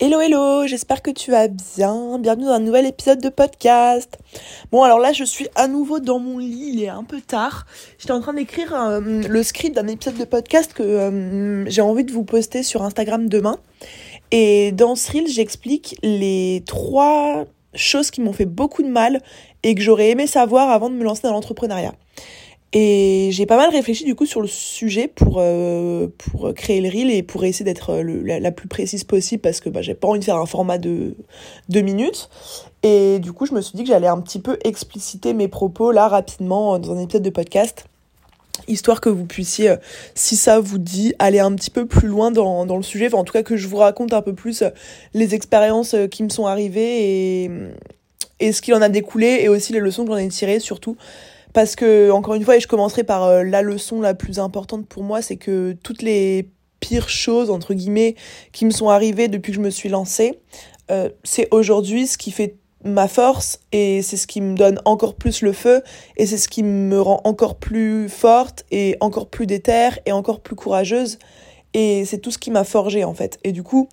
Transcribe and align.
Hello 0.00 0.20
hello, 0.20 0.64
j'espère 0.64 1.02
que 1.02 1.10
tu 1.10 1.32
vas 1.32 1.48
bien. 1.48 2.20
Bienvenue 2.20 2.44
dans 2.44 2.52
un 2.52 2.60
nouvel 2.60 2.86
épisode 2.86 3.20
de 3.20 3.30
podcast. 3.30 4.16
Bon 4.70 4.84
alors 4.84 5.00
là 5.00 5.12
je 5.12 5.24
suis 5.24 5.48
à 5.56 5.66
nouveau 5.66 5.98
dans 5.98 6.20
mon 6.20 6.38
lit, 6.38 6.70
il 6.74 6.84
est 6.84 6.88
un 6.88 7.02
peu 7.02 7.20
tard. 7.20 7.66
J'étais 7.98 8.12
en 8.12 8.20
train 8.20 8.32
d'écrire 8.32 8.72
euh, 8.74 9.00
le 9.00 9.42
script 9.42 9.74
d'un 9.74 9.88
épisode 9.88 10.16
de 10.16 10.24
podcast 10.24 10.72
que 10.72 10.84
euh, 10.84 11.68
j'ai 11.68 11.82
envie 11.82 12.04
de 12.04 12.12
vous 12.12 12.22
poster 12.22 12.62
sur 12.62 12.84
Instagram 12.84 13.28
demain. 13.28 13.58
Et 14.30 14.70
dans 14.70 14.94
ce 14.94 15.10
reel 15.10 15.26
j'explique 15.26 15.96
les 16.04 16.62
trois 16.64 17.46
choses 17.74 18.12
qui 18.12 18.20
m'ont 18.20 18.32
fait 18.32 18.46
beaucoup 18.46 18.84
de 18.84 18.88
mal 18.88 19.20
et 19.64 19.74
que 19.74 19.80
j'aurais 19.80 20.10
aimé 20.10 20.28
savoir 20.28 20.70
avant 20.70 20.90
de 20.90 20.94
me 20.94 21.02
lancer 21.02 21.22
dans 21.24 21.32
l'entrepreneuriat. 21.32 21.94
Et 22.74 23.30
j'ai 23.32 23.46
pas 23.46 23.56
mal 23.56 23.70
réfléchi 23.70 24.04
du 24.04 24.14
coup 24.14 24.26
sur 24.26 24.42
le 24.42 24.46
sujet 24.46 25.08
pour, 25.08 25.36
euh, 25.38 26.08
pour 26.18 26.52
créer 26.52 26.82
le 26.82 26.90
reel 26.90 27.10
et 27.10 27.22
pour 27.22 27.44
essayer 27.44 27.64
d'être 27.64 27.90
euh, 27.90 28.22
la, 28.24 28.40
la, 28.40 28.52
plus 28.52 28.68
précise 28.68 29.04
possible 29.04 29.40
parce 29.40 29.60
que 29.60 29.70
bah, 29.70 29.80
j'ai 29.80 29.94
pas 29.94 30.06
envie 30.06 30.18
de 30.18 30.24
faire 30.24 30.36
un 30.36 30.44
format 30.44 30.76
de 30.76 31.16
deux 31.70 31.80
minutes. 31.80 32.28
Et 32.82 33.20
du 33.20 33.32
coup, 33.32 33.46
je 33.46 33.54
me 33.54 33.62
suis 33.62 33.74
dit 33.74 33.84
que 33.84 33.88
j'allais 33.88 34.06
un 34.08 34.20
petit 34.20 34.38
peu 34.38 34.58
expliciter 34.64 35.32
mes 35.32 35.48
propos 35.48 35.92
là 35.92 36.08
rapidement 36.08 36.78
dans 36.78 36.94
un 36.94 37.00
épisode 37.00 37.22
de 37.22 37.30
podcast 37.30 37.86
histoire 38.66 39.00
que 39.00 39.08
vous 39.08 39.24
puissiez, 39.24 39.70
euh, 39.70 39.76
si 40.14 40.36
ça 40.36 40.58
vous 40.60 40.78
dit, 40.78 41.14
aller 41.20 41.38
un 41.38 41.54
petit 41.54 41.70
peu 41.70 41.86
plus 41.86 42.08
loin 42.08 42.30
dans, 42.30 42.66
dans 42.66 42.76
le 42.76 42.82
sujet, 42.82 43.06
enfin, 43.06 43.18
en 43.18 43.24
tout 43.24 43.32
cas 43.32 43.44
que 43.44 43.56
je 43.56 43.66
vous 43.68 43.76
raconte 43.76 44.12
un 44.12 44.20
peu 44.20 44.34
plus 44.34 44.62
les 45.14 45.34
expériences 45.34 45.94
qui 46.10 46.22
me 46.24 46.28
sont 46.28 46.46
arrivées 46.46 47.44
et, 47.44 47.50
et 48.40 48.52
ce 48.52 48.60
qu'il 48.60 48.74
en 48.74 48.82
a 48.82 48.88
découlé 48.88 49.38
et 49.40 49.48
aussi 49.48 49.72
les 49.72 49.78
leçons 49.78 50.04
que 50.04 50.10
j'en 50.10 50.18
ai 50.18 50.28
tirées 50.28 50.60
surtout 50.60 50.96
parce 51.58 51.74
que, 51.74 52.12
encore 52.12 52.34
une 52.34 52.44
fois, 52.44 52.56
et 52.56 52.60
je 52.60 52.68
commencerai 52.68 53.02
par 53.02 53.24
euh, 53.24 53.42
la 53.42 53.62
leçon 53.62 54.00
la 54.00 54.14
plus 54.14 54.38
importante 54.38 54.86
pour 54.86 55.02
moi, 55.02 55.22
c'est 55.22 55.34
que 55.34 55.76
toutes 55.82 56.02
les 56.02 56.50
pires 56.78 57.08
choses, 57.08 57.50
entre 57.50 57.74
guillemets, 57.74 58.14
qui 58.52 58.64
me 58.64 58.70
sont 58.70 58.90
arrivées 58.90 59.26
depuis 59.26 59.50
que 59.50 59.56
je 59.56 59.60
me 59.60 59.70
suis 59.70 59.88
lancée, 59.88 60.38
euh, 60.92 61.08
c'est 61.24 61.48
aujourd'hui 61.50 62.06
ce 62.06 62.16
qui 62.16 62.30
fait 62.30 62.54
ma 62.84 63.08
force 63.08 63.58
et 63.72 64.02
c'est 64.02 64.16
ce 64.16 64.28
qui 64.28 64.40
me 64.40 64.54
donne 64.54 64.80
encore 64.84 65.16
plus 65.16 65.42
le 65.42 65.52
feu 65.52 65.82
et 66.16 66.26
c'est 66.26 66.38
ce 66.38 66.48
qui 66.48 66.62
me 66.62 67.00
rend 67.00 67.20
encore 67.24 67.56
plus 67.56 68.08
forte 68.08 68.64
et 68.70 68.96
encore 69.00 69.28
plus 69.28 69.48
déterre 69.48 69.98
et 70.06 70.12
encore 70.12 70.38
plus 70.38 70.54
courageuse. 70.54 71.18
Et 71.74 72.04
c'est 72.04 72.18
tout 72.18 72.30
ce 72.30 72.38
qui 72.38 72.52
m'a 72.52 72.62
forgé 72.62 73.02
en 73.02 73.14
fait. 73.14 73.40
Et 73.42 73.50
du 73.50 73.64
coup 73.64 73.88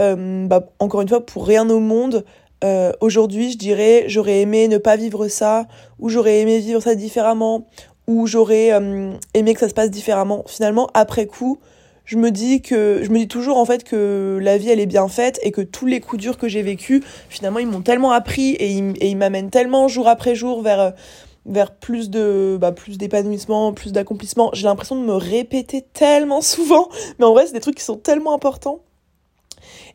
euh, 0.00 0.46
bah, 0.46 0.70
encore 0.78 1.02
une 1.02 1.08
fois 1.10 1.26
pour 1.26 1.46
rien 1.46 1.68
au 1.68 1.80
monde 1.80 2.24
euh, 2.62 2.92
aujourd'hui, 3.00 3.52
je 3.52 3.58
dirais, 3.58 4.04
j'aurais 4.06 4.40
aimé 4.40 4.68
ne 4.68 4.78
pas 4.78 4.96
vivre 4.96 5.28
ça, 5.28 5.66
ou 5.98 6.08
j'aurais 6.08 6.40
aimé 6.40 6.58
vivre 6.58 6.80
ça 6.80 6.94
différemment, 6.94 7.66
ou 8.06 8.26
j'aurais 8.26 8.72
euh, 8.72 9.12
aimé 9.34 9.54
que 9.54 9.60
ça 9.60 9.68
se 9.68 9.74
passe 9.74 9.90
différemment. 9.90 10.44
Finalement, 10.46 10.88
après 10.94 11.26
coup, 11.26 11.58
je 12.04 12.16
me 12.16 12.30
dis 12.30 12.60
que 12.60 13.00
je 13.02 13.10
me 13.10 13.18
dis 13.18 13.28
toujours 13.28 13.56
en 13.56 13.64
fait 13.64 13.84
que 13.84 14.38
la 14.42 14.58
vie 14.58 14.68
elle 14.68 14.80
est 14.80 14.86
bien 14.86 15.06
faite 15.06 15.38
et 15.44 15.52
que 15.52 15.60
tous 15.60 15.86
les 15.86 16.00
coups 16.00 16.20
durs 16.20 16.38
que 16.38 16.48
j'ai 16.48 16.62
vécus, 16.62 17.02
finalement, 17.28 17.60
ils 17.60 17.68
m'ont 17.68 17.82
tellement 17.82 18.10
appris 18.10 18.50
et 18.54 18.68
ils, 18.70 18.94
et 19.00 19.08
ils 19.08 19.16
m'amènent 19.16 19.50
tellement 19.50 19.86
jour 19.88 20.08
après 20.08 20.34
jour 20.34 20.60
vers 20.62 20.80
euh, 20.80 20.90
vers 21.46 21.70
plus 21.70 22.10
de 22.10 22.58
bah, 22.60 22.72
plus 22.72 22.98
d'épanouissement, 22.98 23.72
plus 23.72 23.92
d'accomplissement. 23.92 24.50
J'ai 24.52 24.66
l'impression 24.66 25.00
de 25.00 25.06
me 25.06 25.14
répéter 25.14 25.82
tellement 25.92 26.40
souvent, 26.42 26.88
mais 27.18 27.24
en 27.24 27.32
vrai, 27.32 27.46
c'est 27.46 27.52
des 27.52 27.60
trucs 27.60 27.76
qui 27.76 27.84
sont 27.84 27.96
tellement 27.96 28.34
importants 28.34 28.80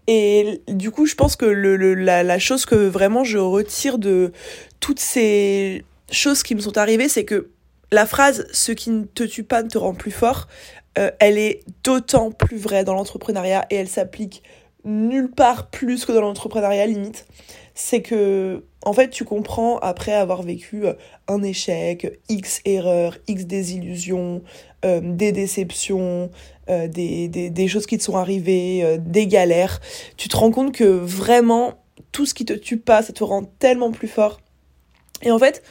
et 0.08 0.62
du 0.68 0.92
coup, 0.92 1.06
je 1.06 1.16
pense 1.16 1.36
que 1.36 1.46
la 1.46 2.40
chose 2.40 2.66
que 2.66 2.76
vraiment 2.76 3.24
je 3.24 3.38
retire 3.38 3.98
de 3.98 4.32
toutes 4.80 5.00
ces 5.00 5.84
choses 6.12 6.44
qui 6.44 6.56
me 6.56 6.60
sont 6.60 6.78
arrivées, 6.78 7.10
c'est 7.10 7.26
que 7.26 7.50
la 7.92 8.06
phrase 8.06 8.46
ce 8.52 8.72
qui 8.72 8.90
ne 8.90 9.04
te 9.06 9.24
tue 9.24 9.44
pas 9.44 9.64
ne 9.64 9.70
te 9.70 9.78
rend 9.78 9.94
plus 9.94 10.12
fort, 10.12 10.48
euh, 10.98 11.12
elle 11.20 11.38
est 11.38 11.64
d'autant 11.84 12.32
plus 12.32 12.58
vraie 12.58 12.84
dans 12.84 12.94
l'entrepreneuriat 12.94 13.66
et 13.70 13.76
elle 13.76 13.88
s'applique 13.88 14.44
nulle 14.84 15.32
part 15.32 15.70
plus 15.70 16.06
que 16.06 16.12
dans 16.12 16.22
l'entrepreneuriat 16.22 16.86
limite. 16.86 17.26
C'est 17.74 18.02
que 18.02 18.64
en 18.86 18.94
fait, 18.94 19.10
tu 19.10 19.26
comprends 19.26 19.80
après 19.80 20.14
avoir 20.14 20.44
vécu 20.44 20.86
euh, 20.86 20.94
un 21.28 21.42
échec, 21.42 22.20
X 22.30 22.62
erreurs, 22.66 23.18
X 23.28 23.46
désillusions, 23.46 24.44
euh, 24.86 25.02
des 25.04 25.32
déceptions, 25.32 26.30
euh, 26.70 26.88
des, 26.88 27.28
des, 27.28 27.50
des, 27.50 27.68
choses 27.68 27.86
qui 27.86 27.98
te 27.98 28.04
sont 28.04 28.18
arrivées, 28.18 28.84
euh, 28.84 28.98
des 29.00 29.28
galères, 29.28 29.82
tu 30.18 30.30
te 30.30 30.38
rends 30.38 30.52
compte 30.52 30.74
que 30.74 30.84
vraiment, 30.84 31.76
tout 32.12 32.26
ce 32.26 32.34
qui 32.34 32.46
te 32.46 32.54
tue 32.54 32.78
pas, 32.78 33.02
ça 33.02 33.14
te 33.14 33.24
rend 33.24 33.44
tellement 33.60 33.92
plus 33.92 34.08
fort. 34.08 34.40
Et 35.22 35.32
en 35.32 35.40
fait, 35.40 35.64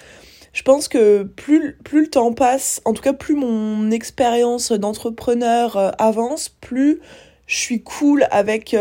je 0.52 0.62
pense 0.62 0.88
que 0.88 1.22
plus, 1.22 1.76
plus 1.84 2.02
le 2.02 2.10
temps 2.10 2.32
passe, 2.32 2.80
en 2.84 2.92
tout 2.92 3.02
cas 3.02 3.12
plus 3.12 3.34
mon 3.34 3.90
expérience 3.90 4.72
d'entrepreneur 4.72 6.00
avance, 6.00 6.48
plus 6.48 7.00
je 7.46 7.56
suis 7.56 7.82
cool 7.82 8.26
avec 8.30 8.74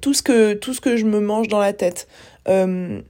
tout, 0.00 0.14
ce 0.14 0.22
que, 0.22 0.54
tout 0.54 0.74
ce 0.74 0.80
que 0.80 0.96
je 0.96 1.04
me 1.04 1.20
mange 1.20 1.48
dans 1.48 1.60
la 1.60 1.72
tête. 1.72 2.08
Euh, 2.48 3.00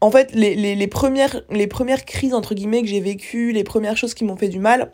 en 0.00 0.10
fait, 0.10 0.32
les, 0.34 0.54
les, 0.54 0.74
les, 0.74 0.86
premières, 0.88 1.42
les 1.50 1.66
premières 1.66 2.04
crises, 2.04 2.34
entre 2.34 2.54
guillemets, 2.54 2.82
que 2.82 2.88
j'ai 2.88 3.00
vécues, 3.00 3.52
les 3.52 3.64
premières 3.64 3.96
choses 3.96 4.14
qui 4.14 4.24
m'ont 4.24 4.36
fait 4.36 4.48
du 4.48 4.58
mal, 4.58 4.90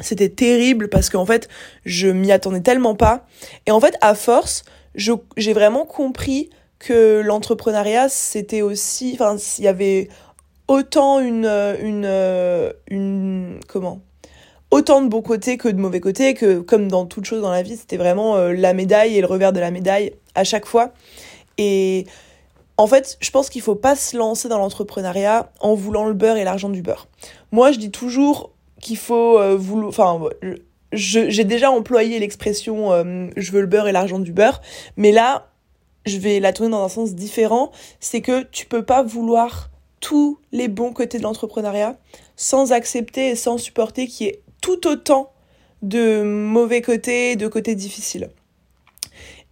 c'était 0.00 0.28
terrible 0.28 0.88
parce 0.88 1.10
qu'en 1.10 1.26
fait, 1.26 1.48
je 1.84 2.08
m'y 2.08 2.32
attendais 2.32 2.60
tellement 2.60 2.94
pas. 2.94 3.26
Et 3.66 3.70
en 3.70 3.80
fait, 3.80 3.96
à 4.00 4.14
force, 4.14 4.64
j'ai 4.94 5.52
vraiment 5.52 5.86
compris 5.86 6.50
que 6.78 7.20
l'entrepreneuriat, 7.20 8.08
c'était 8.08 8.62
aussi, 8.62 9.12
enfin, 9.14 9.36
il 9.58 9.64
y 9.64 9.68
avait 9.68 10.08
autant 10.68 11.20
une, 11.20 11.46
une, 11.46 12.72
une, 12.88 13.60
comment? 13.68 14.00
Autant 14.70 15.02
de 15.02 15.08
bons 15.08 15.22
côtés 15.22 15.56
que 15.56 15.68
de 15.68 15.78
mauvais 15.78 16.00
côtés, 16.00 16.34
que 16.34 16.58
comme 16.58 16.88
dans 16.88 17.06
toute 17.06 17.24
chose 17.24 17.42
dans 17.42 17.52
la 17.52 17.62
vie, 17.62 17.76
c'était 17.76 17.96
vraiment 17.96 18.36
euh, 18.36 18.52
la 18.52 18.74
médaille 18.74 19.16
et 19.16 19.20
le 19.20 19.26
revers 19.26 19.52
de 19.52 19.60
la 19.60 19.70
médaille 19.70 20.12
à 20.34 20.42
chaque 20.42 20.66
fois. 20.66 20.92
Et 21.58 22.06
en 22.76 22.88
fait, 22.88 23.16
je 23.20 23.30
pense 23.30 23.50
qu'il 23.50 23.62
faut 23.62 23.76
pas 23.76 23.94
se 23.94 24.16
lancer 24.16 24.48
dans 24.48 24.58
l'entrepreneuriat 24.58 25.52
en 25.60 25.74
voulant 25.74 26.06
le 26.06 26.14
beurre 26.14 26.36
et 26.36 26.44
l'argent 26.44 26.70
du 26.70 26.82
beurre. 26.82 27.06
Moi, 27.52 27.70
je 27.70 27.78
dis 27.78 27.92
toujours 27.92 28.50
qu'il 28.84 28.98
faut 28.98 29.40
euh, 29.40 29.56
vouloir. 29.56 29.88
Enfin, 29.88 30.20
j'ai 30.92 31.44
déjà 31.44 31.72
employé 31.72 32.20
l'expression 32.20 32.92
euh, 32.92 33.26
je 33.36 33.50
veux 33.50 33.62
le 33.62 33.66
beurre 33.66 33.88
et 33.88 33.92
l'argent 33.92 34.20
du 34.20 34.32
beurre, 34.32 34.60
mais 34.96 35.10
là, 35.10 35.50
je 36.06 36.18
vais 36.18 36.38
la 36.38 36.52
tourner 36.52 36.70
dans 36.70 36.84
un 36.84 36.88
sens 36.88 37.14
différent. 37.14 37.72
C'est 37.98 38.20
que 38.20 38.42
tu 38.42 38.66
peux 38.66 38.84
pas 38.84 39.02
vouloir 39.02 39.70
tous 40.00 40.38
les 40.52 40.68
bons 40.68 40.92
côtés 40.92 41.18
de 41.18 41.22
l'entrepreneuriat 41.22 41.96
sans 42.36 42.72
accepter 42.72 43.30
et 43.30 43.36
sans 43.36 43.58
supporter 43.58 44.06
qu'il 44.06 44.26
y 44.26 44.30
ait 44.30 44.42
tout 44.60 44.86
autant 44.86 45.32
de 45.82 46.22
mauvais 46.22 46.82
côtés, 46.82 47.36
de 47.36 47.48
côtés 47.48 47.74
difficiles. 47.74 48.28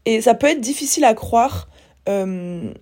Et 0.05 0.21
ça 0.21 0.35
peut 0.35 0.49
être 0.49 0.61
difficile 0.61 1.05
à 1.05 1.15
croire. 1.15 1.69
Euh, 2.09 2.73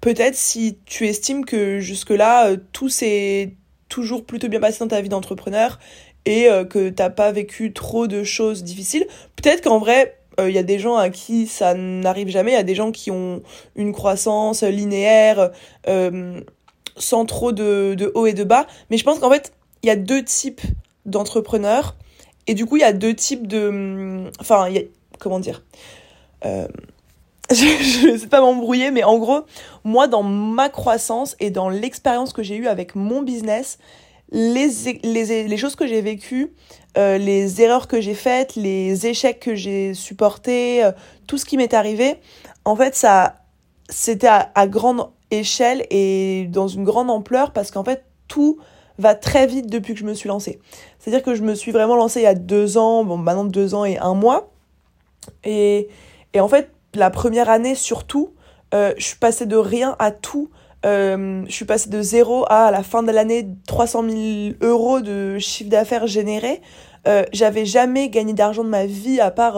peut-être 0.00 0.34
si 0.34 0.78
tu 0.86 1.06
estimes 1.06 1.44
que 1.44 1.78
jusque-là, 1.78 2.48
euh, 2.48 2.56
tout 2.72 2.88
s'est 2.88 3.54
toujours 3.90 4.24
plutôt 4.24 4.48
bien 4.48 4.60
passé 4.60 4.78
dans 4.78 4.88
ta 4.88 5.02
vie 5.02 5.10
d'entrepreneur 5.10 5.78
et 6.24 6.48
euh, 6.48 6.64
que 6.64 6.88
t'as 6.88 7.10
pas 7.10 7.30
vécu 7.32 7.74
trop 7.74 8.06
de 8.06 8.24
choses 8.24 8.64
difficiles. 8.64 9.06
Peut-être 9.36 9.62
qu'en 9.62 9.78
vrai, 9.78 10.16
il 10.38 10.44
euh, 10.44 10.50
y 10.50 10.56
a 10.56 10.62
des 10.62 10.78
gens 10.78 10.96
à 10.96 11.10
qui 11.10 11.46
ça 11.46 11.74
n'arrive 11.74 12.28
jamais, 12.28 12.52
il 12.52 12.54
y 12.54 12.58
a 12.58 12.62
des 12.62 12.74
gens 12.74 12.92
qui 12.92 13.10
ont 13.10 13.42
une 13.76 13.92
croissance 13.92 14.62
linéaire, 14.62 15.50
sans 16.96 17.26
trop 17.26 17.52
de, 17.52 17.94
de 17.94 18.10
haut 18.14 18.26
et 18.26 18.32
de 18.32 18.44
bas. 18.44 18.66
Mais 18.88 18.96
je 18.96 19.04
pense 19.04 19.18
qu'en 19.18 19.30
fait, 19.30 19.52
il 19.82 19.88
y 19.88 19.90
a 19.90 19.96
deux 19.96 20.24
types 20.24 20.62
d'entrepreneurs. 21.04 21.96
Et 22.46 22.54
du 22.54 22.64
coup, 22.64 22.76
il 22.76 22.80
y 22.80 22.84
a 22.84 22.92
deux 22.92 23.14
types 23.14 23.46
de... 23.46 24.30
Enfin, 24.40 24.68
il 24.68 24.74
y 24.74 24.78
a... 24.78 24.82
Comment 25.18 25.40
dire 25.40 25.62
je 27.54 28.12
ne 28.12 28.16
sais 28.16 28.28
pas 28.28 28.40
m'embrouiller, 28.40 28.92
mais 28.92 29.02
en 29.02 29.18
gros, 29.18 29.40
moi, 29.82 30.06
dans 30.06 30.22
ma 30.22 30.68
croissance 30.68 31.34
et 31.40 31.50
dans 31.50 31.68
l'expérience 31.68 32.32
que 32.32 32.44
j'ai 32.44 32.54
eue 32.54 32.68
avec 32.68 32.94
mon 32.94 33.22
business, 33.22 33.78
les, 34.30 34.68
les, 35.02 35.48
les 35.48 35.56
choses 35.56 35.74
que 35.74 35.86
j'ai 35.86 36.00
vécues, 36.00 36.52
euh, 36.96 37.18
les 37.18 37.60
erreurs 37.60 37.88
que 37.88 38.00
j'ai 38.00 38.14
faites, 38.14 38.54
les 38.54 39.06
échecs 39.08 39.40
que 39.40 39.56
j'ai 39.56 39.94
supportés, 39.94 40.84
euh, 40.84 40.92
tout 41.26 41.38
ce 41.38 41.44
qui 41.44 41.56
m'est 41.56 41.74
arrivé, 41.74 42.16
en 42.64 42.76
fait, 42.76 42.94
ça, 42.94 43.36
c'était 43.88 44.28
à, 44.28 44.52
à, 44.54 44.68
grande 44.68 45.08
échelle 45.32 45.84
et 45.90 46.46
dans 46.50 46.68
une 46.68 46.84
grande 46.84 47.10
ampleur 47.10 47.52
parce 47.52 47.72
qu'en 47.72 47.82
fait, 47.82 48.04
tout 48.28 48.58
va 48.98 49.16
très 49.16 49.48
vite 49.48 49.66
depuis 49.68 49.94
que 49.94 50.00
je 50.00 50.04
me 50.04 50.14
suis 50.14 50.28
lancée. 50.28 50.60
C'est-à-dire 51.00 51.24
que 51.24 51.34
je 51.34 51.42
me 51.42 51.56
suis 51.56 51.72
vraiment 51.72 51.96
lancée 51.96 52.20
il 52.20 52.24
y 52.24 52.26
a 52.26 52.34
deux 52.34 52.78
ans, 52.78 53.02
bon, 53.02 53.16
maintenant 53.16 53.44
deux 53.44 53.74
ans 53.74 53.84
et 53.84 53.98
un 53.98 54.14
mois. 54.14 54.52
Et, 55.42 55.88
et 56.32 56.40
en 56.40 56.48
fait, 56.48 56.70
la 56.94 57.10
première 57.10 57.48
année 57.48 57.74
surtout, 57.74 58.34
euh, 58.74 58.92
je 58.96 59.04
suis 59.04 59.16
passée 59.16 59.46
de 59.46 59.56
rien 59.56 59.96
à 59.98 60.10
tout. 60.10 60.50
Euh, 60.86 61.42
je 61.46 61.52
suis 61.52 61.64
passée 61.66 61.90
de 61.90 62.00
zéro 62.00 62.44
à, 62.48 62.66
à 62.66 62.70
la 62.70 62.82
fin 62.82 63.02
de 63.02 63.12
l'année 63.12 63.48
300 63.66 64.04
000 64.08 64.54
euros 64.62 65.00
de 65.00 65.38
chiffre 65.38 65.70
d'affaires 65.70 66.06
généré. 66.06 66.62
Euh, 67.08 67.24
j'avais 67.32 67.64
jamais 67.64 68.08
gagné 68.10 68.32
d'argent 68.32 68.62
de 68.62 68.68
ma 68.68 68.86
vie 68.86 69.20
à 69.20 69.30
part 69.30 69.56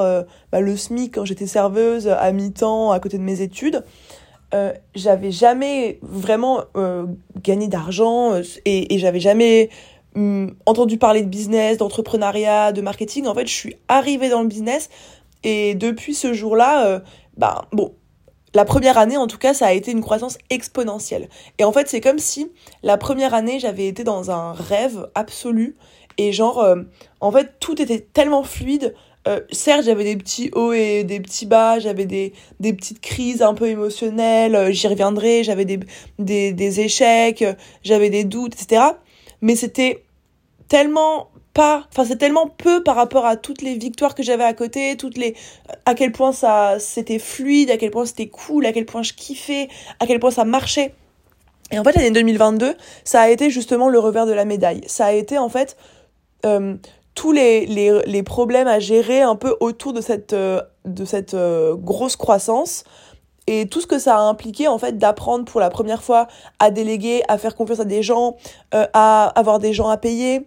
bah, 0.53 0.61
le 0.61 0.77
SMIC 0.77 1.15
quand 1.15 1.25
j'étais 1.25 1.47
serveuse 1.47 2.09
à 2.09 2.33
mi-temps 2.33 2.93
à 2.93 3.01
côté 3.01 3.19
de 3.19 3.23
mes 3.23 3.41
études. 3.41 3.85
J'avais 4.95 5.31
jamais 5.31 5.99
vraiment 6.03 6.65
gagné 7.43 7.69
d'argent 7.69 8.35
et, 8.67 8.99
j'avais 8.99 9.21
jamais 9.21 9.71
hum, 10.15 10.55
entendu 10.67 10.99
parler 10.99 11.23
de 11.23 11.29
business, 11.29 11.79
d'entrepreneuriat, 11.79 12.73
de 12.73 12.83
marketing. 12.83 13.27
En 13.27 13.35
fait, 13.35 13.47
je 13.47 13.55
suis 13.55 13.77
arrivée 13.89 14.29
dans 14.29 14.43
le 14.43 14.49
business 14.49 14.91
Et 15.43 15.75
depuis 15.75 16.15
ce 16.15 16.35
jour-là, 16.35 17.01
bah 17.37 17.67
bon, 17.73 17.95
la 18.55 18.65
première 18.65 18.99
année, 18.99 19.17
en 19.17 19.27
tout 19.27 19.39
cas, 19.39 19.55
ça 19.55 19.67
a 19.67 19.73
été 19.73 19.91
une 19.91 20.03
croissance 20.03 20.37
exponentielle. 20.51 21.29
Et 21.59 21.65
en 21.65 21.73
fait, 21.73 21.89
c'est 21.89 22.01
comme 22.01 22.19
si 22.19 22.53
la 22.83 22.99
première 22.99 23.35
année, 23.35 23.59
j'avais 23.59 23.87
été 23.87 24.05
dans 24.05 24.31
un 24.31 24.53
rêve 24.53 25.09
absolu. 25.15 25.77
Et 26.19 26.33
genre, 26.33 26.61
euh, 26.61 26.83
en 27.21 27.33
fait, 27.33 27.55
tout 27.61 27.81
était 27.81 28.01
tellement 28.01 28.43
fluide. 28.43 28.95
Euh, 29.27 29.41
certes, 29.53 29.85
j'avais 29.85 30.05
des 30.05 30.17
petits 30.17 30.51
hauts 30.53 30.73
et 30.73 31.05
des 31.05 31.21
petits 31.21 31.47
bas, 31.47 31.79
j'avais 31.79 32.05
des, 32.05 32.35
petites 32.61 33.01
crises 33.01 33.41
un 33.41 33.55
peu 33.55 33.69
émotionnelles, 33.69 34.57
euh, 34.57 34.73
j'y 34.73 34.89
reviendrai, 34.89 35.45
j'avais 35.45 35.65
des 36.19 36.81
échecs, 36.81 37.45
j'avais 37.85 38.11
des 38.11 38.25
doutes, 38.25 38.55
etc. 38.61 38.83
Mais 39.41 39.55
c'était 39.55 40.05
tellement 40.69 41.31
pas 41.55 41.87
enfin 41.91 42.05
c'est 42.05 42.17
tellement 42.17 42.47
peu 42.47 42.83
par 42.83 42.97
rapport 42.97 43.27
à 43.27 43.37
toutes 43.37 43.63
les 43.63 43.77
victoires 43.77 44.15
que 44.15 44.23
j'avais 44.23 44.45
à 44.45 44.55
côté 44.55 44.97
toutes 44.97 45.19
les 45.19 45.35
à 45.85 45.95
quel 45.95 46.13
point 46.13 46.33
ça 46.33 46.79
c'était 46.79 47.19
fluide 47.19 47.71
à 47.71 47.77
quel 47.77 47.91
point 47.91 48.07
c'était 48.07 48.29
cool 48.29 48.65
à 48.67 48.73
quel 48.73 48.87
point 48.87 49.03
je 49.03 49.13
kiffais 49.13 49.69
à 50.01 50.07
quel 50.07 50.21
point 50.21 50.31
ça 50.31 50.45
marchait. 50.45 50.95
Et 51.71 51.79
en 51.79 51.85
fait 51.85 51.95
l'année 51.95 52.11
2022 52.11 52.75
ça 53.05 53.23
a 53.23 53.29
été 53.29 53.51
justement 53.51 53.89
le 53.89 53.99
revers 53.99 54.27
de 54.27 54.33
la 54.33 54.45
médaille. 54.45 54.83
Ça 54.87 55.07
a 55.07 55.13
été 55.13 55.39
en 55.39 55.49
fait 55.49 55.77
euh, 56.45 56.75
tous 57.15 57.33
les, 57.33 57.67
les, 57.67 58.01
les, 58.07 58.23
problèmes 58.23 58.69
à 58.69 58.79
gérer 58.79 59.21
un 59.21 59.37
peu 59.37 59.57
autour 59.61 59.93
de 59.93 60.01
cette 60.01 60.33
euh, 60.33 60.63
de 60.85 61.05
cette 61.05 61.35
euh, 61.35 61.75
grosse 61.77 62.17
croissance. 62.17 62.85
Et 63.47 63.67
tout 63.67 63.81
ce 63.81 63.87
que 63.87 63.99
ça 63.99 64.17
a 64.17 64.21
impliqué 64.21 64.69
en 64.69 64.79
fait 64.79 64.99
d'apprendre 64.99 65.45
pour 65.45 65.61
la 65.61 65.69
première 65.69 66.03
fois 66.03 66.29
à 66.59 66.71
déléguer 66.71 67.23
à 67.27 67.39
faire 67.39 67.57
confiance 67.57 67.81
à 67.81 67.85
des 67.85 68.03
gens 68.03 68.37
à 68.73 69.27
avoir 69.35 69.59
des 69.59 69.73
gens 69.73 69.89
à 69.89 69.97
payer 69.97 70.47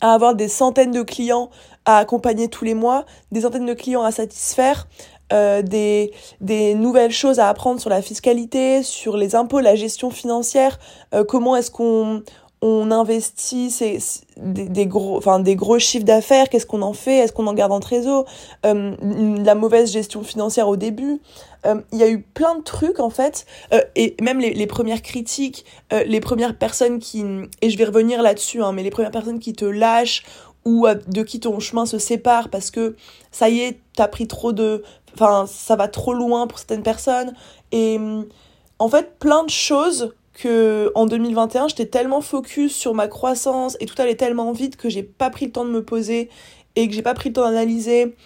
à 0.00 0.14
avoir 0.14 0.34
des 0.34 0.48
centaines 0.48 0.92
de 0.92 1.02
clients 1.02 1.50
à 1.84 1.98
accompagner 1.98 2.48
tous 2.48 2.64
les 2.64 2.74
mois, 2.74 3.04
des 3.32 3.42
centaines 3.42 3.66
de 3.66 3.74
clients 3.74 4.02
à 4.02 4.10
satisfaire, 4.10 4.86
euh, 5.32 5.62
des, 5.62 6.12
des 6.40 6.74
nouvelles 6.74 7.10
choses 7.10 7.38
à 7.38 7.48
apprendre 7.48 7.80
sur 7.80 7.90
la 7.90 8.02
fiscalité, 8.02 8.82
sur 8.82 9.16
les 9.16 9.34
impôts, 9.34 9.60
la 9.60 9.74
gestion 9.74 10.10
financière, 10.10 10.78
euh, 11.14 11.24
comment 11.24 11.56
est-ce 11.56 11.70
qu'on 11.70 12.22
on 12.66 12.90
investit 12.90 13.70
ces, 13.70 13.98
des, 14.38 14.86
gros, 14.86 15.18
enfin, 15.18 15.38
des 15.38 15.54
gros 15.54 15.78
chiffres 15.78 16.06
d'affaires, 16.06 16.48
qu'est-ce 16.48 16.64
qu'on 16.64 16.80
en 16.80 16.94
fait, 16.94 17.18
est-ce 17.18 17.32
qu'on 17.34 17.46
en 17.46 17.52
garde 17.52 17.72
en 17.72 17.80
trésor, 17.80 18.24
euh, 18.64 18.96
la 19.44 19.54
mauvaise 19.54 19.92
gestion 19.92 20.22
financière 20.22 20.66
au 20.66 20.76
début. 20.76 21.20
Euh, 21.66 21.82
il 21.92 21.98
y 21.98 22.02
a 22.02 22.08
eu 22.08 22.22
plein 22.22 22.54
de 22.54 22.62
trucs 22.62 23.00
en 23.00 23.10
fait, 23.10 23.44
euh, 23.74 23.82
et 23.96 24.16
même 24.22 24.40
les, 24.40 24.54
les 24.54 24.66
premières 24.66 25.02
critiques, 25.02 25.66
les 26.06 26.20
premières 26.20 26.56
personnes 26.56 27.00
qui, 27.00 27.22
et 27.60 27.68
je 27.68 27.76
vais 27.76 27.84
revenir 27.84 28.22
là-dessus, 28.22 28.62
hein, 28.62 28.72
mais 28.72 28.82
les 28.82 28.90
premières 28.90 29.10
personnes 29.10 29.40
qui 29.40 29.52
te 29.52 29.66
lâchent 29.66 30.24
ou 30.64 30.86
de 31.06 31.22
qui 31.22 31.40
ton 31.40 31.60
chemin 31.60 31.84
se 31.84 31.98
sépare 31.98 32.48
parce 32.48 32.70
que 32.70 32.96
ça 33.30 33.50
y 33.50 33.60
est, 33.60 33.78
t'as 33.94 34.08
pris 34.08 34.26
trop 34.26 34.54
de, 34.54 34.82
enfin, 35.12 35.44
ça 35.46 35.76
va 35.76 35.88
trop 35.88 36.14
loin 36.14 36.46
pour 36.46 36.58
certaines 36.58 36.82
personnes. 36.82 37.34
Et 37.72 38.00
en 38.78 38.88
fait, 38.88 39.18
plein 39.18 39.44
de 39.44 39.50
choses 39.50 40.14
que 40.34 40.90
en 40.94 41.06
2021, 41.06 41.68
j'étais 41.68 41.86
tellement 41.86 42.20
focus 42.20 42.74
sur 42.74 42.92
ma 42.94 43.08
croissance 43.08 43.76
et 43.80 43.86
tout 43.86 44.00
allait 44.00 44.16
tellement 44.16 44.52
vite 44.52 44.76
que 44.76 44.88
j'ai 44.88 45.02
pas 45.02 45.30
pris 45.30 45.46
le 45.46 45.52
temps 45.52 45.64
de 45.64 45.70
me 45.70 45.82
poser 45.82 46.28
et 46.76 46.88
que 46.88 46.94
j'ai 46.94 47.02
pas 47.02 47.14
pris 47.14 47.30
le 47.30 47.34
temps 47.34 47.42
d'analyser. 47.42 48.16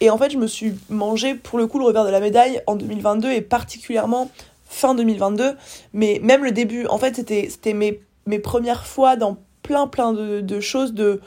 Et 0.00 0.10
en 0.10 0.18
fait, 0.18 0.30
je 0.30 0.38
me 0.38 0.46
suis 0.46 0.74
mangé 0.88 1.34
pour 1.34 1.58
le 1.58 1.66
coup 1.66 1.78
le 1.78 1.84
revers 1.84 2.04
de 2.04 2.10
la 2.10 2.20
médaille 2.20 2.62
en 2.66 2.76
2022 2.76 3.32
et 3.32 3.40
particulièrement 3.40 4.30
fin 4.64 4.94
2022, 4.94 5.56
mais 5.92 6.20
même 6.22 6.44
le 6.44 6.52
début. 6.52 6.86
En 6.86 6.98
fait, 6.98 7.16
c'était 7.16 7.48
c'était 7.50 7.72
mes 7.72 8.00
mes 8.26 8.38
premières 8.38 8.86
fois 8.86 9.16
dans 9.16 9.38
plein 9.62 9.86
plein 9.86 10.12
de, 10.12 10.40
de 10.40 10.60
choses 10.60 10.92
de 10.92 11.20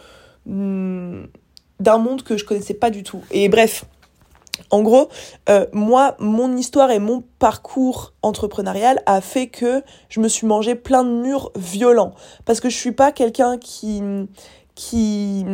hmm, 0.45 1.23
d'un 1.79 1.97
monde 1.97 2.23
que 2.23 2.37
je 2.37 2.45
connaissais 2.45 2.73
pas 2.73 2.89
du 2.89 3.03
tout. 3.03 3.23
Et 3.31 3.49
bref, 3.49 3.85
en 4.69 4.81
gros, 4.81 5.09
euh, 5.49 5.65
moi, 5.73 6.15
mon 6.19 6.55
histoire 6.55 6.91
et 6.91 6.99
mon 6.99 7.23
parcours 7.39 8.13
entrepreneurial 8.21 9.01
a 9.05 9.21
fait 9.21 9.47
que 9.47 9.83
je 10.09 10.19
me 10.19 10.27
suis 10.27 10.47
mangé 10.47 10.75
plein 10.75 11.03
de 11.03 11.09
murs 11.09 11.51
violents. 11.55 12.13
Parce 12.45 12.59
que 12.59 12.69
je 12.69 12.77
suis 12.77 12.91
pas 12.91 13.11
quelqu'un 13.11 13.57
qui, 13.57 14.01
qui 14.75 15.45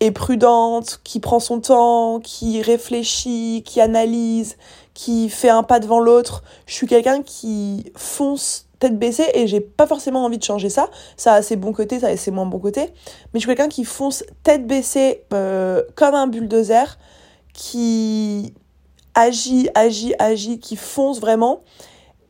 est 0.00 0.10
prudente, 0.10 1.00
qui 1.04 1.20
prend 1.20 1.40
son 1.40 1.60
temps, 1.60 2.20
qui 2.20 2.62
réfléchit, 2.62 3.62
qui 3.64 3.80
analyse, 3.80 4.56
qui 4.94 5.28
fait 5.28 5.50
un 5.50 5.62
pas 5.62 5.80
devant 5.80 6.00
l'autre. 6.00 6.42
Je 6.66 6.74
suis 6.74 6.86
quelqu'un 6.86 7.22
qui 7.22 7.92
fonce 7.96 8.66
tête 8.80 8.98
baissée 8.98 9.30
et 9.34 9.46
j'ai 9.46 9.60
pas 9.60 9.86
forcément 9.86 10.24
envie 10.24 10.38
de 10.38 10.42
changer 10.42 10.68
ça. 10.68 10.90
Ça 11.16 11.34
a 11.34 11.42
ses 11.42 11.54
bons 11.56 11.72
côtés, 11.72 12.00
ça 12.00 12.08
a 12.08 12.16
ses 12.16 12.30
moins 12.32 12.46
bons 12.46 12.58
côtés. 12.58 12.92
Mais 13.32 13.34
je 13.34 13.38
suis 13.40 13.46
quelqu'un 13.46 13.68
qui 13.68 13.84
fonce 13.84 14.24
tête 14.42 14.66
baissée 14.66 15.22
euh, 15.32 15.82
comme 15.94 16.14
un 16.14 16.26
bulldozer 16.26 16.98
qui 17.60 18.54
agit, 19.14 19.68
agit, 19.74 20.14
agit, 20.18 20.58
qui 20.60 20.76
fonce 20.76 21.20
vraiment 21.20 21.60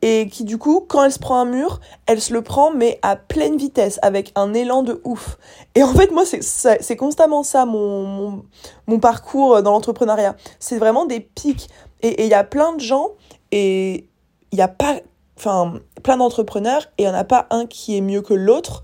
et 0.02 0.28
qui 0.28 0.42
du 0.42 0.58
coup, 0.58 0.84
quand 0.88 1.04
elle 1.04 1.12
se 1.12 1.20
prend 1.20 1.38
un 1.38 1.44
mur, 1.44 1.78
elle 2.06 2.20
se 2.20 2.32
le 2.32 2.42
prend 2.42 2.72
mais 2.72 2.98
à 3.02 3.14
pleine 3.14 3.56
vitesse, 3.56 4.00
avec 4.02 4.32
un 4.34 4.54
élan 4.54 4.82
de 4.82 5.00
ouf. 5.04 5.38
Et 5.76 5.84
en 5.84 5.94
fait, 5.94 6.10
moi, 6.10 6.24
c'est 6.24 6.96
constamment 6.96 7.44
ça, 7.44 7.64
mon, 7.64 8.06
mon, 8.06 8.42
mon 8.88 8.98
parcours 8.98 9.62
dans 9.62 9.70
l'entrepreneuriat. 9.70 10.34
C'est 10.58 10.78
vraiment 10.78 11.06
des 11.06 11.20
pics. 11.20 11.68
Et 12.02 12.24
il 12.24 12.28
y 12.28 12.34
a 12.34 12.42
plein 12.42 12.74
de 12.74 12.80
gens, 12.80 13.10
et 13.52 14.08
il 14.50 14.56
n'y 14.56 14.62
a 14.62 14.68
pas, 14.68 14.96
enfin, 15.36 15.74
plein 16.02 16.16
d'entrepreneurs, 16.16 16.86
et 16.98 17.02
il 17.02 17.06
n'y 17.06 17.12
en 17.12 17.14
a 17.14 17.24
pas 17.24 17.46
un 17.50 17.66
qui 17.66 17.96
est 17.96 18.00
mieux 18.00 18.22
que 18.22 18.34
l'autre. 18.34 18.82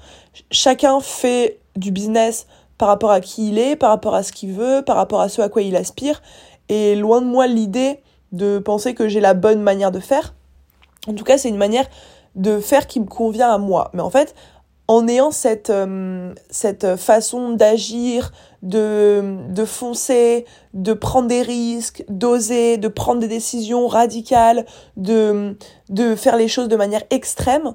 Chacun 0.52 1.00
fait 1.00 1.58
du 1.74 1.90
business 1.90 2.46
par 2.78 2.88
rapport 2.88 3.10
à 3.10 3.20
qui 3.20 3.48
il 3.48 3.58
est, 3.58 3.76
par 3.76 3.90
rapport 3.90 4.14
à 4.14 4.22
ce 4.22 4.32
qu'il 4.32 4.52
veut, 4.52 4.82
par 4.84 4.96
rapport 4.96 5.20
à 5.20 5.28
ce 5.28 5.42
à 5.42 5.48
quoi 5.48 5.62
il 5.62 5.76
aspire. 5.76 6.22
Et 6.68 6.96
loin 6.96 7.20
de 7.20 7.26
moi 7.26 7.46
l'idée 7.46 8.00
de 8.32 8.58
penser 8.58 8.94
que 8.94 9.08
j'ai 9.08 9.20
la 9.20 9.34
bonne 9.34 9.62
manière 9.62 9.92
de 9.92 10.00
faire. 10.00 10.34
En 11.06 11.14
tout 11.14 11.24
cas, 11.24 11.38
c'est 11.38 11.48
une 11.48 11.56
manière 11.56 11.86
de 12.34 12.60
faire 12.60 12.86
qui 12.86 13.00
me 13.00 13.06
convient 13.06 13.50
à 13.50 13.58
moi. 13.58 13.90
Mais 13.94 14.02
en 14.02 14.10
fait, 14.10 14.34
en 14.88 15.08
ayant 15.08 15.30
cette, 15.30 15.70
euh, 15.70 16.32
cette 16.50 16.96
façon 16.96 17.50
d'agir, 17.50 18.32
de, 18.62 19.36
de 19.48 19.64
foncer, 19.64 20.44
de 20.74 20.92
prendre 20.92 21.28
des 21.28 21.42
risques, 21.42 22.04
d'oser, 22.08 22.76
de 22.78 22.88
prendre 22.88 23.20
des 23.20 23.28
décisions 23.28 23.88
radicales, 23.88 24.66
de, 24.96 25.56
de 25.88 26.14
faire 26.14 26.36
les 26.36 26.48
choses 26.48 26.68
de 26.68 26.76
manière 26.76 27.02
extrême, 27.10 27.74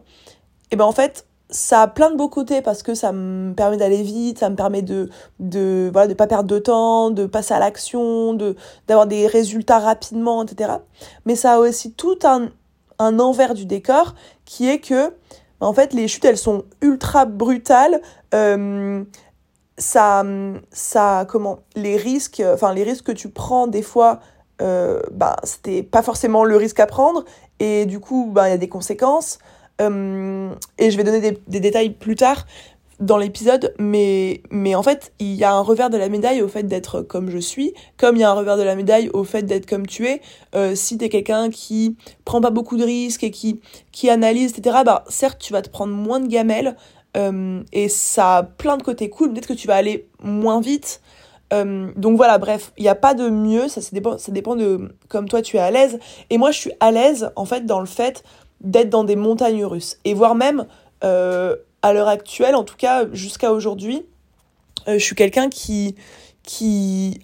et 0.72 0.78
ben 0.78 0.86
en 0.86 0.94
fait, 0.94 1.26
ça 1.52 1.82
a 1.84 1.88
plein 1.88 2.10
de 2.10 2.16
beaux 2.16 2.30
côtés 2.30 2.62
parce 2.62 2.82
que 2.82 2.96
ça 2.96 3.12
me 3.12 3.54
permet 3.54 3.78
d'aller 3.78 4.02
vite, 4.02 4.40
ça 4.40 4.50
me 4.50 4.56
permet 4.56 4.82
de 4.82 5.10
de 5.40 5.90
voilà 5.92 6.08
de 6.08 6.14
pas 6.14 6.28
perdre 6.28 6.50
de 6.50 6.60
temps, 6.60 7.12
de 7.12 7.26
passer 7.26 7.54
à 7.54 7.60
l'action, 7.60 8.34
de 8.34 8.56
d'avoir 8.88 9.06
des 9.06 9.28
résultats 9.28 9.80
rapidement, 9.80 10.44
etc. 10.44 10.74
Mais 11.26 11.36
ça 11.36 11.54
a 11.54 11.60
aussi 11.60 11.94
tout 11.94 12.18
un 12.24 12.50
un 13.00 13.20
envers 13.20 13.54
du 13.54 13.66
décor 13.66 14.16
qui 14.46 14.70
est 14.70 14.80
que 14.80 15.14
en 15.60 15.74
fait 15.74 15.94
les 15.94 16.08
chutes 16.08 16.26
elles 16.26 16.38
sont 16.38 16.64
ultra 16.82 17.26
brutales. 17.26 18.02
Euh, 18.34 19.04
ça 19.78 20.24
ça 20.72 21.26
comment 21.28 21.60
les 21.76 21.98
risques 21.98 22.42
enfin 22.46 22.74
les 22.74 22.84
risques 22.84 23.06
que 23.06 23.12
tu 23.12 23.30
prends 23.30 23.68
des 23.68 23.82
fois 23.82 24.20
euh, 24.62 25.02
bah 25.12 25.38
c'était 25.44 25.82
pas 25.82 26.04
forcément 26.04 26.44
le 26.44 26.56
risque 26.56 26.80
à 26.80 26.86
prendre 26.86 27.26
et 27.60 27.86
du 27.86 28.00
coup 28.00 28.30
bah 28.32 28.48
il 28.48 28.52
y 28.52 28.54
a 28.54 28.58
des 28.58 28.70
conséquences 28.70 29.40
euh, 29.82 30.54
et 30.78 30.92
je 30.92 30.98
vais 30.98 31.04
donner 31.04 31.22
des, 31.48 31.60
détails 31.60 31.92
plus 31.92 32.16
tard 32.16 32.46
dans 33.00 33.18
l'épisode, 33.18 33.74
mais, 33.80 34.42
mais 34.52 34.76
en 34.76 34.84
fait, 34.84 35.12
il 35.18 35.34
y 35.34 35.44
a 35.44 35.52
un 35.52 35.62
revers 35.62 35.90
de 35.90 35.98
la 35.98 36.08
médaille 36.08 36.44
au 36.44 36.48
fait 36.48 36.64
d'être 36.64 37.02
comme 37.02 37.32
je 37.32 37.40
suis, 37.40 37.74
comme 37.98 38.16
il 38.16 38.20
y 38.20 38.24
a 38.24 38.30
un 38.30 38.34
revers 38.34 38.58
de 38.58 38.64
la 38.64 38.76
médaille 38.76 39.10
au 39.10 39.24
fait 39.24 39.42
d'être 39.42 39.66
comme 39.66 39.88
tu 39.88 40.08
es. 40.08 40.22
Euh, 40.54 40.76
si 40.76 41.00
t'es 41.00 41.10
quelqu'un 41.10 41.50
qui 41.50 41.96
prend 42.26 42.42
pas 42.42 42.52
beaucoup 42.52 42.78
de 42.78 42.84
risques 42.84 43.24
et 43.24 43.32
qui, 43.32 43.60
qui 43.92 44.10
analyse, 44.10 44.52
etc., 44.56 44.82
bah, 44.86 45.04
certes, 45.10 45.40
tu 45.40 45.52
vas 45.52 45.64
te 45.64 45.70
prendre 45.70 45.94
moins 45.94 46.20
de 46.20 46.28
gamelles, 46.28 46.76
euh, 47.18 47.64
et 47.74 47.90
ça 47.90 48.38
a 48.38 48.44
plein 48.44 48.78
de 48.78 48.84
côtés 48.84 49.10
cool, 49.10 49.34
peut-être 49.34 49.48
que 49.48 49.54
tu 49.54 49.68
vas 49.68 49.76
aller 49.76 50.08
moins 50.22 50.62
vite. 50.62 51.02
donc 51.52 52.18
voilà, 52.18 52.38
bref, 52.38 52.72
il 52.78 52.84
n'y 52.84 52.90
a 52.90 52.96
pas 52.96 53.16
de 53.16 53.30
mieux, 53.30 53.68
ça, 53.68 53.82
ça, 53.82 53.90
dépend, 53.92 54.18
ça 54.18 54.32
dépend 54.32 54.56
de 54.56 54.96
comme 55.10 55.28
toi 55.28 55.42
tu 55.42 55.58
es 55.58 55.60
à 55.60 55.72
l'aise. 55.72 55.98
Et 56.30 56.38
moi, 56.38 56.52
je 56.52 56.60
suis 56.60 56.72
à 56.80 56.92
l'aise, 56.92 57.32
en 57.36 57.46
fait, 57.46 57.66
dans 57.66 57.80
le 57.80 57.88
fait 57.88 58.24
d'être 58.62 58.90
dans 58.90 59.04
des 59.04 59.16
montagnes 59.16 59.66
russes. 59.66 59.98
Et 60.06 60.14
voire 60.14 60.36
même, 60.36 60.66
euh, 61.04 61.56
à 61.82 61.94
l'heure 61.94 62.08
actuelle, 62.08 62.56
en 62.56 62.64
tout 62.64 62.78
cas 62.78 63.06
jusqu'à 63.12 63.52
aujourd'hui, 63.52 64.06
euh, 64.88 64.94
je 64.94 65.04
suis 65.04 65.16
quelqu'un 65.16 65.50
qui, 65.50 65.96
qui, 66.44 67.22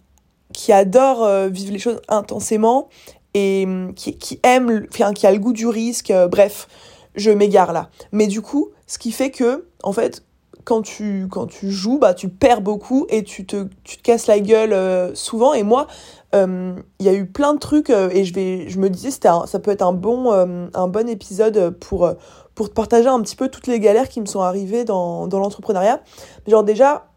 qui 0.54 0.72
adore 0.72 1.24
euh, 1.24 1.48
vivre 1.48 1.72
les 1.72 1.80
choses 1.80 2.02
intensément 2.08 2.90
et 3.34 3.66
hum, 3.66 3.94
qui, 3.94 4.18
qui 4.18 4.40
aime, 4.44 4.88
enfin, 4.92 5.14
qui 5.14 5.28
a 5.28 5.32
le 5.32 5.38
goût 5.38 5.54
du 5.54 5.68
risque. 5.68 6.12
bref, 6.30 6.68
je 7.16 7.30
m'égare 7.30 7.72
là. 7.72 7.90
Mais 8.12 8.26
du 8.26 8.42
coup, 8.42 8.70
ce 8.88 8.98
qui 8.98 9.12
fait 9.12 9.30
que, 9.30 9.68
en 9.84 9.94
fait, 9.94 10.24
quand 10.64 10.82
tu, 10.82 11.28
quand 11.30 11.46
tu 11.46 11.72
joues, 11.72 12.00
bah, 12.00 12.14
tu 12.16 12.30
perds 12.30 12.62
beaucoup 12.62 13.06
et 13.10 13.24
tu 13.24 13.46
te, 13.46 13.68
tu 13.84 13.98
te 13.98 14.02
casses 14.02 14.28
la 14.28 14.40
gueule 14.40 15.16
souvent. 15.16 15.54
Et 15.54 15.64
moi, 15.64 15.88
il 16.34 17.06
y 17.06 17.10
a 17.10 17.14
eu 17.14 17.26
plein 17.26 17.54
de 17.54 17.60
trucs 17.60 17.90
euh, 17.90 18.10
et 18.12 18.26
je 18.26 18.34
vais 18.34 18.70
je 18.70 18.80
me 18.80 18.90
disais 18.90 19.12
c'était 19.12 19.30
ça 19.46 19.60
peut 19.60 19.72
être 19.72 19.82
un 19.82 19.94
bon 19.94 20.32
euh, 20.32 20.68
un 20.74 20.88
bon 20.88 21.08
épisode 21.10 21.72
pour 21.80 22.12
pour 22.54 22.70
partager 22.72 23.08
un 23.08 23.22
petit 23.22 23.36
peu 23.36 23.50
toutes 23.50 23.68
les 23.68 23.80
galères 23.80 24.10
qui 24.10 24.22
me 24.22 24.26
sont 24.26 24.42
arrivées 24.42 24.84
dans 24.84 25.28
dans 25.28 25.40
l'entrepreneuriat 25.40 26.02
genre 26.48 26.64
déjà 26.64 27.08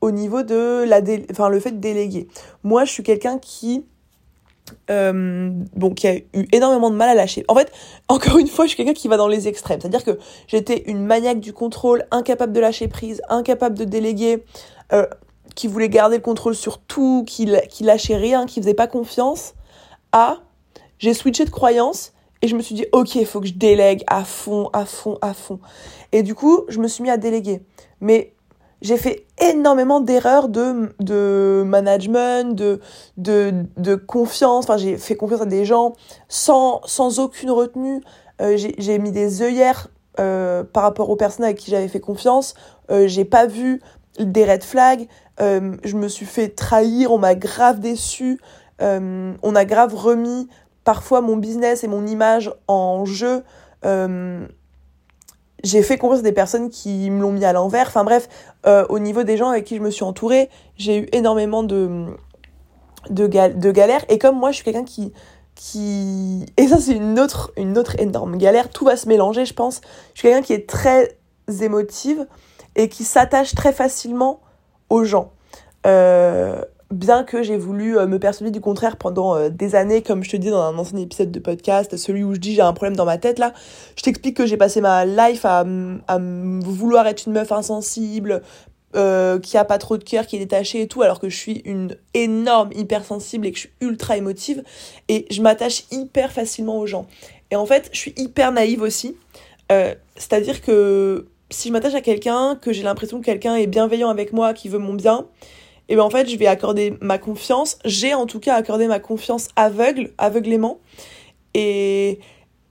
au 0.00 0.10
niveau 0.12 0.42
de 0.42 0.84
la 0.86 1.00
enfin 1.30 1.48
le 1.48 1.60
fait 1.60 1.72
de 1.72 1.78
déléguer 1.78 2.28
moi 2.62 2.84
je 2.84 2.92
suis 2.92 3.02
quelqu'un 3.02 3.38
qui 3.38 3.84
euh, 4.90 5.50
qui 5.96 6.06
a 6.06 6.16
eu 6.16 6.46
énormément 6.52 6.90
de 6.90 6.96
mal 6.96 7.08
à 7.08 7.14
lâcher. 7.14 7.44
En 7.48 7.54
fait, 7.54 7.72
encore 8.08 8.38
une 8.38 8.46
fois, 8.46 8.66
je 8.66 8.70
suis 8.70 8.76
quelqu'un 8.76 8.92
qui 8.92 9.08
va 9.08 9.16
dans 9.16 9.28
les 9.28 9.48
extrêmes. 9.48 9.80
C'est-à-dire 9.80 10.04
que 10.04 10.18
j'étais 10.46 10.84
une 10.86 11.04
maniaque 11.04 11.40
du 11.40 11.52
contrôle, 11.52 12.04
incapable 12.10 12.52
de 12.52 12.60
lâcher 12.60 12.88
prise, 12.88 13.22
incapable 13.28 13.76
de 13.76 13.84
déléguer, 13.84 14.44
euh, 14.92 15.06
qui 15.60 15.66
voulait 15.66 15.90
garder 15.90 16.16
le 16.16 16.22
contrôle 16.22 16.54
sur 16.54 16.78
tout, 16.78 17.22
qui, 17.26 17.46
qui 17.68 17.84
lâchait 17.84 18.16
rien, 18.16 18.46
qui 18.46 18.62
faisait 18.62 18.72
pas 18.72 18.86
confiance, 18.86 19.52
à 20.10 20.38
j'ai 20.98 21.12
switché 21.12 21.44
de 21.44 21.50
croyance 21.50 22.14
et 22.40 22.48
je 22.48 22.56
me 22.56 22.62
suis 22.62 22.74
dit, 22.74 22.86
ok, 22.92 23.16
il 23.16 23.26
faut 23.26 23.40
que 23.40 23.46
je 23.46 23.52
délègue 23.52 24.02
à 24.06 24.24
fond, 24.24 24.70
à 24.72 24.86
fond, 24.86 25.18
à 25.20 25.34
fond. 25.34 25.60
Et 26.12 26.22
du 26.22 26.34
coup, 26.34 26.64
je 26.68 26.78
me 26.78 26.88
suis 26.88 27.02
mis 27.02 27.10
à 27.10 27.18
déléguer. 27.18 27.60
Mais 28.00 28.32
j'ai 28.80 28.96
fait 28.96 29.26
énormément 29.38 30.00
d'erreurs 30.00 30.48
de, 30.48 30.94
de 30.98 31.62
management, 31.66 32.56
de, 32.56 32.80
de, 33.18 33.52
de 33.76 33.96
confiance. 33.96 34.64
Enfin, 34.64 34.78
j'ai 34.78 34.96
fait 34.96 35.14
confiance 35.14 35.42
à 35.42 35.46
des 35.46 35.66
gens 35.66 35.92
sans, 36.28 36.80
sans 36.86 37.18
aucune 37.18 37.50
retenue. 37.50 38.00
Euh, 38.40 38.56
j'ai 38.56 38.98
mis 38.98 39.12
des 39.12 39.42
œillères 39.42 39.88
euh, 40.18 40.64
par 40.64 40.84
rapport 40.84 41.10
aux 41.10 41.16
personnes 41.16 41.44
avec 41.44 41.58
qui 41.58 41.70
j'avais 41.70 41.88
fait 41.88 42.00
confiance. 42.00 42.54
Euh, 42.90 43.06
j'ai 43.06 43.26
pas 43.26 43.44
vu 43.44 43.82
des 44.18 44.44
red 44.44 44.64
flags. 44.64 45.08
Euh, 45.40 45.76
je 45.84 45.96
me 45.96 46.08
suis 46.08 46.26
fait 46.26 46.48
trahir. 46.48 47.12
On 47.12 47.18
m'a 47.18 47.34
grave 47.34 47.80
déçu. 47.80 48.40
Euh, 48.82 49.32
on 49.42 49.54
a 49.54 49.64
grave 49.64 49.94
remis 49.94 50.48
parfois 50.84 51.20
mon 51.20 51.36
business 51.36 51.84
et 51.84 51.88
mon 51.88 52.06
image 52.06 52.52
en 52.68 53.04
jeu. 53.04 53.44
Euh, 53.84 54.46
j'ai 55.62 55.82
fait 55.82 55.98
confiance 55.98 56.20
à 56.20 56.22
des 56.22 56.32
personnes 56.32 56.70
qui 56.70 57.10
me 57.10 57.20
l'ont 57.20 57.32
mis 57.32 57.44
à 57.44 57.52
l'envers. 57.52 57.86
Enfin 57.88 58.04
bref, 58.04 58.28
au 58.64 58.98
niveau 58.98 59.22
des 59.22 59.36
gens 59.36 59.50
avec 59.50 59.64
qui 59.64 59.76
je 59.76 59.82
me 59.82 59.90
suis 59.90 60.04
entourée, 60.04 60.48
j'ai 60.76 61.00
eu 61.00 61.08
énormément 61.12 61.62
de, 61.62 62.06
de, 63.10 63.26
de 63.26 63.70
galères. 63.70 64.04
Et 64.08 64.18
comme 64.18 64.38
moi, 64.38 64.52
je 64.52 64.56
suis 64.56 64.64
quelqu'un 64.64 64.84
qui, 64.84 65.12
qui... 65.54 66.46
Et 66.56 66.68
ça, 66.68 66.78
c'est 66.78 66.94
une 66.94 67.20
autre, 67.20 67.52
une 67.58 67.76
autre 67.76 68.00
énorme 68.00 68.38
galère. 68.38 68.70
Tout 68.70 68.86
va 68.86 68.96
se 68.96 69.06
mélanger, 69.06 69.44
je 69.44 69.52
pense. 69.52 69.82
Je 70.14 70.20
suis 70.20 70.28
quelqu'un 70.28 70.42
qui 70.42 70.54
est 70.54 70.66
très 70.66 71.18
émotive 71.60 72.26
et 72.76 72.88
qui 72.88 73.04
s'attache 73.04 73.54
très 73.54 73.72
facilement 73.72 74.40
aux 74.88 75.04
gens. 75.04 75.32
Euh, 75.86 76.62
bien 76.90 77.22
que 77.22 77.42
j'ai 77.42 77.56
voulu 77.56 77.96
euh, 77.96 78.06
me 78.06 78.18
persuader 78.18 78.50
du 78.50 78.60
contraire 78.60 78.96
pendant 78.96 79.36
euh, 79.36 79.48
des 79.48 79.74
années, 79.74 80.02
comme 80.02 80.24
je 80.24 80.30
te 80.30 80.36
dis 80.36 80.50
dans 80.50 80.62
un 80.62 80.76
ancien 80.76 80.98
épisode 80.98 81.30
de 81.30 81.38
podcast, 81.38 81.96
celui 81.96 82.24
où 82.24 82.34
je 82.34 82.40
dis 82.40 82.54
j'ai 82.54 82.62
un 82.62 82.72
problème 82.72 82.96
dans 82.96 83.04
ma 83.04 83.16
tête 83.16 83.38
là, 83.38 83.54
je 83.96 84.02
t'explique 84.02 84.36
que 84.36 84.44
j'ai 84.44 84.56
passé 84.56 84.80
ma 84.80 85.06
life 85.06 85.44
à, 85.44 85.64
vouloir 85.64 87.06
être 87.06 87.26
une 87.26 87.32
meuf 87.32 87.52
insensible, 87.52 88.42
qui 88.92 89.56
a 89.56 89.64
pas 89.64 89.78
trop 89.78 89.96
de 89.98 90.02
cœur, 90.02 90.26
qui 90.26 90.34
est 90.34 90.40
détachée 90.40 90.82
et 90.82 90.88
tout, 90.88 91.02
alors 91.02 91.20
que 91.20 91.28
je 91.28 91.36
suis 91.36 91.62
une 91.64 91.96
énorme 92.12 92.70
hypersensible 92.74 93.46
et 93.46 93.52
que 93.52 93.56
je 93.56 93.62
suis 93.62 93.72
ultra 93.80 94.16
émotive, 94.16 94.64
et 95.08 95.26
je 95.30 95.42
m'attache 95.42 95.84
hyper 95.92 96.32
facilement 96.32 96.76
aux 96.76 96.86
gens. 96.86 97.06
Et 97.52 97.56
en 97.56 97.66
fait, 97.66 97.88
je 97.92 97.98
suis 97.98 98.14
hyper 98.16 98.50
naïve 98.50 98.82
aussi, 98.82 99.16
c'est-à-dire 99.68 100.60
que 100.60 101.28
si 101.50 101.68
je 101.68 101.72
m'attache 101.72 101.94
à 101.94 102.00
quelqu'un, 102.00 102.56
que 102.60 102.72
j'ai 102.72 102.82
l'impression 102.82 103.20
que 103.20 103.26
quelqu'un 103.26 103.56
est 103.56 103.66
bienveillant 103.66 104.08
avec 104.08 104.32
moi, 104.32 104.54
qui 104.54 104.68
veut 104.68 104.78
mon 104.78 104.94
bien, 104.94 105.26
et 105.90 105.96
bien 105.96 106.04
en 106.04 106.10
fait, 106.10 106.30
je 106.30 106.36
vais 106.36 106.46
accorder 106.46 106.94
ma 107.00 107.18
confiance. 107.18 107.78
J'ai 107.84 108.14
en 108.14 108.26
tout 108.26 108.38
cas 108.38 108.54
accordé 108.54 108.86
ma 108.86 109.00
confiance 109.00 109.48
aveugle, 109.56 110.12
aveuglément. 110.18 110.78
Et, 111.54 112.20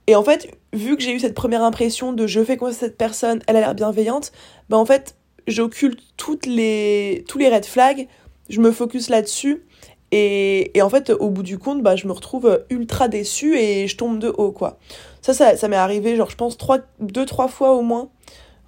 et 0.06 0.16
en 0.16 0.24
fait, 0.24 0.50
vu 0.72 0.96
que 0.96 1.02
j'ai 1.02 1.12
eu 1.12 1.20
cette 1.20 1.34
première 1.34 1.62
impression 1.62 2.14
de 2.14 2.26
je 2.26 2.42
fais 2.42 2.56
confiance 2.56 2.76
à 2.76 2.80
cette 2.80 2.96
personne, 2.96 3.42
elle 3.46 3.56
a 3.56 3.60
l'air 3.60 3.74
bienveillante, 3.74 4.32
ben 4.70 4.78
en 4.78 4.86
fait, 4.86 5.16
j'occulte 5.46 6.00
toutes 6.16 6.46
les, 6.46 7.24
tous 7.28 7.36
les 7.36 7.50
red 7.50 7.66
flags, 7.66 8.08
je 8.48 8.60
me 8.60 8.72
focus 8.72 9.10
là-dessus. 9.10 9.64
Et, 10.12 10.76
et, 10.76 10.82
en 10.82 10.90
fait, 10.90 11.10
au 11.10 11.28
bout 11.28 11.44
du 11.44 11.58
compte, 11.58 11.82
bah, 11.82 11.94
je 11.94 12.08
me 12.08 12.12
retrouve 12.12 12.64
ultra 12.68 13.06
déçue 13.06 13.56
et 13.56 13.86
je 13.86 13.96
tombe 13.96 14.18
de 14.18 14.28
haut, 14.28 14.50
quoi. 14.50 14.78
Ça, 15.22 15.34
ça, 15.34 15.56
ça 15.56 15.68
m'est 15.68 15.76
arrivé, 15.76 16.16
genre, 16.16 16.30
je 16.30 16.36
pense, 16.36 16.58
trois, 16.58 16.78
deux, 16.98 17.26
trois 17.26 17.46
fois 17.46 17.74
au 17.76 17.82
moins. 17.82 18.08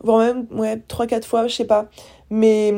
Voire 0.03 0.19
même, 0.19 0.47
ouais, 0.51 0.83
trois, 0.89 1.07
quatre 1.07 1.27
fois, 1.27 1.47
je 1.47 1.55
sais 1.55 1.67
pas. 1.67 1.89
Mais 2.31 2.75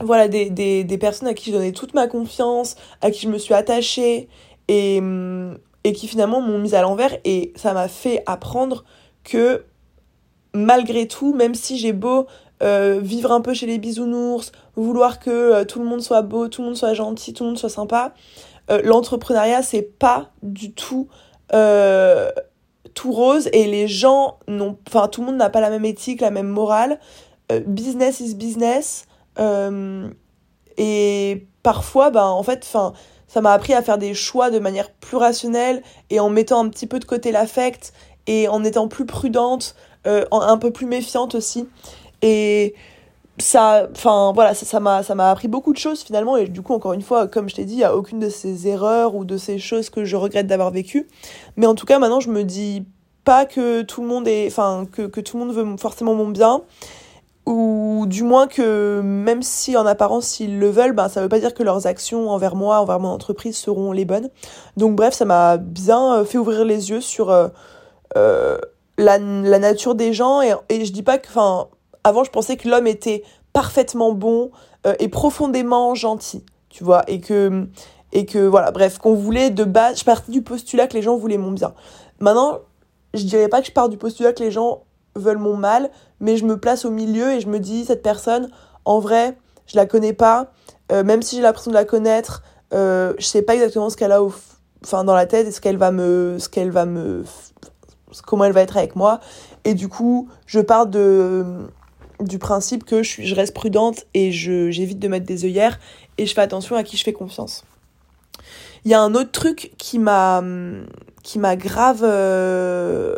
voilà, 0.00 0.28
des, 0.28 0.98
personnes 0.98 1.28
à 1.28 1.34
qui 1.34 1.50
je 1.50 1.56
donnais 1.56 1.72
toute 1.72 1.94
ma 1.94 2.06
confiance, 2.06 2.76
à 3.00 3.10
qui 3.10 3.20
je 3.20 3.28
me 3.28 3.38
suis 3.38 3.54
attachée 3.54 4.28
et, 4.68 5.00
mm, 5.00 5.58
et 5.84 5.92
qui 5.92 6.08
finalement 6.08 6.40
m'ont 6.40 6.58
mise 6.58 6.74
à 6.74 6.82
l'envers. 6.82 7.16
Et 7.24 7.52
ça 7.56 7.72
m'a 7.72 7.88
fait 7.88 8.22
apprendre 8.26 8.84
que 9.24 9.64
malgré 10.54 11.06
tout, 11.06 11.34
même 11.34 11.54
si 11.54 11.78
j'ai 11.78 11.92
beau 11.92 12.26
euh, 12.62 13.00
vivre 13.02 13.32
un 13.32 13.40
peu 13.40 13.54
chez 13.54 13.66
les 13.66 13.78
bisounours, 13.78 14.52
vouloir 14.76 15.18
que 15.18 15.30
euh, 15.30 15.64
tout 15.64 15.78
le 15.78 15.86
monde 15.86 16.02
soit 16.02 16.22
beau, 16.22 16.48
tout 16.48 16.62
le 16.62 16.68
monde 16.68 16.76
soit 16.76 16.94
gentil, 16.94 17.32
tout 17.32 17.44
le 17.44 17.50
monde 17.50 17.58
soit 17.58 17.70
sympa, 17.70 18.12
euh, 18.70 18.82
l'entrepreneuriat, 18.84 19.62
c'est 19.62 19.82
pas 19.82 20.30
du 20.42 20.72
tout 20.72 21.08
tout 23.00 23.12
rose 23.12 23.48
et 23.54 23.64
les 23.64 23.88
gens 23.88 24.38
n'ont. 24.46 24.76
Enfin, 24.86 25.08
tout 25.08 25.22
le 25.22 25.28
monde 25.28 25.36
n'a 25.36 25.48
pas 25.48 25.62
la 25.62 25.70
même 25.70 25.86
éthique, 25.86 26.20
la 26.20 26.30
même 26.30 26.48
morale. 26.48 27.00
Euh, 27.50 27.60
business 27.66 28.20
is 28.20 28.34
business. 28.34 29.06
Euh, 29.38 30.06
et 30.76 31.46
parfois, 31.62 32.10
ben, 32.10 32.26
en 32.26 32.42
fait, 32.42 32.62
enfin, 32.62 32.92
ça 33.26 33.40
m'a 33.40 33.52
appris 33.52 33.72
à 33.72 33.80
faire 33.80 33.96
des 33.96 34.12
choix 34.12 34.50
de 34.50 34.58
manière 34.58 34.90
plus 34.90 35.16
rationnelle 35.16 35.82
et 36.10 36.20
en 36.20 36.28
mettant 36.28 36.62
un 36.62 36.68
petit 36.68 36.86
peu 36.86 36.98
de 36.98 37.06
côté 37.06 37.32
l'affect 37.32 37.94
et 38.26 38.48
en 38.48 38.64
étant 38.64 38.86
plus 38.86 39.06
prudente, 39.06 39.76
euh, 40.06 40.26
un 40.30 40.58
peu 40.58 40.70
plus 40.70 40.84
méfiante 40.84 41.34
aussi. 41.34 41.66
Et 42.20 42.74
ça, 43.40 43.88
enfin 43.92 44.32
voilà, 44.34 44.54
ça 44.54 44.80
m'a 44.80 45.02
ça 45.02 45.14
m'a 45.14 45.30
appris 45.30 45.48
beaucoup 45.48 45.72
de 45.72 45.78
choses 45.78 46.02
finalement 46.02 46.36
et 46.36 46.46
du 46.48 46.62
coup 46.62 46.74
encore 46.74 46.92
une 46.92 47.02
fois, 47.02 47.26
comme 47.26 47.48
je 47.48 47.56
t'ai 47.56 47.64
dit, 47.64 47.74
il 47.74 47.80
y 47.80 47.84
a 47.84 47.96
aucune 47.96 48.18
de 48.18 48.28
ces 48.28 48.68
erreurs 48.68 49.14
ou 49.14 49.24
de 49.24 49.36
ces 49.36 49.58
choses 49.58 49.90
que 49.90 50.04
je 50.04 50.16
regrette 50.16 50.46
d'avoir 50.46 50.70
vécues. 50.70 51.08
Mais 51.56 51.66
en 51.66 51.74
tout 51.74 51.86
cas, 51.86 51.98
maintenant, 51.98 52.20
je 52.20 52.30
me 52.30 52.44
dis 52.44 52.84
pas 53.24 53.44
que 53.46 53.82
tout 53.82 54.02
le 54.02 54.08
monde 54.08 54.28
est, 54.28 54.46
enfin 54.46 54.86
que 54.90 55.02
que 55.02 55.20
tout 55.20 55.38
le 55.38 55.44
monde 55.44 55.54
veut 55.54 55.76
forcément 55.76 56.14
mon 56.14 56.28
bien 56.28 56.62
ou 57.46 58.04
du 58.06 58.22
moins 58.22 58.46
que 58.46 59.00
même 59.02 59.42
si 59.42 59.76
en 59.76 59.86
apparence 59.86 60.40
ils 60.40 60.58
le 60.58 60.70
veulent, 60.70 60.92
ben, 60.92 61.08
ça 61.08 61.20
veut 61.20 61.28
pas 61.28 61.40
dire 61.40 61.54
que 61.54 61.62
leurs 61.62 61.86
actions 61.86 62.30
envers 62.30 62.54
moi, 62.54 62.80
envers 62.80 63.00
mon 63.00 63.08
entreprise 63.08 63.56
seront 63.56 63.92
les 63.92 64.04
bonnes. 64.04 64.28
Donc 64.76 64.94
bref, 64.96 65.14
ça 65.14 65.24
m'a 65.24 65.56
bien 65.56 66.14
euh, 66.14 66.24
fait 66.24 66.38
ouvrir 66.38 66.64
les 66.64 66.90
yeux 66.90 67.00
sur 67.00 67.30
euh, 67.30 67.48
euh, 68.16 68.58
la, 68.98 69.18
la, 69.18 69.58
nature 69.58 69.94
des 69.94 70.12
gens 70.12 70.42
et, 70.42 70.54
et 70.68 70.84
je 70.84 70.92
dis 70.92 71.02
pas 71.02 71.18
que, 71.18 71.28
enfin, 71.28 71.68
avant 72.04 72.24
je 72.24 72.30
pensais 72.30 72.56
que 72.56 72.68
l'homme 72.68 72.86
était 72.86 73.22
parfaitement 73.52 74.12
bon 74.12 74.50
euh, 74.86 74.94
et 74.98 75.08
profondément 75.08 75.94
gentil, 75.94 76.44
tu 76.68 76.84
vois, 76.84 77.02
et 77.08 77.20
que 77.20 77.66
et 78.12 78.26
que 78.26 78.38
voilà, 78.38 78.72
bref, 78.72 78.98
qu'on 78.98 79.14
voulait 79.14 79.50
de 79.50 79.64
base, 79.64 80.00
je 80.00 80.04
partais 80.04 80.32
du 80.32 80.42
postulat 80.42 80.88
que 80.88 80.94
les 80.94 81.02
gens 81.02 81.16
voulaient 81.16 81.38
mon 81.38 81.52
bien. 81.52 81.74
Maintenant, 82.18 82.58
je 83.14 83.22
dirais 83.24 83.48
pas 83.48 83.60
que 83.60 83.68
je 83.68 83.72
pars 83.72 83.88
du 83.88 83.96
postulat 83.96 84.32
que 84.32 84.42
les 84.42 84.50
gens 84.50 84.82
veulent 85.14 85.38
mon 85.38 85.56
mal, 85.56 85.90
mais 86.18 86.36
je 86.36 86.44
me 86.44 86.58
place 86.58 86.84
au 86.84 86.90
milieu 86.90 87.32
et 87.32 87.40
je 87.40 87.48
me 87.48 87.60
dis, 87.60 87.84
cette 87.84 88.02
personne, 88.02 88.50
en 88.84 88.98
vrai, 88.98 89.36
je 89.66 89.76
la 89.76 89.86
connais 89.86 90.12
pas, 90.12 90.50
euh, 90.90 91.04
même 91.04 91.22
si 91.22 91.36
j'ai 91.36 91.42
l'impression 91.42 91.70
de 91.70 91.76
la 91.76 91.84
connaître, 91.84 92.42
euh, 92.72 93.14
je 93.18 93.26
sais 93.26 93.42
pas 93.42 93.54
exactement 93.54 93.90
ce 93.90 93.96
qu'elle 93.96 94.12
a 94.12 94.22
au 94.22 94.32
enfin, 94.84 95.04
dans 95.04 95.14
la 95.14 95.26
tête 95.26 95.46
et 95.46 95.50
ce 95.50 95.60
qu'elle 95.60 95.76
va 95.76 95.90
me. 95.90 96.36
ce 96.38 96.48
qu'elle 96.48 96.70
va 96.70 96.86
me. 96.86 97.24
comment 98.26 98.44
elle 98.44 98.52
va 98.52 98.62
être 98.62 98.76
avec 98.76 98.96
moi. 98.96 99.20
Et 99.64 99.74
du 99.74 99.88
coup, 99.88 100.28
je 100.46 100.60
pars 100.60 100.86
de, 100.86 101.44
du 102.20 102.38
principe 102.38 102.84
que 102.84 103.02
je, 103.02 103.08
suis, 103.08 103.26
je 103.26 103.34
reste 103.34 103.54
prudente 103.54 104.06
et 104.14 104.32
j'évite 104.32 104.98
de 104.98 105.08
mettre 105.08 105.26
des 105.26 105.44
œillères 105.44 105.78
et 106.18 106.26
je 106.26 106.34
fais 106.34 106.40
attention 106.40 106.76
à 106.76 106.82
qui 106.82 106.96
je 106.96 107.04
fais 107.04 107.12
confiance. 107.12 107.64
Il 108.84 108.90
y 108.90 108.94
a 108.94 109.00
un 109.00 109.14
autre 109.14 109.30
truc 109.30 109.72
qui 109.78 109.98
m'a, 109.98 110.42
qui 111.22 111.38
grave. 111.38 112.00
Euh, 112.02 113.16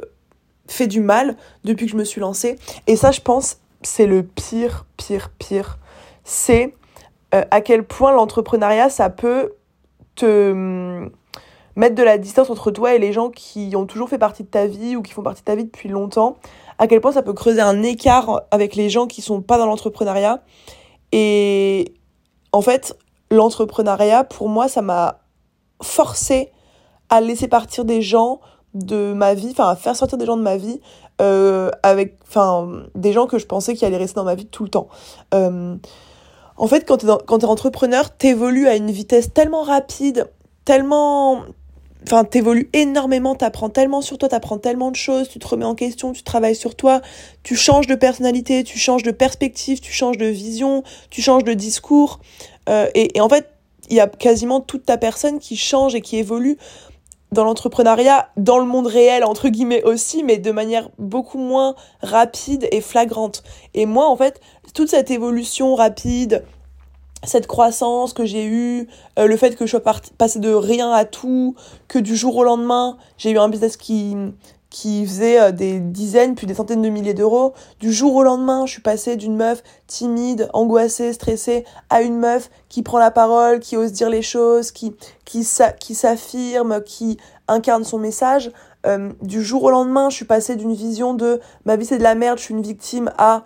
fait 0.73 0.87
du 0.87 1.01
mal 1.01 1.37
depuis 1.65 1.87
que 1.87 1.93
je 1.93 1.97
me 1.97 2.05
suis 2.05 2.21
lancée. 2.21 2.59
Et 2.87 2.97
ça, 2.97 3.11
je 3.11 3.21
pense, 3.21 3.59
c'est 3.83 4.07
le 4.07 4.23
pire, 4.23 4.87
pire, 4.97 5.31
pire. 5.39 5.79
C'est 6.25 6.75
euh, 7.35 7.45
à 7.51 7.61
quel 7.61 7.85
point 7.85 8.13
l'entrepreneuriat, 8.13 8.91
ça 8.91 9.11
peut 9.11 9.53
te 10.15 11.09
mettre 11.75 11.95
de 11.95 12.03
la 12.03 12.19
distance 12.19 12.51
entre 12.51 12.71
toi 12.71 12.95
et 12.95 12.99
les 12.99 13.13
gens 13.13 13.31
qui 13.31 13.75
ont 13.77 13.87
toujours 13.87 14.09
fait 14.09 14.19
partie 14.19 14.43
de 14.43 14.49
ta 14.49 14.67
vie 14.67 14.97
ou 14.97 15.03
qui 15.03 15.13
font 15.13 15.23
partie 15.23 15.41
de 15.41 15.47
ta 15.47 15.55
vie 15.55 15.65
depuis 15.65 15.89
longtemps. 15.89 16.37
À 16.83 16.89
quel 16.89 17.01
point 17.01 17.13
ça 17.13 17.23
peut 17.23 17.33
creuser 17.33 17.61
un 17.61 17.85
écart 17.85 18.43
avec 18.51 18.75
les 18.75 18.91
gens 18.91 19.07
qui 19.07 19.23
sont 19.23 19.41
pas 19.41 19.57
dans 19.57 19.67
l'entrepreneuriat. 19.67 20.43
Et 21.13 21.95
en 22.51 22.61
fait, 22.61 22.99
l'entrepreneuriat, 23.31 24.25
pour 24.25 24.49
moi, 24.49 24.67
ça 24.67 24.83
m'a 24.83 25.21
forcé 25.81 26.51
à 27.09 27.21
laisser 27.21 27.47
partir 27.47 27.85
des 27.85 28.03
gens 28.03 28.41
de 28.75 29.13
ma 29.13 29.35
vie, 29.35 29.51
enfin 29.53 29.69
à 29.69 29.77
faire 29.77 29.95
sortir 29.95 30.19
des 30.19 30.27
gens 30.27 30.37
de 30.37 30.43
ma 30.43 30.57
vie 30.57 30.81
euh, 31.21 31.71
avec, 31.85 32.19
des 32.97 33.13
gens 33.13 33.29
que 33.29 33.39
je 33.39 33.47
pensais 33.47 33.75
qui 33.75 33.85
allaient 33.85 33.97
rester 33.97 34.17
dans 34.17 34.25
ma 34.25 34.35
vie 34.35 34.47
tout 34.47 34.65
le 34.65 34.71
temps. 34.71 34.89
Euh, 35.35 35.77
en 36.57 36.67
fait, 36.67 36.85
quand 36.85 36.97
t'es 36.97 37.07
quand 37.29 37.39
t'es 37.39 37.47
entrepreneur, 37.47 38.11
à 38.25 38.75
une 38.75 38.91
vitesse 38.91 39.33
tellement 39.33 39.63
rapide, 39.63 40.29
tellement, 40.65 41.43
enfin 42.05 42.25
t'évolues 42.25 42.69
énormément, 42.73 43.35
t'apprends 43.35 43.71
tellement 43.71 44.01
sur 44.01 44.19
toi, 44.19 44.29
t'apprends 44.29 44.59
tellement 44.59 44.91
de 44.91 44.97
choses, 44.97 45.29
tu 45.29 45.39
te 45.39 45.47
remets 45.47 45.65
en 45.65 45.75
question, 45.75 46.13
tu 46.13 46.23
travailles 46.23 46.57
sur 46.57 46.75
toi, 46.75 47.01
tu 47.43 47.57
changes 47.57 47.87
de 47.87 47.95
personnalité, 47.95 48.65
tu 48.65 48.79
changes 48.79 49.03
de 49.03 49.11
perspective, 49.11 49.81
tu 49.81 49.93
changes 49.93 50.19
de 50.19 50.27
vision, 50.27 50.83
tu 51.11 51.23
changes 51.23 51.45
de 51.45 51.55
discours, 51.55 52.21
euh, 52.69 52.87
et, 52.95 53.17
et 53.17 53.21
en 53.21 53.29
fait 53.29 53.49
il 53.91 53.97
y 53.97 54.01
a 54.01 54.07
quasiment 54.07 54.61
toute 54.61 54.87
ta 54.87 54.97
personne 54.97 55.39
qui 55.39 55.57
change 55.57 55.95
et 55.95 56.01
qui 56.01 56.17
évolue 56.17 56.57
dans 57.33 57.45
l'entrepreneuriat, 57.45 58.29
dans 58.37 58.59
le 58.59 58.67
monde 58.67 58.87
réel, 58.87 59.25
entre 59.25 59.49
guillemets 59.49 59.83
aussi, 59.85 60.23
mais 60.23 60.37
de 60.37 60.51
manière 60.51 60.91
beaucoup 60.99 61.39
moins 61.39 61.75
rapide 62.03 62.69
et 62.71 62.83
flagrante. 62.83 63.43
Et 63.75 63.87
moi, 63.87 64.07
en 64.07 64.17
fait, 64.17 64.41
toute 64.75 64.91
cette 64.91 65.11
évolution 65.11 65.75
rapide, 65.75 66.45
cette 67.25 67.47
croissance 67.47 68.13
que 68.13 68.25
j'ai 68.25 68.45
eue, 68.45 68.89
euh, 69.19 69.27
le 69.27 69.37
fait 69.37 69.57
que 69.57 69.67
je 69.67 69.71
sois 69.71 69.83
passé 70.19 70.39
de 70.39 70.53
rien 70.53 70.91
à 70.91 71.05
tout, 71.05 71.55
que 71.89 71.99
du 71.99 72.17
jour 72.17 72.37
au 72.37 72.45
lendemain, 72.45 72.97
j'ai 73.17 73.31
eu 73.31 73.39
un 73.39 73.49
business 73.49 73.77
qui, 73.77 74.17
qui 74.71 75.07
faisait 75.07 75.41
euh, 75.41 75.53
des 75.53 75.79
dizaines 75.79 76.35
puis 76.35 76.47
des 76.47 76.55
centaines 76.55 76.83
de 76.83 76.89
milliers 76.89 77.15
d'euros. 77.15 77.55
Du 77.79 77.93
jour 77.93 78.17
au 78.17 78.23
lendemain, 78.23 78.67
je 78.67 78.73
suis 78.73 78.83
passée 78.83 79.17
d'une 79.17 79.37
meuf 79.37 79.63
timide, 79.87 80.49
angoissée, 80.53 81.13
stressée, 81.13 81.65
à 81.91 82.03
une 82.03 82.19
meuf 82.19 82.51
qui 82.69 82.83
prend 82.83 82.99
la 82.99 83.13
parole, 83.13 83.61
qui 83.61 83.77
ose 83.77 83.93
dire 83.93 84.11
les 84.11 84.23
choses, 84.23 84.73
qui, 84.73 84.95
qui, 85.25 85.47
qui 85.79 85.95
s'affirme, 85.95 86.83
qui 86.83 87.19
incarne 87.47 87.85
son 87.85 87.99
message. 87.99 88.51
Euh, 88.85 89.13
du 89.23 89.45
jour 89.45 89.63
au 89.63 89.71
lendemain, 89.71 90.11
je 90.11 90.17
suis 90.17 90.25
passée 90.25 90.57
d'une 90.57 90.75
vision 90.75 91.15
de 91.15 91.41
ma 91.67 91.77
vie 91.77 91.87
c'est 91.87 91.99
de 91.99 92.03
la 92.03 92.17
merde, 92.17 92.39
je 92.39 92.45
suis 92.45 92.55
une 92.55 92.63
victime 92.63 93.13
à 93.17 93.45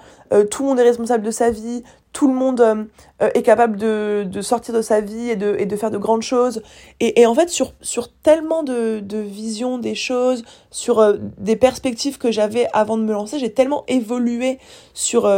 tout 0.51 0.65
le 0.65 0.71
monde 0.71 0.81
est 0.81 0.83
responsable 0.83 1.25
de 1.25 1.31
sa 1.31 1.51
vie, 1.51 1.85
tout 2.17 2.29
le 2.29 2.35
monde 2.35 2.63
euh, 2.63 2.85
euh, 3.21 3.29
est 3.35 3.43
capable 3.43 3.77
de, 3.77 4.27
de, 4.27 4.41
sortir 4.41 4.75
de 4.75 4.81
sa 4.81 5.03
vie 5.03 5.29
et 5.29 5.37
de, 5.37 5.55
et 5.59 5.67
de 5.67 5.77
faire 5.77 5.91
de 5.91 5.99
grandes 5.99 6.23
choses. 6.23 6.63
Et, 6.99 7.21
et 7.21 7.27
en 7.27 7.35
fait, 7.35 7.51
sur, 7.51 7.75
sur 7.83 8.11
tellement 8.11 8.63
de, 8.63 9.01
de 9.01 9.19
visions 9.19 9.77
des 9.77 9.95
choses, 9.95 10.43
sur 10.71 10.99
euh, 10.99 11.19
des 11.37 11.57
perspectives 11.57 12.17
que 12.17 12.33
j'avais 12.33 12.69
avant 12.73 12.97
de 12.97 13.03
me 13.03 13.13
lancer, 13.13 13.39
j'ai 13.39 13.53
tellement 13.53 13.85
évolué 13.87 14.59
sur, 14.95 15.31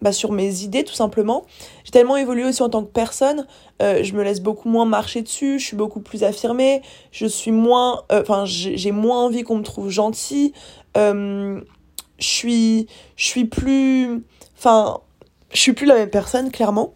bah, 0.00 0.12
sur 0.12 0.32
mes 0.32 0.62
idées, 0.62 0.82
tout 0.82 0.94
simplement. 0.94 1.44
J'ai 1.84 1.90
tellement 1.90 2.16
évolué 2.16 2.44
aussi 2.46 2.62
en 2.62 2.70
tant 2.70 2.82
que 2.82 2.90
personne. 2.90 3.46
je 3.80 4.12
me 4.14 4.22
laisse 4.22 4.40
beaucoup 4.40 4.70
moins 4.70 4.86
marcher 4.86 5.20
dessus, 5.20 5.58
je 5.58 5.66
suis 5.66 5.76
beaucoup 5.76 6.00
plus 6.00 6.24
affirmée, 6.24 6.80
je 7.12 7.26
suis 7.26 7.52
moins... 7.52 8.02
Enfin, 8.10 8.44
j'ai 8.46 8.92
moins 8.92 9.22
envie 9.24 9.42
qu'on 9.42 9.56
me 9.56 9.62
trouve 9.62 9.90
gentil. 9.90 10.54
je 10.96 11.60
suis... 12.18 12.86
Je 13.16 13.24
suis 13.26 13.44
plus... 13.44 14.24
Enfin 14.56 15.00
je 15.54 15.60
suis 15.60 15.72
plus 15.72 15.86
la 15.86 15.94
même 15.94 16.10
personne, 16.10 16.50
clairement. 16.50 16.92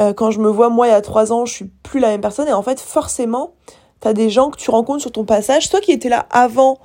Euh, 0.00 0.12
quand 0.12 0.30
je 0.30 0.40
me 0.40 0.48
vois, 0.48 0.68
moi, 0.68 0.88
il 0.88 0.90
y 0.90 0.94
a 0.94 1.00
trois 1.00 1.32
ans, 1.32 1.46
je 1.46 1.52
suis 1.52 1.64
plus 1.82 2.00
la 2.00 2.08
même 2.08 2.20
personne. 2.20 2.48
Et 2.48 2.52
en 2.52 2.62
fait, 2.62 2.80
forcément, 2.80 3.54
t'as 4.00 4.12
des 4.12 4.28
gens 4.28 4.50
que 4.50 4.58
tu 4.58 4.70
rencontres 4.70 5.00
sur 5.00 5.12
ton 5.12 5.24
passage, 5.24 5.68
soit 5.68 5.80
qui 5.80 5.92
étaient 5.92 6.08
là 6.08 6.26
avant 6.30 6.78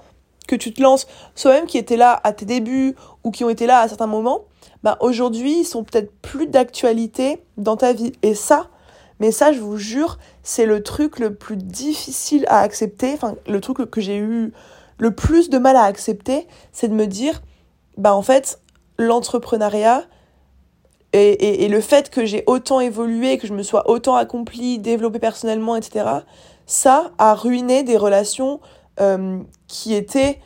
que 0.47 0.55
tu 0.55 0.73
te 0.73 0.81
lances, 0.81 1.07
soit 1.35 1.51
même 1.51 1.65
qui 1.65 1.77
étaient 1.77 1.97
là 1.97 2.19
à 2.23 2.31
tes 2.31 2.45
débuts 2.45 2.95
ou 3.23 3.31
qui 3.31 3.43
ont 3.43 3.49
été 3.49 3.65
là 3.65 3.79
à 3.79 3.87
certains 3.87 4.07
moments, 4.07 4.45
bah 4.83 4.97
aujourd'hui, 5.01 5.59
ils 5.59 5.65
sont 5.65 5.83
peut-être 5.83 6.11
plus 6.21 6.47
d'actualité 6.47 7.43
dans 7.57 7.75
ta 7.75 7.93
vie. 7.93 8.13
Et 8.21 8.33
ça, 8.33 8.69
mais 9.19 9.31
ça, 9.31 9.51
je 9.51 9.59
vous 9.59 9.77
jure, 9.77 10.19
c'est 10.43 10.65
le 10.65 10.83
truc 10.83 11.19
le 11.19 11.35
plus 11.35 11.57
difficile 11.57 12.45
à 12.47 12.61
accepter, 12.61 13.13
enfin, 13.13 13.35
le 13.47 13.59
truc 13.59 13.77
que 13.89 13.99
j'ai 13.99 14.17
eu 14.17 14.53
le 14.99 15.11
plus 15.11 15.49
de 15.49 15.57
mal 15.57 15.75
à 15.75 15.83
accepter, 15.83 16.47
c'est 16.71 16.87
de 16.87 16.93
me 16.93 17.07
dire, 17.07 17.41
bah 17.97 18.15
en 18.15 18.21
fait, 18.21 18.59
l'entrepreneuriat, 18.97 20.03
et, 21.13 21.63
et, 21.63 21.67
le 21.69 21.81
fait 21.81 22.09
que 22.09 22.25
j'ai 22.25 22.43
autant 22.47 22.79
évolué, 22.79 23.37
que 23.37 23.47
je 23.47 23.53
me 23.53 23.63
sois 23.63 23.89
autant 23.89 24.15
accomplie, 24.15 24.77
développée 24.77 25.19
personnellement, 25.19 25.75
etc., 25.75 26.05
ça 26.65 27.11
a 27.17 27.33
ruiné 27.33 27.83
des 27.83 27.97
relations 27.97 28.59
euh, 28.99 29.39
qui 29.67 29.93
étaient, 29.93 30.39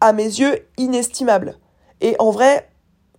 à 0.00 0.12
mes 0.12 0.24
yeux, 0.24 0.66
inestimables. 0.78 1.58
Et 2.00 2.16
en 2.18 2.30
vrai, 2.30 2.70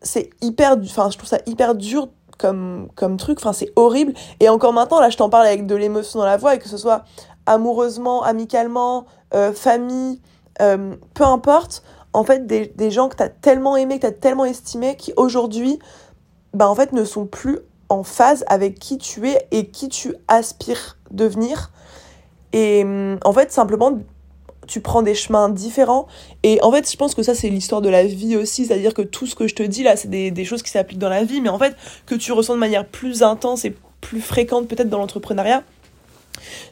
c'est 0.01 0.31
hyper, 0.41 0.75
enfin, 0.83 1.09
je 1.11 1.17
trouve 1.17 1.29
ça 1.29 1.39
hyper 1.45 1.75
dur 1.75 2.09
comme, 2.39 2.89
comme 2.95 3.17
truc, 3.17 3.37
enfin, 3.39 3.53
c'est 3.53 3.71
horrible. 3.75 4.13
Et 4.39 4.49
encore 4.49 4.73
maintenant, 4.73 4.99
là, 4.99 5.11
je 5.11 5.17
t'en 5.17 5.29
parle 5.29 5.45
avec 5.45 5.67
de 5.67 5.75
l'émotion 5.75 6.19
dans 6.19 6.25
la 6.25 6.37
voix, 6.37 6.55
et 6.55 6.59
que 6.59 6.67
ce 6.67 6.77
soit 6.77 7.03
amoureusement, 7.45 8.23
amicalement, 8.23 9.05
euh, 9.35 9.53
famille, 9.53 10.19
euh, 10.61 10.95
peu 11.13 11.23
importe, 11.23 11.83
en 12.13 12.23
fait, 12.23 12.47
des, 12.47 12.67
des 12.67 12.89
gens 12.89 13.09
que 13.09 13.15
t'as 13.15 13.29
tellement 13.29 13.77
aimé, 13.77 13.99
que 13.99 14.07
t'as 14.07 14.11
tellement 14.11 14.45
estimé, 14.45 14.95
qui 14.95 15.13
aujourd'hui 15.17 15.79
bah, 16.53 16.69
en 16.69 16.75
fait, 16.75 16.93
ne 16.93 17.03
sont 17.03 17.25
plus 17.25 17.59
en 17.89 18.03
phase 18.03 18.43
avec 18.47 18.79
qui 18.79 18.97
tu 18.97 19.27
es 19.27 19.47
et 19.51 19.67
qui 19.67 19.89
tu 19.89 20.15
aspires 20.27 20.97
devenir. 21.11 21.71
Et 22.53 22.83
hum, 22.83 23.17
en 23.23 23.33
fait, 23.33 23.51
simplement, 23.51 23.99
tu 24.67 24.81
prends 24.81 25.01
des 25.01 25.15
chemins 25.15 25.49
différents. 25.49 26.07
Et 26.43 26.59
en 26.61 26.71
fait, 26.71 26.89
je 26.89 26.95
pense 26.97 27.15
que 27.15 27.23
ça, 27.23 27.35
c'est 27.35 27.49
l'histoire 27.49 27.81
de 27.81 27.89
la 27.89 28.05
vie 28.05 28.35
aussi. 28.37 28.65
C'est-à-dire 28.65 28.93
que 28.93 29.01
tout 29.01 29.27
ce 29.27 29.35
que 29.35 29.47
je 29.47 29.55
te 29.55 29.63
dis 29.63 29.83
là, 29.83 29.95
c'est 29.95 30.09
des, 30.09 30.31
des 30.31 30.45
choses 30.45 30.63
qui 30.63 30.71
s'appliquent 30.71 30.99
dans 30.99 31.09
la 31.09 31.23
vie. 31.23 31.41
Mais 31.41 31.49
en 31.49 31.59
fait, 31.59 31.75
que 32.05 32.15
tu 32.15 32.31
ressens 32.31 32.53
de 32.55 32.59
manière 32.59 32.85
plus 32.87 33.23
intense 33.23 33.65
et 33.65 33.75
plus 34.01 34.21
fréquente 34.21 34.67
peut-être 34.67 34.89
dans 34.89 34.99
l'entrepreneuriat, 34.99 35.63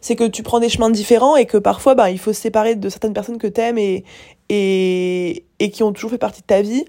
c'est 0.02 0.16
que 0.16 0.28
tu 0.28 0.44
prends 0.44 0.60
des 0.60 0.70
chemins 0.70 0.90
différents 0.90 1.36
et 1.36 1.46
que 1.46 1.58
parfois, 1.58 1.96
bah, 1.96 2.10
il 2.12 2.20
faut 2.20 2.34
se 2.34 2.42
séparer 2.42 2.76
de 2.76 2.90
certaines 2.90 3.14
personnes 3.14 3.38
que 3.38 3.48
t'aimes 3.48 3.78
et, 3.78 4.04
et, 4.50 5.46
et 5.60 5.72
qui 5.72 5.84
ont 5.84 5.94
toujours 5.94 6.12
fait 6.12 6.18
partie 6.18 6.42
de 6.42 6.48
ta 6.48 6.62
vie 6.62 6.86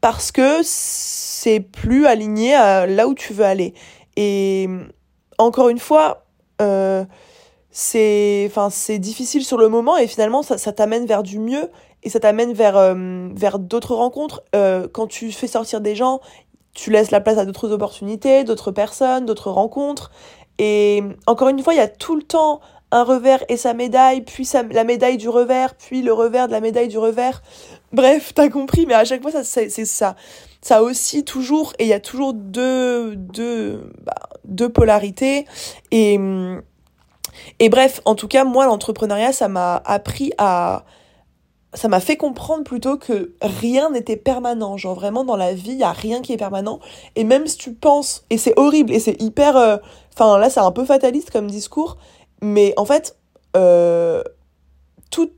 parce 0.00 0.32
que 0.32 0.60
c'est 0.62 1.60
plus 1.60 2.06
aligné 2.06 2.54
à 2.54 2.86
là 2.86 3.08
où 3.08 3.14
tu 3.14 3.32
veux 3.32 3.44
aller. 3.44 3.74
Et 4.16 4.68
encore 5.38 5.68
une 5.68 5.78
fois, 5.78 6.26
euh, 6.60 7.04
c'est 7.70 8.50
difficile 8.98 9.44
sur 9.44 9.58
le 9.58 9.68
moment 9.68 9.96
et 9.96 10.06
finalement 10.06 10.42
ça, 10.42 10.58
ça 10.58 10.72
t'amène 10.72 11.06
vers 11.06 11.22
du 11.22 11.38
mieux 11.38 11.70
et 12.02 12.10
ça 12.10 12.20
t'amène 12.20 12.52
vers 12.52 12.76
euh, 12.76 13.28
vers 13.34 13.58
d'autres 13.58 13.94
rencontres 13.94 14.42
euh, 14.54 14.88
quand 14.92 15.06
tu 15.06 15.30
fais 15.30 15.46
sortir 15.46 15.80
des 15.80 15.94
gens 15.94 16.20
tu 16.74 16.90
laisses 16.90 17.10
la 17.10 17.20
place 17.20 17.38
à 17.38 17.44
d'autres 17.44 17.70
opportunités 17.70 18.42
d'autres 18.44 18.70
personnes 18.72 19.26
d'autres 19.26 19.50
rencontres 19.50 20.10
et 20.58 21.02
encore 21.26 21.48
une 21.48 21.62
fois 21.62 21.74
il 21.74 21.78
y 21.78 21.80
a 21.80 21.88
tout 21.88 22.16
le 22.16 22.22
temps 22.22 22.60
un 22.90 23.04
revers 23.04 23.44
et 23.48 23.56
sa 23.56 23.74
médaille, 23.74 24.22
puis 24.22 24.48
la 24.70 24.84
médaille 24.84 25.18
du 25.18 25.28
revers, 25.28 25.74
puis 25.74 26.02
le 26.02 26.12
revers 26.12 26.46
de 26.46 26.52
la 26.52 26.60
médaille 26.60 26.88
du 26.88 26.98
revers. 26.98 27.42
Bref, 27.92 28.32
t'as 28.34 28.48
compris, 28.48 28.86
mais 28.86 28.94
à 28.94 29.04
chaque 29.04 29.22
fois, 29.22 29.30
ça, 29.30 29.44
c'est, 29.44 29.68
ça. 29.68 30.16
Ça 30.60 30.82
aussi 30.82 31.24
toujours, 31.24 31.72
et 31.78 31.84
il 31.84 31.88
y 31.88 31.92
a 31.92 32.00
toujours 32.00 32.34
deux, 32.34 33.16
deux, 33.16 33.92
bah, 34.02 34.28
deux 34.44 34.68
polarités. 34.68 35.46
Et, 35.90 36.18
et 37.58 37.68
bref, 37.68 38.00
en 38.04 38.14
tout 38.14 38.28
cas, 38.28 38.44
moi, 38.44 38.66
l'entrepreneuriat, 38.66 39.32
ça 39.32 39.48
m'a 39.48 39.76
appris 39.84 40.32
à, 40.36 40.84
ça 41.74 41.88
m'a 41.88 42.00
fait 42.00 42.16
comprendre 42.16 42.64
plutôt 42.64 42.96
que 42.96 43.34
rien 43.42 43.90
n'était 43.90 44.16
permanent. 44.16 44.76
Genre 44.76 44.94
vraiment 44.94 45.24
dans 45.24 45.36
la 45.36 45.54
vie, 45.54 45.72
il 45.72 45.78
y 45.78 45.84
a 45.84 45.92
rien 45.92 46.22
qui 46.22 46.32
est 46.32 46.38
permanent. 46.38 46.80
Et 47.14 47.24
même 47.24 47.46
si 47.46 47.58
tu 47.58 47.72
penses, 47.72 48.24
et 48.30 48.38
c'est 48.38 48.58
horrible, 48.58 48.92
et 48.92 49.00
c'est 49.00 49.20
hyper... 49.20 49.56
Euh, 49.56 49.76
enfin 50.14 50.38
là, 50.38 50.50
c'est 50.50 50.60
un 50.60 50.72
peu 50.72 50.84
fataliste 50.84 51.30
comme 51.30 51.46
discours, 51.46 51.98
mais 52.40 52.74
en 52.76 52.84
fait, 52.84 53.16
euh, 53.56 54.22
tout, 55.10 55.30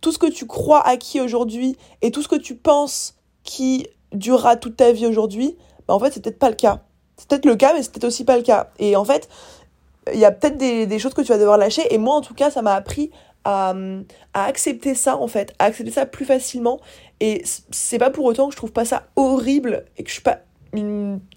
tout 0.00 0.12
ce 0.12 0.18
que 0.18 0.30
tu 0.30 0.46
crois 0.46 0.86
acquis 0.86 1.20
aujourd'hui 1.20 1.76
et 2.00 2.10
tout 2.10 2.22
ce 2.22 2.28
que 2.28 2.36
tu 2.36 2.54
penses 2.54 3.14
qui 3.44 3.86
durera 4.12 4.56
toute 4.56 4.76
ta 4.76 4.92
vie 4.92 5.06
aujourd'hui, 5.06 5.56
bah 5.86 5.94
en 5.94 5.98
fait, 5.98 6.12
c'est 6.12 6.22
peut-être 6.22 6.38
pas 6.38 6.50
le 6.50 6.56
cas. 6.56 6.82
C'est 7.16 7.28
peut-être 7.28 7.46
le 7.46 7.56
cas, 7.56 7.72
mais 7.74 7.82
c'est 7.82 7.92
peut-être 7.92 8.04
aussi 8.04 8.24
pas 8.24 8.36
le 8.36 8.42
cas. 8.42 8.70
Et 8.78 8.96
en 8.96 9.04
fait, 9.04 9.28
il 10.12 10.18
y 10.18 10.24
a 10.24 10.32
peut-être 10.32 10.56
des, 10.56 10.86
des, 10.86 10.98
choses 10.98 11.14
que 11.14 11.22
tu 11.22 11.28
vas 11.28 11.38
devoir 11.38 11.58
lâcher. 11.58 11.82
Et 11.94 11.98
moi, 11.98 12.14
en 12.14 12.20
tout 12.20 12.34
cas, 12.34 12.50
ça 12.50 12.62
m'a 12.62 12.74
appris 12.74 13.10
à, 13.44 13.74
à, 14.34 14.44
accepter 14.44 14.94
ça, 14.94 15.16
en 15.16 15.28
fait, 15.28 15.54
à 15.58 15.66
accepter 15.66 15.92
ça 15.92 16.06
plus 16.06 16.24
facilement. 16.24 16.80
Et 17.20 17.42
c'est 17.70 17.98
pas 17.98 18.10
pour 18.10 18.24
autant 18.24 18.46
que 18.46 18.52
je 18.52 18.56
trouve 18.56 18.72
pas 18.72 18.84
ça 18.84 19.04
horrible 19.16 19.84
et 19.96 20.02
que 20.02 20.08
je 20.08 20.14
suis 20.14 20.22
pas 20.22 20.40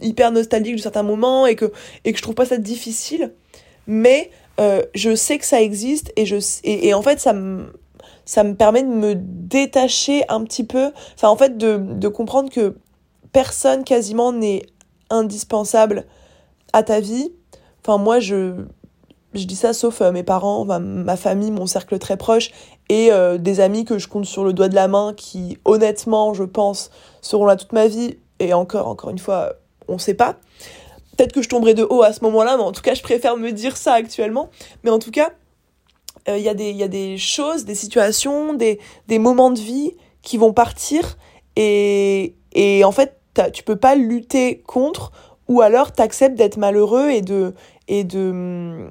hyper 0.01 0.31
nostalgique 0.31 0.77
de 0.77 0.81
certains 0.81 1.03
moments 1.03 1.45
et 1.45 1.55
que, 1.55 1.71
et 2.05 2.11
que 2.11 2.17
je 2.17 2.23
trouve 2.23 2.35
pas 2.35 2.45
ça 2.45 2.57
difficile. 2.57 3.33
Mais 3.87 4.31
euh, 4.59 4.81
je 4.93 5.15
sais 5.15 5.37
que 5.37 5.45
ça 5.45 5.61
existe 5.61 6.11
et, 6.15 6.25
je, 6.25 6.37
et, 6.63 6.93
en 6.93 7.01
fait, 7.01 7.19
ça 7.19 7.33
me, 7.33 7.73
ça 8.25 8.43
me 8.43 8.55
permet 8.55 8.83
de 8.83 8.87
me 8.87 9.13
détacher 9.15 10.23
un 10.29 10.43
petit 10.43 10.63
peu, 10.63 10.91
enfin 11.15 11.29
en 11.29 11.35
fait 11.35 11.57
de, 11.57 11.77
de 11.77 12.07
comprendre 12.07 12.49
que 12.49 12.75
personne 13.31 13.83
quasiment 13.83 14.31
n'est 14.31 14.63
indispensable 15.09 16.05
à 16.73 16.83
ta 16.83 16.99
vie. 16.99 17.31
Enfin 17.83 17.97
moi 17.97 18.19
je, 18.19 18.65
je 19.33 19.45
dis 19.45 19.55
ça 19.55 19.73
sauf 19.73 20.01
euh, 20.01 20.11
mes 20.11 20.23
parents, 20.23 20.65
ma 20.65 21.17
famille, 21.17 21.51
mon 21.51 21.67
cercle 21.67 21.99
très 21.99 22.17
proche 22.17 22.51
et 22.89 23.11
euh, 23.11 23.37
des 23.37 23.59
amis 23.59 23.85
que 23.85 23.97
je 23.97 24.07
compte 24.07 24.25
sur 24.25 24.43
le 24.43 24.53
doigt 24.53 24.69
de 24.69 24.75
la 24.75 24.87
main 24.87 25.13
qui 25.15 25.57
honnêtement 25.65 26.33
je 26.33 26.43
pense 26.43 26.89
seront 27.21 27.45
là 27.45 27.55
toute 27.55 27.73
ma 27.73 27.87
vie 27.87 28.17
et 28.39 28.53
encore 28.53 28.87
encore 28.87 29.09
une 29.09 29.19
fois 29.19 29.53
on 29.87 29.97
sait 29.97 30.13
pas. 30.13 30.37
Peut-être 31.15 31.33
que 31.33 31.41
je 31.41 31.49
tomberai 31.49 31.73
de 31.73 31.83
haut 31.83 32.03
à 32.03 32.13
ce 32.13 32.23
moment-là, 32.23 32.57
mais 32.57 32.63
en 32.63 32.71
tout 32.71 32.81
cas, 32.81 32.93
je 32.93 33.01
préfère 33.01 33.37
me 33.37 33.51
dire 33.51 33.77
ça 33.77 33.93
actuellement. 33.93 34.49
Mais 34.83 34.89
en 34.89 34.99
tout 34.99 35.11
cas, 35.11 35.31
il 36.27 36.33
euh, 36.33 36.37
y, 36.37 36.49
a 36.49 36.53
des, 36.53 36.71
y 36.71 36.83
a 36.83 36.87
des 36.87 37.17
choses, 37.17 37.65
des 37.65 37.75
situations, 37.75 38.53
des, 38.53 38.79
des 39.07 39.19
moments 39.19 39.51
de 39.51 39.59
vie 39.59 39.93
qui 40.21 40.37
vont 40.37 40.53
partir 40.53 41.17
et, 41.55 42.35
et 42.53 42.83
en 42.83 42.91
fait, 42.91 43.19
tu 43.53 43.63
peux 43.63 43.75
pas 43.75 43.95
lutter 43.95 44.59
contre 44.65 45.11
ou 45.47 45.61
alors 45.61 45.91
t'acceptes 45.91 46.35
d'être 46.35 46.57
malheureux 46.57 47.09
et 47.11 47.21
de 47.21 47.53
et 47.87 48.03
de 48.03 48.87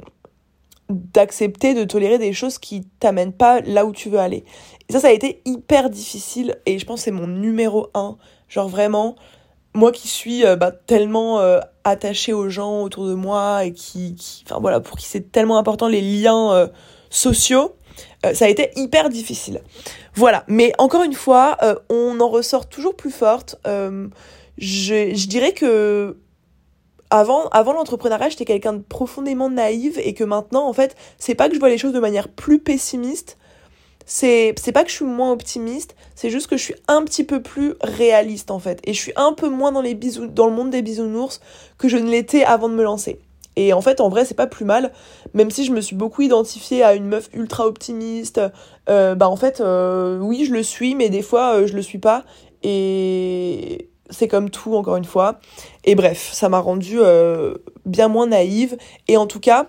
d'accepter 0.91 1.73
de 1.73 1.85
tolérer 1.85 2.19
des 2.19 2.35
choses 2.35 2.59
qui 2.59 2.85
t'amènent 3.01 3.33
pas 3.33 3.61
là 3.63 3.87
où 3.87 3.93
tu 3.93 4.11
veux 4.11 4.19
aller. 4.19 4.45
Et 4.89 4.93
ça 4.93 5.01
ça 5.01 5.09
a 5.09 5.13
été 5.13 5.41
hyper 5.45 5.91
difficile 5.91 6.57
et 6.67 6.79
je 6.79 6.87
pense 6.87 7.01
que 7.01 7.05
c'est 7.05 7.11
mon 7.11 7.27
numéro 7.27 7.89
un. 7.95 8.17
Genre 8.49 8.69
vraiment 8.69 9.17
moi 9.75 9.93
qui 9.93 10.09
suis 10.09 10.45
bah, 10.59 10.71
tellement 10.71 11.41
attachée 11.85 12.33
aux 12.33 12.49
gens 12.49 12.83
autour 12.83 13.07
de 13.07 13.15
moi 13.15 13.65
et 13.65 13.73
qui, 13.73 14.15
qui 14.15 14.45
enfin 14.47 14.61
voilà, 14.61 14.81
pour 14.81 14.97
qui 14.97 15.07
c'est 15.07 15.33
tellement 15.33 15.59
important 15.59 15.89
les 15.89 16.01
liens 16.01 16.71
sociaux, 17.11 17.75
ça 18.33 18.45
a 18.45 18.49
été 18.49 18.71
hyper 18.77 19.09
difficile. 19.09 19.61
Voilà, 20.15 20.45
mais 20.47 20.73
encore 20.79 21.03
une 21.03 21.13
fois, 21.13 21.59
on 21.91 22.21
en 22.21 22.29
ressort 22.29 22.69
toujours 22.69 22.95
plus 22.95 23.11
forte. 23.11 23.57
je, 23.65 23.95
je 24.59 25.27
dirais 25.27 25.53
que 25.53 26.17
avant, 27.15 27.47
avant 27.51 27.73
l'entrepreneuriat, 27.73 28.29
j'étais 28.29 28.45
quelqu'un 28.45 28.73
de 28.73 28.83
profondément 28.83 29.49
naïve 29.49 30.01
et 30.03 30.15
que 30.15 30.25
maintenant, 30.25 30.67
en 30.67 30.73
fait, 30.73 30.97
c'est 31.19 31.37
pas 31.37 31.49
que 31.49 31.55
je 31.55 31.61
vois 31.61 31.69
les 31.69 31.79
choses 31.79 31.93
de 31.93 32.01
manière 32.01 32.29
plus 32.29 32.59
pessimiste, 32.59 33.39
c'est 34.07 34.55
c'est 34.59 34.73
pas 34.73 34.85
que 34.85 34.91
je 34.91 34.97
suis 34.97 35.05
moins 35.05 35.33
optimiste, 35.33 35.97
c'est 36.15 36.31
juste 36.31 36.47
que 36.47 36.57
je 36.57 36.63
suis 36.63 36.75
un 36.89 37.03
petit 37.05 37.25
peu 37.25 37.43
plus 37.43 37.75
réaliste 37.81 38.51
en 38.51 38.59
fait 38.59 38.81
et 38.85 38.93
je 38.93 39.01
suis 39.01 39.13
un 39.17 39.33
peu 39.33 39.49
moins 39.49 39.73
dans 39.73 39.81
les 39.81 39.95
bisous 39.95 40.27
dans 40.27 40.47
le 40.47 40.53
monde 40.53 40.71
des 40.71 40.83
bisounours 40.83 41.41
que 41.79 41.89
je 41.89 41.97
ne 41.97 42.11
l'étais 42.11 42.45
avant 42.45 42.69
de 42.69 42.75
me 42.75 42.83
lancer. 42.83 43.19
Et 43.57 43.73
en 43.73 43.81
fait, 43.81 44.01
en 44.01 44.09
vrai, 44.09 44.25
c'est 44.25 44.35
pas 44.35 44.47
plus 44.47 44.65
mal, 44.65 44.93
même 45.33 45.51
si 45.51 45.65
je 45.65 45.73
me 45.73 45.81
suis 45.81 45.95
beaucoup 45.95 46.23
identifiée 46.23 46.83
à 46.83 46.95
une 46.95 47.07
meuf 47.07 47.29
ultra 47.33 47.67
optimiste. 47.67 48.41
Euh, 48.89 49.15
bah 49.15 49.29
en 49.29 49.37
fait, 49.37 49.61
euh, 49.61 50.19
oui, 50.19 50.45
je 50.45 50.53
le 50.53 50.63
suis, 50.63 50.95
mais 50.95 51.09
des 51.09 51.23
fois, 51.23 51.55
euh, 51.55 51.67
je 51.67 51.75
le 51.75 51.83
suis 51.83 51.99
pas. 51.99 52.25
Et 52.65 53.89
c'est 54.11 54.29
comme 54.29 54.51
tout, 54.51 54.75
encore 54.75 54.97
une 54.97 55.05
fois. 55.05 55.39
Et 55.85 55.95
bref, 55.95 56.31
ça 56.33 56.49
m'a 56.49 56.59
rendue 56.59 56.99
euh, 57.01 57.55
bien 57.87 58.09
moins 58.09 58.27
naïve. 58.27 58.77
Et 59.09 59.17
en 59.17 59.27
tout 59.27 59.41
cas, 59.41 59.67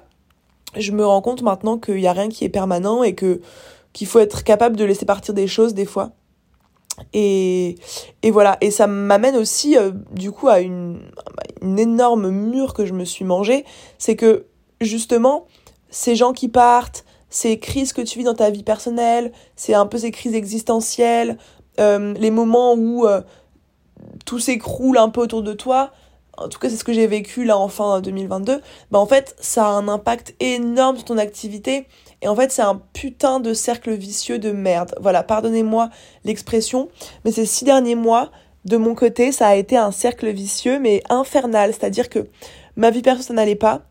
je 0.76 0.92
me 0.92 1.06
rends 1.06 1.22
compte 1.22 1.42
maintenant 1.42 1.78
qu'il 1.78 1.96
n'y 1.96 2.08
a 2.08 2.14
rien 2.14 2.30
qui 2.30 2.44
est 2.44 2.50
permanent 2.50 3.04
et 3.04 3.14
que 3.14 3.42
qu'il 3.96 4.08
faut 4.08 4.20
être 4.20 4.44
capable 4.44 4.76
de 4.76 4.84
laisser 4.84 5.06
partir 5.06 5.34
des 5.34 5.48
choses 5.48 5.74
des 5.74 5.86
fois. 5.86 6.12
Et, 7.14 7.78
et 8.24 8.32
voilà, 8.32 8.58
et 8.60 8.70
ça 8.70 8.88
m'amène 8.88 9.38
aussi 9.38 9.78
euh, 9.78 9.92
du 10.12 10.32
coup 10.32 10.50
à 10.50 10.60
une, 10.60 11.00
une 11.62 11.80
énorme 11.80 12.30
mur 12.30 12.74
que 12.74 12.86
je 12.86 12.94
me 12.94 13.06
suis 13.06 13.24
mangée, 13.24 13.64
c'est 13.98 14.18
que 14.18 14.48
justement, 14.82 15.48
ces 15.90 16.16
gens 16.16 16.34
qui 16.34 16.50
partent, 16.50 17.06
ces 17.30 17.58
crises 17.58 17.94
que 17.94 18.02
tu 18.02 18.20
vis 18.20 18.26
dans 18.26 18.36
ta 18.36 18.50
vie 18.50 18.64
personnelle, 18.64 19.32
c'est 19.56 19.74
un 19.74 19.86
peu 19.86 19.98
ces 19.98 20.12
crises 20.12 20.36
existentielles, 20.36 21.38
euh, 21.80 22.14
les 22.18 22.32
moments 22.32 22.76
où 22.76 23.06
tout 24.26 24.40
s'écroule 24.40 24.98
un 24.98 25.10
peu 25.10 25.22
autour 25.22 25.42
de 25.42 25.54
toi, 25.54 25.92
en 26.38 26.50
tout 26.50 26.60
cas 26.60 26.70
c'est 26.70 26.78
ce 26.78 26.84
que 26.84 26.94
j'ai 26.94 27.08
vécu 27.08 27.46
là 27.46 27.58
en 27.58 27.70
fin 27.70 28.02
2022, 28.02 28.62
bah 28.92 29.00
en 29.00 29.06
fait 29.06 29.36
ça 29.40 29.68
a 29.68 29.70
un 29.70 29.88
impact 29.88 30.36
énorme 30.42 30.98
sur 30.98 31.06
ton 31.06 31.18
activité 31.18 31.88
et 32.26 32.28
en 32.28 32.36
fait 32.36 32.52
c'est 32.52 32.64
un 32.64 32.82
putain 32.94 33.40
de 33.40 33.54
cercle 33.54 33.94
vicieux 33.94 34.40
de 34.40 34.52
merde. 34.52 34.96
Voilà, 35.00 35.22
pardonnez-moi 35.22 35.90
l'expression, 36.24 36.90
mais 37.24 37.32
ces 37.32 37.46
six 37.46 37.66
derniers 37.66 37.96
mois, 37.96 38.32
de 38.66 38.78
mon 38.78 38.96
côté, 38.96 39.32
ça 39.32 39.48
a 39.48 39.56
été 39.56 39.78
un 39.78 39.92
cercle 39.92 40.30
vicieux 40.32 40.80
mais 40.80 41.04
infernal, 41.10 41.72
c'est-à-dire 41.72 42.10
que 42.10 42.28
ma 42.76 42.90
vie 42.90 43.04
perso 43.04 43.22
ça 43.22 43.34
n'allait 43.34 43.56
pas, 43.56 43.84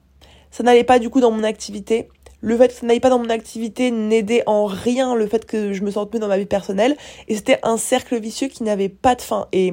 ça 0.51 0.65
n'allait 0.65 0.85
pas 0.85 0.99
du 0.99 1.11
coup 1.11 1.21
dans 1.21 1.31
mon 1.31 1.45
activité, 1.45 2.09
le 2.41 2.59
fait 2.59 2.69
que 2.69 2.75
ça 2.75 2.87
n'aille 2.87 3.01
pas 3.01 3.09
dans 3.09 3.21
mon 3.21 3.31
activité 3.31 3.91
n'aidait 3.91 4.43
en 4.47 4.67
rien 4.67 5.15
le 5.15 5.27
fait 5.27 5.47
que 5.47 5.73
je 5.73 5.83
me 5.83 5.91
sente 5.91 6.13
mieux 6.13 6.21
dans 6.21 6.29
ma 6.29 6.37
vie 6.37 6.45
personnelle. 6.45 6.95
Et 7.27 7.37
c'était 7.37 7.59
un 7.63 7.79
cercle 7.79 8.21
vicieux 8.21 8.49
qui 8.49 8.65
n'avait 8.65 8.91
pas 8.91 9.15
de 9.15 9.23
fin. 9.23 9.49
Et 9.53 9.73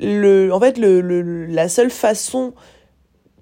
le, 0.00 0.50
en 0.50 0.58
fait, 0.58 0.78
la 0.78 1.68
seule 1.68 1.90
façon 1.90 2.54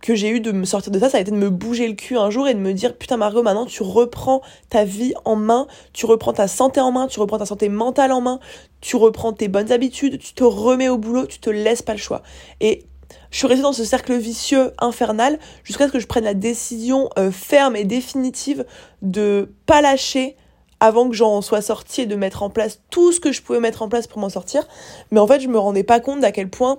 que 0.07 0.15
j'ai 0.15 0.29
eu 0.29 0.39
de 0.39 0.53
me 0.53 0.65
sortir 0.65 0.93
de 0.93 1.01
ça, 1.01 1.11
ça 1.11 1.19
a 1.19 1.21
été 1.21 1.33
de 1.33 1.37
me 1.37 1.51
bouger 1.51 1.89
le 1.89 1.95
cul 1.95 2.17
un 2.17 2.31
jour 2.31 2.47
et 2.47 2.55
de 2.55 2.61
me 2.61 2.73
dire 2.73 2.97
putain 2.97 3.17
Margot, 3.17 3.43
maintenant 3.43 3.67
tu 3.67 3.83
reprends 3.83 4.41
ta 4.71 4.85
vie 4.85 5.15
en 5.25 5.35
main, 5.35 5.67
tu 5.93 6.07
reprends 6.07 6.33
ta 6.33 6.47
santé 6.47 6.79
en 6.79 6.93
main, 6.93 7.09
tu 7.09 7.19
reprends 7.19 7.39
ta 7.39 7.45
santé 7.45 7.69
mentale 7.69 8.13
en 8.13 8.21
main, 8.21 8.39
tu 8.81 8.95
reprends 8.95 9.33
tes 9.33 9.49
bonnes 9.49 9.73
habitudes, 9.73 10.21
tu 10.21 10.33
te 10.33 10.45
remets 10.45 10.89
au 10.89 10.97
boulot, 10.97 11.27
tu 11.27 11.41
te 11.41 11.51
laisses 11.51 11.83
pas 11.83 11.91
le 11.91 11.99
choix. 11.99 12.23
Et 12.61 12.85
je 13.33 13.39
suis 13.39 13.49
restée 13.49 13.65
dans 13.65 13.73
ce 13.73 13.85
cercle 13.85 14.15
vicieux 14.15 14.71
infernal 14.79 15.41
jusqu'à 15.65 15.89
ce 15.89 15.93
que 15.93 15.99
je 15.99 16.07
prenne 16.07 16.23
la 16.23 16.35
décision 16.35 17.11
euh, 17.19 17.33
ferme 17.33 17.75
et 17.75 17.83
définitive 17.83 18.65
de 19.03 19.53
pas 19.67 19.81
lâcher 19.81 20.37
avant 20.79 21.09
que 21.09 21.17
j'en 21.17 21.43
sois 21.43 21.63
sortie 21.63 22.03
et 22.03 22.07
de 22.07 22.15
mettre 22.15 22.45
en 22.45 22.51
place 22.51 22.81
tout 22.91 23.11
ce 23.11 23.19
que 23.19 23.33
je 23.33 23.43
pouvais 23.43 23.59
mettre 23.59 23.83
en 23.83 23.89
place 23.89 24.07
pour 24.07 24.21
m'en 24.21 24.29
sortir. 24.29 24.69
Mais 25.11 25.19
en 25.19 25.27
fait, 25.27 25.41
je 25.41 25.49
me 25.49 25.59
rendais 25.59 25.83
pas 25.83 25.99
compte 25.99 26.21
d'à 26.21 26.31
quel 26.31 26.49
point 26.49 26.79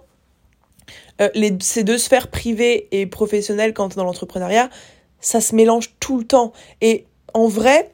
euh, 1.21 1.29
les, 1.33 1.55
ces 1.61 1.83
deux 1.83 1.97
sphères 1.97 2.29
privées 2.29 2.87
et 2.91 3.05
professionnelles 3.05 3.73
quand 3.73 3.95
dans 3.95 4.03
l'entrepreneuriat, 4.03 4.69
ça 5.19 5.41
se 5.41 5.55
mélange 5.55 5.95
tout 5.99 6.17
le 6.17 6.25
temps. 6.25 6.53
Et 6.81 7.05
en 7.33 7.47
vrai, 7.47 7.91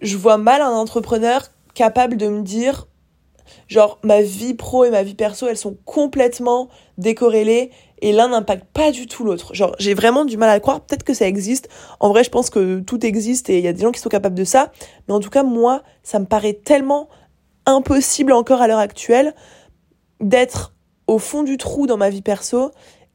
je 0.00 0.16
vois 0.16 0.38
mal 0.38 0.62
un 0.62 0.72
entrepreneur 0.72 1.48
capable 1.74 2.16
de 2.16 2.28
me 2.28 2.42
dire, 2.42 2.86
genre, 3.68 3.98
ma 4.02 4.22
vie 4.22 4.54
pro 4.54 4.84
et 4.84 4.90
ma 4.90 5.02
vie 5.02 5.14
perso, 5.14 5.46
elles 5.48 5.56
sont 5.56 5.76
complètement 5.84 6.68
décorrélées 6.98 7.70
et 8.02 8.12
l'un 8.12 8.28
n'impacte 8.28 8.66
pas 8.72 8.90
du 8.90 9.06
tout 9.06 9.24
l'autre. 9.24 9.54
Genre, 9.54 9.74
j'ai 9.78 9.94
vraiment 9.94 10.24
du 10.24 10.36
mal 10.36 10.50
à 10.50 10.58
croire. 10.60 10.80
Peut-être 10.80 11.04
que 11.04 11.14
ça 11.14 11.26
existe. 11.26 11.68
En 12.00 12.08
vrai, 12.08 12.24
je 12.24 12.30
pense 12.30 12.50
que 12.50 12.80
tout 12.80 13.06
existe 13.06 13.48
et 13.48 13.58
il 13.58 13.64
y 13.64 13.68
a 13.68 13.72
des 13.72 13.82
gens 13.82 13.92
qui 13.92 14.00
sont 14.00 14.08
capables 14.08 14.34
de 14.34 14.44
ça. 14.44 14.72
Mais 15.06 15.14
en 15.14 15.20
tout 15.20 15.30
cas, 15.30 15.44
moi, 15.44 15.82
ça 16.02 16.18
me 16.18 16.26
paraît 16.26 16.54
tellement 16.54 17.08
impossible 17.64 18.32
encore 18.32 18.60
à 18.60 18.66
l'heure 18.66 18.80
actuelle 18.80 19.34
d'être 20.20 20.74
au 21.06 21.18
fond 21.18 21.42
du 21.42 21.56
trou 21.56 21.86
dans 21.86 21.96
ma 21.96 22.10
vie 22.10 22.22
perso 22.22 22.70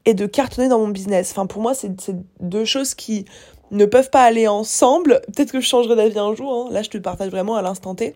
et 0.06 0.14
de 0.14 0.26
cartonner 0.26 0.70
dans 0.70 0.80
mon 0.80 0.88
business. 0.88 1.32
Enfin, 1.32 1.46
pour 1.48 1.62
moi, 1.62 1.74
c'est 1.74 1.92
deux 2.40 2.66
choses 2.66 2.94
qui 2.94 3.26
ne 3.72 3.86
peuvent 3.86 4.10
pas 4.10 4.24
aller 4.24 4.48
ensemble. 4.48 5.22
Peut-être 5.36 5.52
que 5.52 5.60
je 5.60 5.68
changerai 5.68 5.96
d'avis 5.96 6.18
un 6.18 6.34
jour. 6.34 6.68
Hein. 6.68 6.74
Là, 6.74 6.82
je 6.82 6.90
te 6.90 6.98
partage 6.98 7.30
vraiment 7.30 7.56
à 7.56 7.62
l'instant 7.62 7.96
T. 7.96 8.16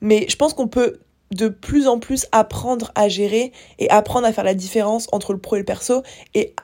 Mais 0.00 0.26
je 0.28 0.36
pense 0.36 0.54
qu'on 0.54 0.68
peut 0.68 0.98
de 1.30 1.48
plus 1.48 1.86
en 1.86 1.98
plus 1.98 2.26
apprendre 2.32 2.90
à 2.96 3.08
gérer 3.08 3.52
et 3.78 3.88
apprendre 3.90 4.26
à 4.26 4.32
faire 4.32 4.44
la 4.44 4.54
différence 4.54 5.06
entre 5.12 5.32
le 5.32 5.38
pro 5.38 5.56
et 5.56 5.60
le 5.60 5.64
perso 5.64 6.02
et, 6.34 6.54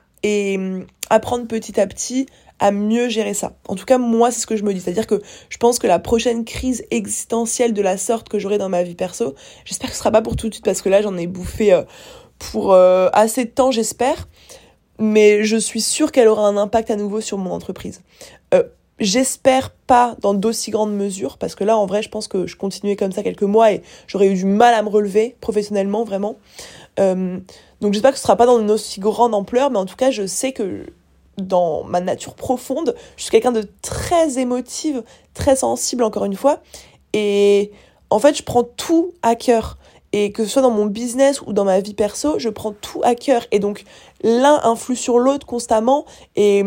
hum, 0.56 0.86
apprendre 1.08 1.46
petit 1.46 1.80
à 1.80 1.86
petit 1.86 2.26
à 2.58 2.72
mieux 2.72 3.08
gérer 3.08 3.34
ça. 3.34 3.52
En 3.68 3.76
tout 3.76 3.84
cas, 3.84 3.98
moi, 3.98 4.30
c'est 4.30 4.40
ce 4.40 4.46
que 4.46 4.56
je 4.56 4.64
me 4.64 4.72
dis. 4.72 4.80
C'est-à-dire 4.80 5.06
que 5.06 5.20
je 5.50 5.58
pense 5.58 5.78
que 5.78 5.86
la 5.86 5.98
prochaine 5.98 6.44
crise 6.44 6.84
existentielle 6.90 7.74
de 7.74 7.82
la 7.82 7.98
sorte 7.98 8.28
que 8.28 8.38
j'aurai 8.38 8.58
dans 8.58 8.70
ma 8.70 8.82
vie 8.82 8.94
perso, 8.94 9.34
j'espère 9.64 9.90
que 9.90 9.94
ce 9.94 10.00
sera 10.00 10.10
pas 10.10 10.22
pour 10.22 10.36
tout 10.36 10.48
de 10.48 10.54
suite 10.54 10.64
parce 10.64 10.80
que 10.80 10.88
là, 10.88 11.02
j'en 11.02 11.16
ai 11.18 11.26
bouffé 11.26 11.74
euh, 11.74 11.82
pour 12.38 12.72
euh, 12.72 13.08
assez 13.12 13.44
de 13.44 13.50
temps, 13.50 13.70
j'espère. 13.70 14.28
Mais 14.98 15.44
je 15.44 15.56
suis 15.56 15.82
sûre 15.82 16.10
qu'elle 16.10 16.28
aura 16.28 16.46
un 16.46 16.56
impact 16.56 16.90
à 16.90 16.96
nouveau 16.96 17.20
sur 17.20 17.36
mon 17.36 17.50
entreprise. 17.50 18.00
Euh, 18.54 18.62
J'espère 18.98 19.72
pas 19.72 20.16
dans 20.22 20.32
d'aussi 20.32 20.70
grandes 20.70 20.94
mesures, 20.94 21.36
parce 21.36 21.54
que 21.54 21.64
là, 21.64 21.76
en 21.76 21.84
vrai, 21.84 22.02
je 22.02 22.08
pense 22.08 22.28
que 22.28 22.46
je 22.46 22.56
continuais 22.56 22.96
comme 22.96 23.12
ça 23.12 23.22
quelques 23.22 23.42
mois 23.42 23.70
et 23.72 23.82
j'aurais 24.06 24.28
eu 24.28 24.34
du 24.34 24.46
mal 24.46 24.72
à 24.72 24.82
me 24.82 24.88
relever 24.88 25.36
professionnellement, 25.42 26.04
vraiment. 26.04 26.36
Euh, 26.98 27.38
donc 27.82 27.92
j'espère 27.92 28.12
que 28.12 28.16
ce 28.16 28.22
sera 28.22 28.36
pas 28.36 28.46
dans 28.46 28.58
une 28.58 28.70
aussi 28.70 28.98
grande 28.98 29.34
ampleur, 29.34 29.70
mais 29.70 29.78
en 29.78 29.84
tout 29.84 29.96
cas, 29.96 30.10
je 30.10 30.26
sais 30.26 30.52
que 30.52 30.86
dans 31.36 31.84
ma 31.84 32.00
nature 32.00 32.34
profonde, 32.34 32.94
je 33.18 33.24
suis 33.24 33.30
quelqu'un 33.30 33.52
de 33.52 33.68
très 33.82 34.38
émotive, 34.38 35.02
très 35.34 35.56
sensible, 35.56 36.02
encore 36.02 36.24
une 36.24 36.36
fois. 36.36 36.60
Et 37.12 37.72
en 38.08 38.18
fait, 38.18 38.34
je 38.34 38.44
prends 38.44 38.64
tout 38.64 39.12
à 39.20 39.34
cœur. 39.34 39.76
Et 40.12 40.32
que 40.32 40.44
ce 40.44 40.50
soit 40.50 40.62
dans 40.62 40.70
mon 40.70 40.86
business 40.86 41.42
ou 41.42 41.52
dans 41.52 41.64
ma 41.64 41.80
vie 41.80 41.94
perso, 41.94 42.38
je 42.38 42.48
prends 42.48 42.72
tout 42.72 43.00
à 43.02 43.14
cœur. 43.14 43.42
Et 43.50 43.58
donc, 43.58 43.84
l'un 44.22 44.60
influe 44.64 44.96
sur 44.96 45.18
l'autre 45.18 45.46
constamment. 45.46 46.06
Et 46.36 46.64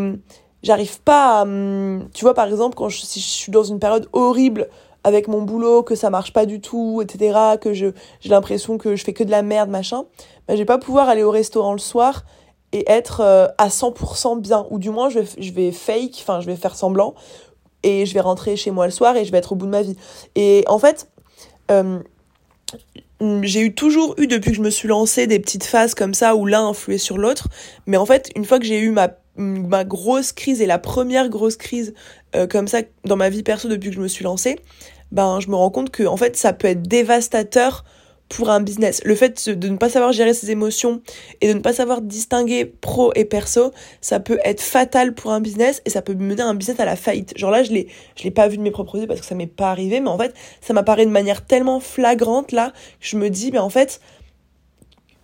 j'arrive 0.62 1.00
pas 1.00 1.40
à, 1.40 1.42
hum, 1.42 2.08
tu 2.12 2.24
vois 2.24 2.34
par 2.34 2.46
exemple 2.46 2.74
quand 2.76 2.88
je, 2.88 3.00
si 3.00 3.20
je 3.20 3.26
suis 3.26 3.52
dans 3.52 3.62
une 3.62 3.78
période 3.78 4.08
horrible 4.12 4.68
avec 5.04 5.28
mon 5.28 5.42
boulot 5.42 5.82
que 5.82 5.94
ça 5.94 6.10
marche 6.10 6.32
pas 6.32 6.46
du 6.46 6.60
tout 6.60 7.00
etc 7.02 7.56
que 7.60 7.72
je 7.72 7.86
j'ai 8.20 8.28
l'impression 8.28 8.76
que 8.76 8.96
je 8.96 9.04
fais 9.04 9.12
que 9.12 9.24
de 9.24 9.30
la 9.30 9.42
merde 9.42 9.70
machin 9.70 10.04
ben, 10.46 10.54
je 10.54 10.58
vais 10.58 10.66
pas 10.66 10.78
pouvoir 10.78 11.08
aller 11.08 11.22
au 11.22 11.30
restaurant 11.30 11.72
le 11.72 11.78
soir 11.78 12.24
et 12.72 12.88
être 12.90 13.20
euh, 13.20 13.48
à 13.58 13.68
100% 13.68 14.40
bien 14.40 14.66
ou 14.70 14.78
du 14.78 14.90
moins 14.90 15.08
je 15.08 15.20
vais, 15.20 15.28
je 15.38 15.52
vais 15.52 15.72
fake 15.72 16.18
enfin 16.20 16.40
je 16.40 16.46
vais 16.46 16.56
faire 16.56 16.76
semblant 16.76 17.14
et 17.82 18.04
je 18.04 18.12
vais 18.12 18.20
rentrer 18.20 18.56
chez 18.56 18.70
moi 18.70 18.84
le 18.84 18.92
soir 18.92 19.16
et 19.16 19.24
je 19.24 19.32
vais 19.32 19.38
être 19.38 19.52
au 19.52 19.56
bout 19.56 19.66
de 19.66 19.70
ma 19.70 19.82
vie 19.82 19.96
et 20.34 20.64
en 20.66 20.78
fait 20.78 21.08
euh, 21.70 22.00
j'ai 23.42 23.60
eu 23.60 23.74
toujours 23.74 24.14
eu 24.18 24.26
depuis 24.26 24.50
que 24.50 24.56
je 24.56 24.62
me 24.62 24.70
suis 24.70 24.88
lancée 24.88 25.26
des 25.26 25.38
petites 25.38 25.64
phases 25.64 25.94
comme 25.94 26.14
ça 26.14 26.34
où 26.36 26.46
l'un 26.46 26.66
influait 26.68 26.98
sur 26.98 27.18
l'autre. 27.18 27.48
Mais 27.86 27.96
en 27.96 28.06
fait 28.06 28.30
une 28.34 28.44
fois 28.44 28.58
que 28.58 28.64
j'ai 28.64 28.80
eu 28.80 28.90
ma 28.90 29.10
ma 29.36 29.84
grosse 29.84 30.32
crise 30.32 30.60
et 30.60 30.66
la 30.66 30.78
première 30.78 31.28
grosse 31.28 31.56
crise 31.56 31.94
euh, 32.34 32.46
comme 32.46 32.68
ça 32.68 32.80
dans 33.04 33.16
ma 33.16 33.30
vie 33.30 33.42
perso 33.42 33.68
depuis 33.68 33.88
que 33.88 33.96
je 33.96 34.00
me 34.00 34.08
suis 34.08 34.24
lancée, 34.24 34.58
ben 35.12 35.40
je 35.40 35.48
me 35.48 35.54
rends 35.54 35.70
compte 35.70 35.90
que 35.90 36.02
en 36.02 36.16
fait 36.16 36.36
ça 36.36 36.52
peut 36.52 36.68
être 36.68 36.82
dévastateur 36.82 37.84
pour 38.30 38.48
un 38.48 38.60
business. 38.60 39.02
Le 39.04 39.14
fait 39.14 39.50
de 39.50 39.68
ne 39.68 39.76
pas 39.76 39.90
savoir 39.90 40.12
gérer 40.12 40.32
ses 40.32 40.50
émotions 40.50 41.02
et 41.40 41.48
de 41.48 41.52
ne 41.52 41.58
pas 41.58 41.74
savoir 41.74 42.00
distinguer 42.00 42.64
pro 42.64 43.12
et 43.14 43.24
perso, 43.26 43.72
ça 44.00 44.20
peut 44.20 44.38
être 44.44 44.62
fatal 44.62 45.14
pour 45.14 45.32
un 45.32 45.40
business 45.40 45.82
et 45.84 45.90
ça 45.90 46.00
peut 46.00 46.14
mener 46.14 46.40
un 46.40 46.54
business 46.54 46.78
à 46.80 46.84
la 46.84 46.96
faillite. 46.96 47.36
Genre 47.36 47.50
là, 47.50 47.64
je 47.64 47.72
l'ai 47.72 47.88
je 48.16 48.22
l'ai 48.22 48.30
pas 48.30 48.48
vu 48.48 48.56
de 48.56 48.62
mes 48.62 48.70
propres 48.70 48.98
yeux 48.98 49.06
parce 49.06 49.20
que 49.20 49.26
ça 49.26 49.34
m'est 49.34 49.48
pas 49.48 49.70
arrivé, 49.70 50.00
mais 50.00 50.08
en 50.08 50.16
fait, 50.16 50.32
ça 50.60 50.72
m'apparaît 50.72 51.04
de 51.04 51.10
manière 51.10 51.44
tellement 51.44 51.80
flagrante 51.80 52.52
là, 52.52 52.72
que 53.00 53.06
je 53.06 53.16
me 53.16 53.30
dis 53.30 53.50
mais 53.50 53.58
en 53.58 53.68
fait, 53.68 54.00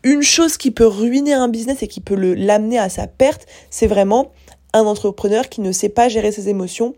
une 0.03 0.23
chose 0.23 0.57
qui 0.57 0.73
peut 0.73 0.87
ruiner 0.87 1.33
un 1.33 1.49
business 1.49 1.85
et 1.85 1.89
qui 1.89 2.01
peut 2.01 2.17
l'amener 2.17 2.79
à 2.79 2.89
sa 2.89 3.07
perte, 3.07 3.47
c'est 3.71 3.87
vraiment 3.87 4.33
un 4.73 4.83
entrepreneur 4.83 5.49
qui 5.49 5.61
ne 5.61 5.71
sait 5.71 5.89
pas 5.89 6.09
gérer 6.09 6.33
ses 6.33 6.49
émotions 6.49 6.95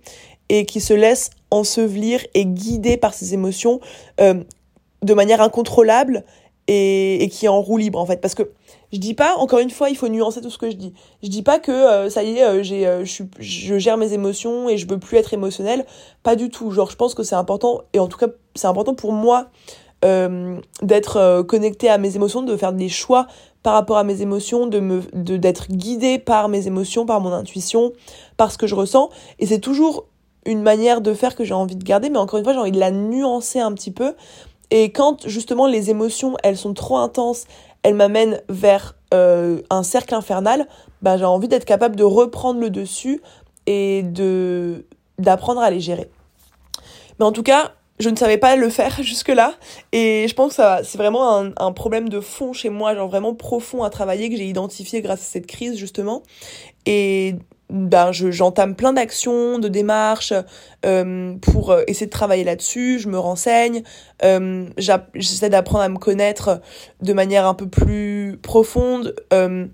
et 0.48 0.64
qui 0.64 0.80
se 0.80 0.94
laisse 0.94 1.28
ensevelir 1.50 2.26
et 2.32 2.46
guider 2.46 2.96
par 2.96 3.12
ses 3.12 3.34
émotions 3.34 3.80
euh, 4.20 4.42
de 5.02 5.14
manière 5.14 5.40
incontrôlable 5.40 6.24
et, 6.68 7.28
qui 7.32 7.46
est 7.46 7.48
en 7.48 7.60
roue 7.60 7.78
libre 7.78 7.98
en 7.98 8.06
fait. 8.06 8.20
Parce 8.20 8.34
que 8.34 8.50
je 8.92 8.98
dis 8.98 9.14
pas 9.14 9.36
encore 9.36 9.58
une 9.58 9.70
fois 9.70 9.90
il 9.90 9.96
faut 9.96 10.08
nuancer 10.08 10.40
tout 10.40 10.50
ce 10.50 10.58
que 10.58 10.70
je 10.70 10.76
dis. 10.76 10.92
Je 11.22 11.28
dis 11.28 11.42
pas 11.42 11.58
que 11.58 11.72
euh, 11.72 12.10
ça 12.10 12.22
y 12.22 12.38
est 12.38 12.44
euh, 12.44 12.62
j'ai 12.62 12.86
euh, 12.86 13.04
je 13.04 13.78
gère 13.78 13.96
mes 13.96 14.12
émotions 14.12 14.68
et 14.68 14.76
je 14.76 14.86
veux 14.86 14.98
plus 14.98 15.16
être 15.16 15.32
émotionnelle. 15.32 15.86
Pas 16.22 16.36
du 16.36 16.50
tout. 16.50 16.70
Genre 16.70 16.90
je 16.90 16.96
pense 16.96 17.14
que 17.14 17.22
c'est 17.22 17.34
important 17.34 17.82
et 17.92 17.98
en 17.98 18.06
tout 18.06 18.18
cas 18.18 18.28
c'est 18.54 18.66
important 18.66 18.94
pour 18.94 19.12
moi 19.12 19.48
d'être 20.80 21.42
connecté 21.42 21.88
à 21.88 21.98
mes 21.98 22.14
émotions 22.14 22.42
de 22.42 22.56
faire 22.56 22.72
des 22.72 22.88
choix 22.88 23.26
par 23.64 23.72
rapport 23.72 23.98
à 23.98 24.04
mes 24.04 24.22
émotions 24.22 24.68
de 24.68 25.36
d'être 25.36 25.72
guidé 25.72 26.20
par 26.20 26.48
mes 26.48 26.68
émotions 26.68 27.04
par 27.04 27.20
mon 27.20 27.32
intuition 27.32 27.92
par 28.36 28.52
ce 28.52 28.58
que 28.58 28.68
je 28.68 28.76
ressens. 28.76 29.10
Et 29.40 29.46
c'est 29.46 29.58
toujours 29.58 30.06
une 30.46 30.62
manière 30.62 31.00
de 31.00 31.14
faire 31.14 31.34
que 31.34 31.42
j'ai 31.42 31.52
envie 31.52 31.74
de 31.74 31.82
garder. 31.82 32.10
Mais 32.10 32.18
encore 32.18 32.38
une 32.38 32.44
fois 32.44 32.52
j'ai 32.52 32.60
envie 32.60 32.70
de 32.70 32.78
la 32.78 32.92
nuancer 32.92 33.58
un 33.58 33.72
petit 33.72 33.90
peu 33.90 34.14
et 34.70 34.90
quand 34.92 35.26
justement 35.26 35.66
les 35.66 35.90
émotions, 35.90 36.36
elles 36.42 36.56
sont 36.56 36.74
trop 36.74 36.98
intenses, 36.98 37.44
elles 37.82 37.94
m'amènent 37.94 38.42
vers 38.48 38.96
euh, 39.14 39.62
un 39.70 39.82
cercle 39.82 40.14
infernal, 40.14 40.66
bah, 41.02 41.16
j'ai 41.16 41.24
envie 41.24 41.48
d'être 41.48 41.64
capable 41.64 41.96
de 41.96 42.04
reprendre 42.04 42.60
le 42.60 42.70
dessus 42.70 43.22
et 43.66 44.02
de 44.02 44.84
d'apprendre 45.18 45.60
à 45.60 45.70
les 45.70 45.80
gérer. 45.80 46.10
Mais 47.18 47.24
en 47.24 47.32
tout 47.32 47.42
cas, 47.42 47.72
je 47.98 48.08
ne 48.08 48.16
savais 48.16 48.38
pas 48.38 48.56
le 48.56 48.68
faire 48.68 48.96
jusque-là. 49.02 49.54
Et 49.92 50.26
je 50.28 50.34
pense 50.34 50.56
que 50.56 50.62
c'est 50.84 50.98
vraiment 50.98 51.36
un, 51.36 51.52
un, 51.56 51.72
problème 51.72 52.08
de 52.08 52.20
fond 52.20 52.52
chez 52.52 52.70
moi, 52.70 52.94
genre 52.94 53.08
vraiment 53.08 53.34
profond 53.34 53.82
à 53.82 53.90
travailler, 53.90 54.30
que 54.30 54.36
j'ai 54.36 54.46
identifié 54.46 55.02
grâce 55.02 55.20
à 55.20 55.24
cette 55.24 55.46
crise, 55.46 55.76
justement. 55.76 56.22
Et 56.86 57.34
ben 57.70 58.12
je 58.12 58.30
j'entame 58.30 58.74
plein 58.74 58.92
d'actions, 58.92 59.58
de 59.58 59.68
démarches 59.68 60.32
euh, 60.86 61.34
pour 61.36 61.70
euh, 61.70 61.82
essayer 61.86 62.06
de 62.06 62.10
travailler 62.10 62.44
là-dessus. 62.44 62.98
Je 62.98 63.08
me 63.08 63.18
renseigne, 63.18 63.82
euh, 64.24 64.66
j'essaie 65.14 65.50
d'apprendre 65.50 65.84
à 65.84 65.88
me 65.88 65.98
connaître 65.98 66.60
de 67.02 67.12
manière 67.12 67.46
un 67.46 67.54
peu 67.54 67.68
plus 67.68 68.38
profonde. 68.42 69.14
Euh, 69.32 69.66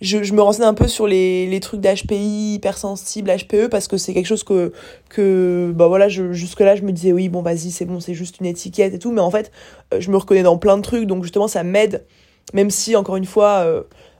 je, 0.00 0.22
je 0.24 0.32
me 0.34 0.42
renseigne 0.42 0.66
un 0.66 0.74
peu 0.74 0.88
sur 0.88 1.06
les, 1.06 1.46
les 1.46 1.60
trucs 1.60 1.80
d'HPI, 1.80 2.54
hypersensible, 2.54 3.30
HPE, 3.30 3.68
parce 3.68 3.86
que 3.86 3.96
c'est 3.96 4.12
quelque 4.12 4.26
chose 4.26 4.42
que, 4.42 4.72
que 5.08 5.72
bah 5.76 5.86
voilà, 5.86 6.08
jusque-là, 6.08 6.74
je 6.74 6.82
me 6.82 6.90
disais, 6.90 7.12
oui, 7.12 7.28
bon, 7.28 7.40
vas-y, 7.40 7.70
c'est 7.70 7.84
bon, 7.84 8.00
c'est 8.00 8.14
juste 8.14 8.40
une 8.40 8.46
étiquette 8.46 8.94
et 8.94 8.98
tout, 8.98 9.12
mais 9.12 9.20
en 9.20 9.30
fait, 9.30 9.52
je 9.96 10.10
me 10.10 10.16
reconnais 10.16 10.42
dans 10.42 10.58
plein 10.58 10.76
de 10.76 10.82
trucs, 10.82 11.06
donc 11.06 11.22
justement, 11.22 11.46
ça 11.46 11.62
m'aide, 11.62 12.04
même 12.52 12.68
si, 12.70 12.96
encore 12.96 13.14
une 13.14 13.26
fois, 13.26 13.64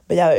bah, 0.08 0.14
il 0.14 0.18
y 0.18 0.20
a 0.20 0.34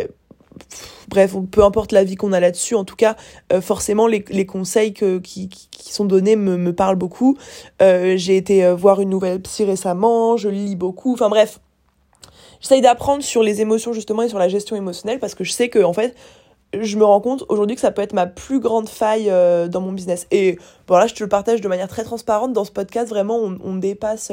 bref, 1.08 1.36
peu 1.52 1.64
importe 1.64 1.92
la 1.92 2.04
vie 2.04 2.16
qu'on 2.16 2.34
a 2.34 2.40
là-dessus, 2.40 2.76
en 2.76 2.84
tout 2.84 2.96
cas, 2.96 3.16
euh, 3.52 3.62
forcément, 3.62 4.08
les, 4.08 4.46
conseils 4.46 4.94
que, 4.94 5.20
qui, 5.20 5.50
sont 5.72 6.06
donnés 6.06 6.36
me, 6.36 6.58
me 6.58 6.74
parlent 6.74 6.96
beaucoup. 6.96 7.38
Euh, 7.82 8.16
j'ai 8.18 8.38
été 8.38 8.66
euh, 8.66 8.76
voir 8.76 9.00
une 9.00 9.10
nouvelle 9.10 9.42
psy 9.42 9.64
récemment, 9.64 10.38
je 10.38 10.50
lis 10.50 10.76
beaucoup, 10.76 11.14
enfin 11.14 11.30
bref. 11.30 11.60
J'essaye 12.62 12.82
d'apprendre 12.82 13.24
sur 13.24 13.44
les 13.44 13.62
émotions 13.62 13.92
justement 13.92 14.24
et 14.24 14.30
sur 14.30 14.40
la 14.40 14.48
gestion 14.48 14.76
émotionnelle 14.76 15.20
parce 15.20 15.36
que 15.36 15.44
je 15.44 15.52
sais 15.52 15.70
que, 15.70 15.84
en 15.84 15.94
fait, 15.94 16.16
je 16.80 16.98
me 16.98 17.04
rends 17.04 17.20
compte 17.22 17.44
aujourd'hui 17.50 17.76
que 17.76 17.82
ça 17.82 17.92
peut 17.92 18.02
être 18.02 18.14
ma 18.14 18.26
plus 18.26 18.60
grande 18.60 18.88
faille 18.88 19.26
dans 19.70 19.82
mon 19.82 19.92
business. 19.92 20.26
Et 20.32 20.58
voilà, 20.88 21.06
je 21.06 21.14
te 21.14 21.22
le 21.22 21.30
partage 21.30 21.60
de 21.60 21.68
manière 21.68 21.90
très 21.90 22.04
transparente. 22.04 22.54
Dans 22.54 22.64
ce 22.64 22.72
podcast, 22.72 23.10
vraiment, 23.10 23.38
on, 23.38 23.60
on 23.64 23.76
dépasse 23.76 24.32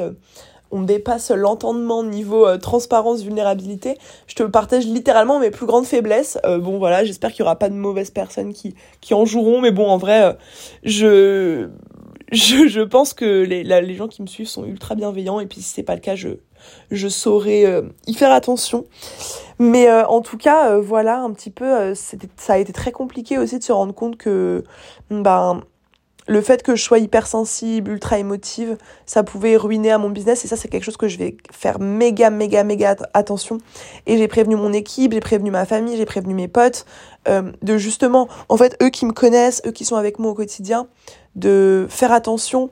on 0.71 0.81
dépasse 0.81 1.31
l'entendement 1.31 2.03
niveau 2.03 2.47
euh, 2.47 2.57
transparence, 2.57 3.21
vulnérabilité. 3.21 3.97
Je 4.27 4.35
te 4.35 4.43
partage 4.43 4.85
littéralement 4.85 5.39
mes 5.39 5.51
plus 5.51 5.65
grandes 5.65 5.85
faiblesses. 5.85 6.37
Euh, 6.45 6.59
bon 6.59 6.77
voilà, 6.77 7.03
j'espère 7.03 7.31
qu'il 7.31 7.39
y 7.39 7.43
aura 7.43 7.57
pas 7.57 7.69
de 7.69 7.75
mauvaises 7.75 8.11
personnes 8.11 8.53
qui, 8.53 8.75
qui 9.01 9.13
en 9.13 9.25
joueront, 9.25 9.61
mais 9.61 9.71
bon 9.71 9.87
en 9.87 9.97
vrai, 9.97 10.23
euh, 10.23 10.33
je, 10.83 11.69
je, 12.31 12.67
je 12.67 12.81
pense 12.81 13.13
que 13.13 13.43
les, 13.43 13.63
les 13.63 13.95
gens 13.95 14.07
qui 14.07 14.21
me 14.21 14.27
suivent 14.27 14.47
sont 14.47 14.65
ultra 14.65 14.95
bienveillants 14.95 15.39
et 15.39 15.45
puis 15.45 15.61
si 15.61 15.73
c'est 15.73 15.83
pas 15.83 15.95
le 15.95 16.01
cas, 16.01 16.15
je, 16.15 16.29
je 16.89 17.07
saurais 17.07 17.83
y 18.07 18.13
faire 18.13 18.31
attention. 18.31 18.85
Mais 19.59 19.91
en 19.91 20.21
tout 20.21 20.37
cas, 20.37 20.77
voilà 20.77 21.19
un 21.19 21.31
petit 21.33 21.51
peu, 21.51 21.93
ça 21.93 22.53
a 22.53 22.57
été 22.57 22.73
très 22.73 22.91
compliqué 22.91 23.37
aussi 23.37 23.59
de 23.59 23.63
se 23.63 23.71
rendre 23.71 23.93
compte 23.93 24.17
que 24.17 24.63
ben 25.09 25.61
le 26.27 26.41
fait 26.41 26.63
que 26.63 26.75
je 26.75 26.83
sois 26.83 26.99
hypersensible, 26.99 27.91
ultra 27.91 28.19
émotive, 28.19 28.77
ça 29.05 29.23
pouvait 29.23 29.57
ruiner 29.57 29.91
à 29.91 29.97
mon 29.97 30.09
business 30.09 30.45
et 30.45 30.47
ça 30.47 30.55
c'est 30.55 30.67
quelque 30.67 30.83
chose 30.83 30.97
que 30.97 31.07
je 31.07 31.17
vais 31.17 31.37
faire 31.51 31.79
méga 31.79 32.29
méga 32.29 32.63
méga 32.63 32.95
attention. 33.13 33.57
Et 34.05 34.17
j'ai 34.17 34.27
prévenu 34.27 34.55
mon 34.55 34.73
équipe, 34.73 35.13
j'ai 35.13 35.19
prévenu 35.19 35.51
ma 35.51 35.65
famille, 35.65 35.97
j'ai 35.97 36.05
prévenu 36.05 36.33
mes 36.33 36.47
potes 36.47 36.85
euh, 37.27 37.51
de 37.61 37.77
justement 37.77 38.27
en 38.49 38.57
fait 38.57 38.77
eux 38.83 38.89
qui 38.89 39.05
me 39.05 39.13
connaissent, 39.13 39.61
eux 39.65 39.71
qui 39.71 39.85
sont 39.85 39.95
avec 39.95 40.19
moi 40.19 40.31
au 40.31 40.35
quotidien, 40.35 40.87
de 41.35 41.87
faire 41.89 42.11
attention 42.11 42.69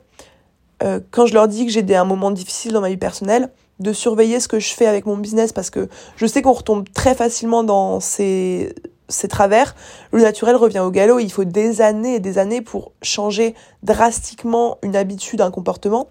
euh, 0.82 1.00
quand 1.10 1.26
je 1.26 1.34
leur 1.34 1.48
dis 1.48 1.66
que 1.66 1.72
j'ai 1.72 1.82
des 1.82 1.94
un 1.94 2.04
moment 2.04 2.30
difficile 2.30 2.72
dans 2.72 2.80
ma 2.80 2.88
vie 2.88 2.96
personnelle, 2.96 3.50
de 3.80 3.92
surveiller 3.92 4.40
ce 4.40 4.48
que 4.48 4.58
je 4.58 4.72
fais 4.72 4.86
avec 4.86 5.06
mon 5.06 5.16
business 5.16 5.52
parce 5.52 5.70
que 5.70 5.88
je 6.16 6.26
sais 6.26 6.42
qu'on 6.42 6.52
retombe 6.52 6.88
très 6.92 7.14
facilement 7.14 7.64
dans 7.64 8.00
ces 8.00 8.74
ces 9.10 9.28
travers, 9.28 9.74
le 10.12 10.22
naturel 10.22 10.56
revient 10.56 10.80
au 10.80 10.90
galop. 10.90 11.18
Il 11.18 11.30
faut 11.30 11.44
des 11.44 11.82
années 11.82 12.16
et 12.16 12.20
des 12.20 12.38
années 12.38 12.62
pour 12.62 12.92
changer 13.02 13.54
drastiquement 13.82 14.78
une 14.82 14.96
habitude, 14.96 15.40
un 15.40 15.50
comportement. 15.50 16.08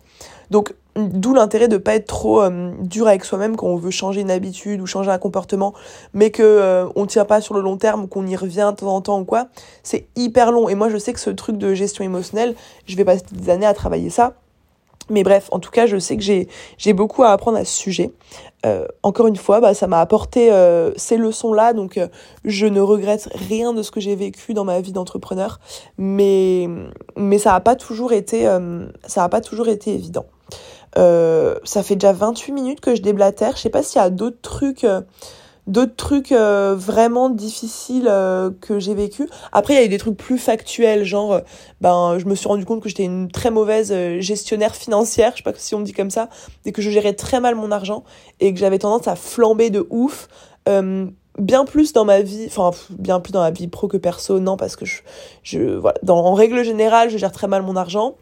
Donc, 0.52 0.74
d'où 0.96 1.34
l'intérêt 1.34 1.68
de 1.68 1.78
pas 1.78 1.96
être 1.96 2.08
trop 2.08 2.42
euh, 2.42 2.72
dur 2.82 3.08
avec 3.08 3.24
soi-même 3.24 3.56
quand 3.56 3.68
on 3.68 3.76
veut 3.76 3.92
changer 3.92 4.22
une 4.22 4.32
habitude 4.32 4.82
ou 4.82 4.86
changer 4.86 5.12
un 5.12 5.18
comportement, 5.18 5.74
mais 6.14 6.32
que 6.32 6.44
euh, 6.44 6.88
on 6.96 7.06
tient 7.06 7.26
pas 7.26 7.42
sur 7.42 7.54
le 7.54 7.62
long 7.62 7.78
terme 7.78 8.08
qu'on 8.08 8.28
y 8.28 8.36
revient 8.36 8.72
de 8.72 8.76
temps 8.78 8.96
en 8.96 9.02
temps 9.02 9.20
ou 9.20 9.26
quoi. 9.26 9.48
C'est 9.84 10.08
hyper 10.16 10.52
long. 10.52 10.70
Et 10.70 10.76
moi, 10.76 10.90
je 10.90 10.98
sais 10.98 11.14
que 11.14 11.20
ce 11.20 11.30
truc 11.30 11.58
de 11.58 11.74
gestion 11.74 12.04
émotionnelle, 12.04 12.56
je 12.86 12.96
vais 12.96 13.06
passer 13.06 13.24
des 13.32 13.50
années 13.50 13.66
à 13.66 13.74
travailler 13.74 14.10
ça. 14.10 14.34
Mais 15.10 15.24
bref, 15.24 15.48
en 15.52 15.60
tout 15.60 15.72
cas, 15.72 15.86
je 15.88 15.98
sais 15.98 16.18
que 16.18 16.24
j'ai, 16.24 16.94
beaucoup 16.94 17.24
à 17.24 17.30
apprendre 17.30 17.58
à 17.58 17.66
ce 17.66 17.74
sujet. 17.74 18.12
Euh, 18.66 18.86
encore 19.04 19.28
une 19.28 19.36
fois, 19.36 19.62
bah, 19.62 19.74
ça 19.74 19.88
m'a 19.88 20.02
apporté 20.02 20.52
euh, 20.52 20.92
ces 20.98 21.18
leçons-là, 21.18 21.74
donc 21.74 21.98
euh, 21.98 22.08
je 22.44 22.66
ne 22.66 22.82
regrette 22.82 23.30
rien 23.34 23.74
de 23.74 23.82
ce 23.82 23.92
que 23.92 24.00
j'ai 24.00 24.16
vécu 24.16 24.54
dans 24.54 24.66
ma 24.66 24.82
vie 24.82 24.92
d'entrepreneur, 24.92 25.60
mais, 25.98 26.68
ça 27.38 27.52
n'a 27.52 27.60
pas 27.62 27.76
toujours 27.76 28.12
été, 28.12 28.46
évident. 29.88 30.26
ça 30.96 31.84
fait 31.84 31.96
déjà 31.96 32.14
28 32.14 32.52
minutes 32.52 32.82
que 32.82 32.96
je 32.96 33.02
déblatère. 33.02 33.56
Je 33.56 33.62
sais 33.62 33.70
pas 33.70 33.84
s'il 33.84 34.02
y 34.02 34.04
a 34.04 34.10
d'autres 34.10 34.42
trucs 34.42 34.86
d'autres 35.70 35.96
trucs 35.96 36.32
euh, 36.32 36.76
vraiment 36.76 37.30
difficiles 37.30 38.08
euh, 38.10 38.50
que 38.60 38.80
j'ai 38.80 38.96
vécu. 38.96 39.30
Après, 39.52 39.76
il 39.76 39.78
y 39.78 39.80
a 39.80 39.86
eu 39.86 39.90
des 39.90 40.00
trucs 40.00 40.18
plus 40.18 40.40
factuels, 40.40 41.06
genre, 41.06 41.34
euh, 41.34 41.40
ben, 41.80 42.18
je 42.18 42.26
me 42.26 42.36
suis 42.36 42.48
rendu 42.48 42.66
compte 42.66 42.82
que 42.82 42.90
j'étais 42.90 43.04
une 43.04 43.32
très 43.32 43.52
mauvaise 43.52 43.94
gestionnaire 44.20 44.76
financière, 44.76 45.32
je 45.34 45.38
sais 45.38 45.44
pas 45.44 45.54
si 45.56 45.76
on 45.76 45.80
me 45.80 45.86
dit 45.86 45.94
comme 45.94 46.10
ça, 46.10 46.30
et 46.66 46.72
que 46.72 46.82
je 46.82 46.90
gérais 46.90 47.14
très 47.14 47.40
mal 47.40 47.56
mon 47.56 47.72
argent 47.72 48.04
et 48.40 48.54
que 48.54 48.60
j'avais 48.60 48.80
tendance 48.80 49.08
à 49.08 49.16
flamber 49.16 49.70
de 49.70 49.86
ouf. 49.90 50.28
bien 51.38 51.66
plus 51.66 51.94
dans 51.94 52.04
ma 52.04 52.22
vie, 52.22 52.46
enfin 52.48 52.72
bien 52.90 53.20
plus 53.20 53.32
dans 53.32 53.42
ma 53.42 53.52
vie 53.52 53.68
pro 53.68 53.88
que 53.88 53.98
perso, 53.98 54.40
non 54.40 54.58
parce 54.58 54.76
que 54.76 54.86
je, 54.86 55.02
je 55.44 55.60
voilà, 55.78 55.98
dans, 56.04 56.18
en 56.18 56.34
règle 56.34 56.64
générale, 56.64 57.10
je 57.10 57.18
gère 57.18 57.32
très 57.32 57.48
mal 57.48 57.62
mon 57.62 57.76
argent 57.76 58.16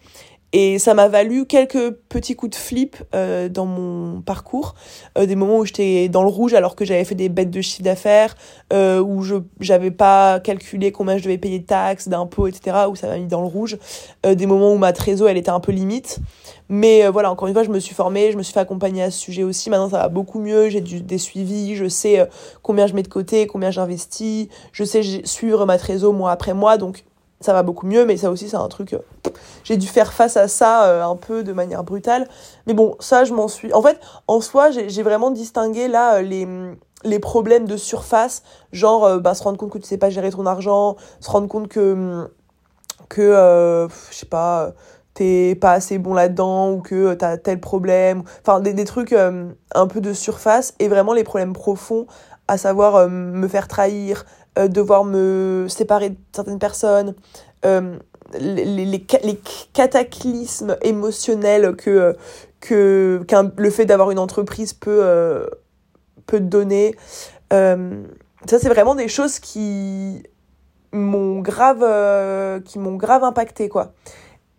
et 0.54 0.80
ça 0.80 0.94
m'a 0.94 1.10
valu 1.10 1.46
quelques 1.46 1.92
petits 2.08 2.36
coups 2.36 2.52
de 2.52 2.56
flip 2.56 2.96
euh, 3.14 3.50
dans 3.50 3.66
mon 3.66 4.22
parcours, 4.22 4.76
euh, 5.18 5.26
des 5.26 5.36
moments 5.36 5.58
où 5.58 5.66
j'étais 5.66 6.08
dans 6.08 6.24
le 6.24 6.30
rouge 6.30 6.54
alors 6.54 6.76
que 6.76 6.86
j'avais 6.86 7.04
fait 7.04 7.16
des 7.16 7.28
bêtes 7.28 7.52
de 7.52 7.60
chiffre 7.60 7.84
d'affaires, 7.84 8.36
euh, 8.72 9.02
où 9.02 9.24
je 9.24 9.36
j'avais 9.60 9.92
pas 9.92 10.40
calculé 10.40 10.94
combien 10.94 11.18
je 11.18 11.24
devais 11.24 11.38
payer 11.38 11.60
de 11.60 11.66
taxes, 11.66 12.08
d'impôts, 12.08 12.48
etc., 12.48 12.78
où 12.90 12.96
ça 12.96 13.08
m'a 13.08 13.18
mis 13.18 13.28
dans 13.28 13.42
le 13.42 13.48
rouge, 13.48 13.78
des 14.24 14.46
moments 14.46 14.74
où 14.74 14.78
ma 14.78 14.94
trésor 14.94 15.28
elle 15.28 15.38
était 15.38 15.50
un 15.50 15.60
peu 15.60 15.74
limite. 15.74 16.20
Mais 16.70 17.08
voilà, 17.08 17.32
encore 17.32 17.48
une 17.48 17.54
fois, 17.54 17.64
je 17.64 17.70
me 17.70 17.80
suis 17.80 17.96
formée, 17.96 18.32
je 18.32 18.38
me 18.38 18.44
suis 18.44 18.54
fait 18.54 18.60
accompagner 18.60 19.04
à 19.04 19.12
ce 19.12 19.20
sujet 19.20 19.44
aussi. 19.44 19.70
Maintenant, 19.70 19.90
ça 19.90 20.00
va 20.00 20.10
beaucoup 20.10 20.40
mieux, 20.40 20.70
j'ai 20.70 20.82
des 20.82 21.18
suivis, 21.18 21.76
je 21.76 21.88
sais 21.88 22.28
combien 22.62 22.88
je 22.88 22.94
mets 22.94 23.04
de 23.04 23.08
côté, 23.08 23.48
combien 23.48 23.72
j'investis, 23.72 24.48
je 24.72 24.84
sais 24.84 25.02
suivre 25.26 25.66
ma 25.66 25.78
trésor 25.78 26.14
mois 26.14 26.32
après 26.32 26.54
mois, 26.54 26.78
donc 26.78 27.04
ça 27.40 27.54
va 27.54 27.64
beaucoup 27.64 27.86
mieux, 27.86 28.06
mais 28.06 28.18
ça 28.18 28.32
aussi, 28.32 28.50
c'est 28.50 28.58
un 28.58 28.68
truc. 28.68 28.94
Euh, 28.94 29.00
j'ai 29.64 29.78
dû 29.78 29.88
faire 29.88 30.14
face 30.14 30.38
à 30.38 30.48
ça 30.48 30.86
euh, 30.86 31.04
un 31.04 31.16
peu 31.16 31.44
de 31.44 31.54
manière 31.54 31.84
brutale. 31.84 32.28
Mais 32.66 32.74
bon, 32.74 32.96
ça, 33.00 33.26
je 33.26 33.34
m'en 33.34 33.48
suis. 33.48 33.72
En 33.74 33.82
fait, 33.82 34.00
en 34.28 34.42
soi, 34.42 34.72
j'ai 34.72 35.04
vraiment 35.04 35.30
distingué 35.30 35.88
là 35.88 36.16
euh, 36.16 36.22
les, 36.22 36.48
les 37.04 37.20
problèmes 37.20 37.66
de 37.66 37.78
surface, 37.78 38.42
genre 38.72 39.20
bah, 39.20 39.36
se 39.36 39.44
rendre 39.44 39.58
compte 39.58 39.72
que 39.72 39.78
tu 39.78 39.86
sais 39.86 39.98
pas 39.98 40.10
gérer 40.10 40.32
ton 40.32 40.46
argent, 40.46 40.96
se 41.20 41.30
rendre 41.30 41.48
compte 41.48 41.68
que. 41.68 42.28
que 43.10 43.88
je 44.12 44.16
sais 44.16 44.26
pas 44.26 44.74
t'es 45.14 45.56
pas 45.60 45.72
assez 45.72 45.98
bon 45.98 46.14
là-dedans 46.14 46.74
ou 46.74 46.80
que 46.80 47.16
t'as 47.16 47.38
tel 47.38 47.60
problème, 47.60 48.22
enfin 48.42 48.60
des, 48.60 48.74
des 48.74 48.86
trucs 48.86 49.14
un 49.14 49.88
peu 49.88 50.00
de 50.00 50.14
surface 50.14 50.76
et 50.78 50.88
vraiment 50.88 51.14
les 51.14 51.24
problèmes 51.24 51.54
profonds, 51.54 52.06
à 52.48 52.60
savoir 52.60 53.10
me 53.10 53.48
faire 53.48 53.68
trahir, 53.68 54.26
euh, 54.58 54.68
devoir 54.68 55.04
me 55.04 55.68
séparer 55.70 56.10
de 56.10 56.18
certaines 56.34 56.58
personnes, 56.58 57.14
euh, 57.66 57.98
les, 58.40 59.06
cataclysmes 59.74 60.78
émotionnels 60.82 61.76
que, 61.76 62.16
que 62.60 63.24
le 63.58 63.70
fait 63.70 63.86
d'avoir 63.86 64.10
une 64.12 64.20
entreprise 64.20 64.74
peut, 64.74 65.00
euh, 65.04 65.48
peut 66.26 66.40
donner. 66.40 66.96
ça, 67.52 67.78
c'est 68.60 68.70
vraiment 68.70 68.96
des 68.96 69.08
choses 69.08 69.40
qui 69.40 70.24
m'ont 70.92 71.40
grave, 71.40 72.64
qui 72.64 72.80
m'ont 72.80 72.96
grave 72.96 73.24
impacté, 73.24 73.70
quoi. 73.70 73.94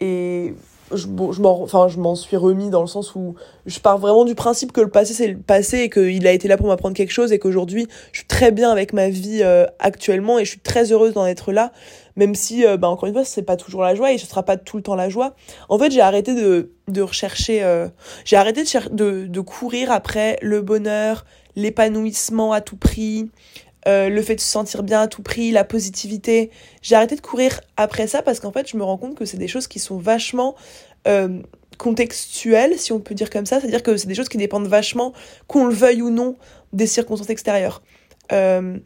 Et 0.00 0.54
je, 0.94 1.06
bon, 1.06 1.32
je 1.32 1.98
m'en 1.98 2.14
suis 2.14 2.36
remis 2.36 2.70
dans 2.70 2.80
le 2.80 2.86
sens 2.86 3.14
où 3.14 3.34
je 3.66 3.78
pars 3.80 3.98
vraiment 3.98 4.24
du 4.24 4.34
principe 4.34 4.72
que 4.72 4.80
le 4.80 4.88
passé 4.88 5.14
c'est 5.14 5.28
le 5.28 5.38
passé 5.38 5.80
et 5.80 5.90
qu'il 5.90 6.26
a 6.26 6.32
été 6.32 6.48
là 6.48 6.56
pour 6.56 6.66
m'apprendre 6.66 6.96
quelque 6.96 7.12
chose 7.12 7.32
et 7.32 7.38
qu'aujourd'hui 7.38 7.86
je 8.12 8.20
suis 8.20 8.26
très 8.26 8.52
bien 8.52 8.70
avec 8.70 8.92
ma 8.92 9.08
vie 9.08 9.40
euh, 9.42 9.66
actuellement 9.78 10.38
et 10.38 10.44
je 10.44 10.50
suis 10.50 10.60
très 10.60 10.92
heureuse 10.92 11.14
d'en 11.14 11.26
être 11.26 11.52
là 11.52 11.72
même 12.16 12.34
si 12.34 12.66
euh, 12.66 12.76
bah, 12.76 12.88
encore 12.88 13.06
une 13.06 13.14
fois 13.14 13.24
c'est 13.24 13.42
pas 13.42 13.56
toujours 13.56 13.82
la 13.82 13.94
joie 13.94 14.12
et 14.12 14.18
ce 14.18 14.26
sera 14.26 14.42
pas 14.42 14.56
tout 14.56 14.76
le 14.76 14.82
temps 14.82 14.96
la 14.96 15.08
joie. 15.08 15.34
En 15.68 15.78
fait 15.78 15.90
j'ai 15.90 16.00
arrêté 16.00 16.34
de, 16.34 16.72
de 16.88 17.02
rechercher 17.02 17.62
euh, 17.62 17.88
j'ai 18.24 18.36
arrêté 18.36 18.64
de, 18.64 18.88
de, 18.94 19.26
de 19.26 19.40
courir 19.40 19.90
après 19.92 20.38
le 20.42 20.60
bonheur 20.60 21.24
l'épanouissement 21.56 22.52
à 22.52 22.60
tout 22.60 22.76
prix 22.76 23.30
euh, 23.88 24.08
le 24.10 24.22
fait 24.22 24.34
de 24.34 24.40
se 24.40 24.46
sentir 24.46 24.82
bien 24.82 25.00
à 25.00 25.08
tout 25.08 25.22
prix, 25.22 25.50
la 25.50 25.64
positivité. 25.64 26.50
J'ai 26.82 26.94
arrêté 26.94 27.16
de 27.16 27.20
courir 27.20 27.60
après 27.76 28.06
ça 28.06 28.22
parce 28.22 28.38
qu'en 28.38 28.52
fait, 28.52 28.68
je 28.68 28.76
me 28.76 28.84
rends 28.84 28.98
compte 28.98 29.14
que 29.14 29.24
c'est 29.24 29.38
des 29.38 29.48
choses 29.48 29.66
qui 29.66 29.78
sont 29.78 29.96
vachement 29.96 30.54
euh, 31.06 31.40
contextuelles, 31.78 32.78
si 32.78 32.92
on 32.92 33.00
peut 33.00 33.14
dire 33.14 33.30
comme 33.30 33.46
ça. 33.46 33.60
C'est-à-dire 33.60 33.82
que 33.82 33.96
c'est 33.96 34.08
des 34.08 34.14
choses 34.14 34.28
qui 34.28 34.36
dépendent 34.36 34.66
vachement, 34.66 35.14
qu'on 35.46 35.64
le 35.64 35.74
veuille 35.74 36.02
ou 36.02 36.10
non, 36.10 36.36
des 36.72 36.86
circonstances 36.86 37.30
extérieures. 37.30 37.82
Euh, 38.32 38.78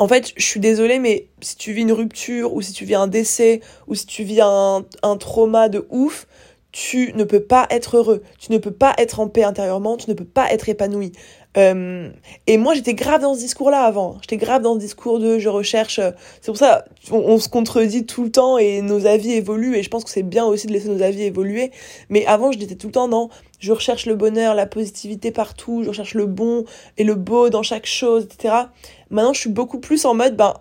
en 0.00 0.08
fait, 0.08 0.32
je 0.36 0.44
suis 0.44 0.60
désolée, 0.60 0.98
mais 0.98 1.28
si 1.40 1.56
tu 1.56 1.72
vis 1.72 1.82
une 1.82 1.92
rupture, 1.92 2.54
ou 2.54 2.62
si 2.62 2.72
tu 2.72 2.84
vis 2.84 2.94
un 2.94 3.06
décès, 3.06 3.60
ou 3.86 3.94
si 3.94 4.06
tu 4.06 4.24
vis 4.24 4.40
un, 4.40 4.84
un 5.02 5.16
trauma 5.18 5.68
de 5.68 5.86
ouf, 5.90 6.26
tu 6.72 7.12
ne 7.14 7.24
peux 7.24 7.40
pas 7.40 7.66
être 7.70 7.96
heureux, 7.96 8.22
tu 8.38 8.52
ne 8.52 8.58
peux 8.58 8.70
pas 8.70 8.94
être 8.98 9.20
en 9.20 9.28
paix 9.28 9.42
intérieurement, 9.42 9.96
tu 9.96 10.08
ne 10.08 10.14
peux 10.14 10.24
pas 10.24 10.52
être 10.52 10.68
épanoui. 10.68 11.12
Euh, 11.56 12.10
et 12.46 12.58
moi, 12.58 12.74
j'étais 12.74 12.94
grave 12.94 13.22
dans 13.22 13.34
ce 13.34 13.40
discours-là 13.40 13.82
avant. 13.82 14.18
J'étais 14.20 14.36
grave 14.36 14.62
dans 14.62 14.74
ce 14.74 14.78
discours 14.78 15.18
de 15.18 15.38
je 15.38 15.48
recherche. 15.48 15.98
Euh, 15.98 16.12
c'est 16.40 16.46
pour 16.46 16.56
ça, 16.56 16.84
on, 17.10 17.38
se 17.38 17.48
contredit 17.48 18.06
tout 18.06 18.22
le 18.22 18.30
temps 18.30 18.56
et 18.56 18.82
nos 18.82 19.06
avis 19.06 19.32
évoluent. 19.32 19.76
Et 19.76 19.82
je 19.82 19.90
pense 19.90 20.04
que 20.04 20.10
c'est 20.10 20.22
bien 20.22 20.44
aussi 20.44 20.68
de 20.68 20.72
laisser 20.72 20.88
nos 20.88 21.02
avis 21.02 21.22
évoluer. 21.22 21.72
Mais 22.08 22.24
avant, 22.26 22.52
j'étais 22.52 22.76
tout 22.76 22.86
le 22.86 22.92
temps 22.92 23.08
dans 23.08 23.30
je 23.58 23.72
recherche 23.72 24.06
le 24.06 24.14
bonheur, 24.14 24.54
la 24.54 24.66
positivité 24.66 25.32
partout, 25.32 25.82
je 25.82 25.88
recherche 25.88 26.14
le 26.14 26.26
bon 26.26 26.64
et 26.96 27.04
le 27.04 27.14
beau 27.14 27.50
dans 27.50 27.62
chaque 27.62 27.84
chose, 27.84 28.24
etc. 28.24 28.54
Maintenant, 29.10 29.34
je 29.34 29.40
suis 29.40 29.50
beaucoup 29.50 29.80
plus 29.80 30.06
en 30.06 30.14
mode, 30.14 30.34
ben, 30.36 30.54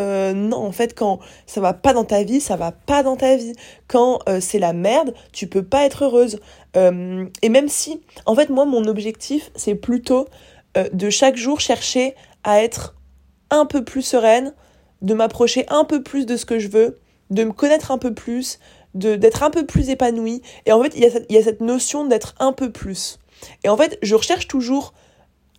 euh, 0.00 0.32
non, 0.32 0.56
en 0.56 0.72
fait, 0.72 0.94
quand 0.94 1.20
ça 1.46 1.60
va 1.60 1.74
pas 1.74 1.92
dans 1.92 2.04
ta 2.04 2.22
vie, 2.22 2.40
ça 2.40 2.56
va 2.56 2.72
pas 2.72 3.02
dans 3.02 3.16
ta 3.16 3.36
vie. 3.36 3.52
Quand 3.86 4.20
euh, 4.28 4.40
c'est 4.40 4.58
la 4.58 4.72
merde, 4.72 5.14
tu 5.32 5.46
peux 5.46 5.62
pas 5.62 5.84
être 5.84 6.04
heureuse. 6.04 6.40
Euh, 6.76 7.26
et 7.42 7.48
même 7.48 7.68
si, 7.68 8.00
en 8.26 8.34
fait, 8.34 8.48
moi, 8.48 8.64
mon 8.64 8.84
objectif, 8.86 9.50
c'est 9.54 9.74
plutôt 9.74 10.26
de 10.92 11.10
chaque 11.10 11.36
jour 11.36 11.58
chercher 11.58 12.14
à 12.44 12.62
être 12.62 12.94
un 13.50 13.66
peu 13.66 13.82
plus 13.82 14.02
sereine, 14.02 14.54
de 15.02 15.14
m'approcher 15.14 15.66
un 15.68 15.84
peu 15.84 16.00
plus 16.00 16.26
de 16.26 16.36
ce 16.36 16.46
que 16.46 16.60
je 16.60 16.68
veux, 16.68 17.00
de 17.30 17.42
me 17.42 17.52
connaître 17.52 17.90
un 17.90 17.98
peu 17.98 18.14
plus, 18.14 18.60
de 18.94 19.16
d'être 19.16 19.42
un 19.42 19.50
peu 19.50 19.66
plus 19.66 19.90
épanouie. 19.90 20.42
Et 20.66 20.72
en 20.72 20.80
fait, 20.80 20.92
il 20.94 21.02
y, 21.02 21.10
il 21.28 21.34
y 21.34 21.38
a 21.38 21.42
cette 21.42 21.60
notion 21.60 22.06
d'être 22.06 22.36
un 22.38 22.52
peu 22.52 22.70
plus. 22.70 23.18
Et 23.64 23.68
en 23.68 23.76
fait, 23.76 23.98
je 24.02 24.14
recherche 24.14 24.46
toujours 24.46 24.94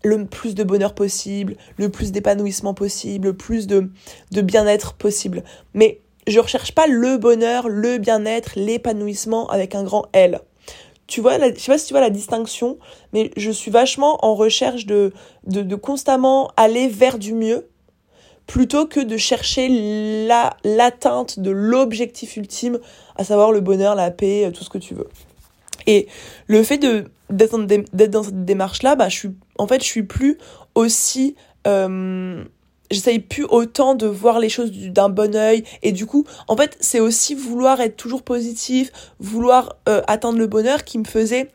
le 0.03 0.25
plus 0.25 0.55
de 0.55 0.63
bonheur 0.63 0.93
possible, 0.93 1.55
le 1.77 1.89
plus 1.89 2.11
d'épanouissement 2.11 2.73
possible, 2.73 3.27
le 3.27 3.33
plus 3.33 3.67
de, 3.67 3.89
de 4.31 4.41
bien-être 4.41 4.93
possible. 4.93 5.43
Mais 5.73 6.01
je 6.27 6.39
recherche 6.39 6.73
pas 6.73 6.87
le 6.87 7.17
bonheur, 7.17 7.69
le 7.69 7.97
bien-être, 7.97 8.51
l'épanouissement 8.55 9.49
avec 9.49 9.75
un 9.75 9.83
grand 9.83 10.05
L. 10.13 10.39
Tu 11.07 11.19
vois, 11.19 11.37
la, 11.37 11.53
je 11.53 11.59
sais 11.59 11.71
pas 11.71 11.77
si 11.77 11.87
tu 11.87 11.93
vois 11.93 12.01
la 12.01 12.09
distinction, 12.09 12.77
mais 13.11 13.31
je 13.35 13.51
suis 13.51 13.69
vachement 13.71 14.23
en 14.25 14.33
recherche 14.33 14.85
de, 14.85 15.11
de, 15.45 15.61
de 15.61 15.75
constamment 15.75 16.51
aller 16.55 16.87
vers 16.87 17.17
du 17.17 17.33
mieux, 17.33 17.67
plutôt 18.47 18.85
que 18.85 18.99
de 18.99 19.17
chercher 19.17 19.67
la, 20.27 20.55
l'atteinte 20.63 21.39
de 21.39 21.51
l'objectif 21.51 22.37
ultime, 22.37 22.79
à 23.17 23.23
savoir 23.23 23.51
le 23.51 23.59
bonheur, 23.59 23.95
la 23.95 24.11
paix, 24.11 24.51
tout 24.53 24.63
ce 24.63 24.69
que 24.69 24.77
tu 24.77 24.93
veux. 24.93 25.09
Et 25.87 26.07
le 26.47 26.63
fait 26.63 26.77
d'être 26.77 27.57
dans, 28.09 28.23
cette 28.23 28.45
démarche 28.45 28.83
là 28.83 28.95
bah 28.95 29.09
je 29.09 29.15
suis 29.15 29.29
en 29.57 29.67
fait 29.67 29.81
je 29.81 29.87
suis 29.87 30.03
plus 30.03 30.37
aussi 30.75 31.35
euh, 31.67 32.43
j'essaye 32.89 33.19
plus 33.19 33.45
autant 33.45 33.95
de 33.95 34.05
voir 34.07 34.39
les 34.39 34.49
choses 34.49 34.71
d'un 34.71 35.09
bon 35.09 35.35
œil. 35.35 35.63
Et 35.81 35.91
du 35.91 36.05
coup 36.05 36.25
en 36.47 36.55
fait 36.55 36.77
c'est 36.79 36.99
aussi 36.99 37.35
vouloir 37.35 37.79
être 37.81 37.97
toujours 37.97 38.23
positif 38.23 38.91
vouloir 39.19 39.77
euh, 39.87 40.01
atteindre 40.07 40.37
le 40.37 40.47
bonheur 40.47 40.83
qui 40.83 40.97
me 40.97 41.05
faisait 41.05 41.49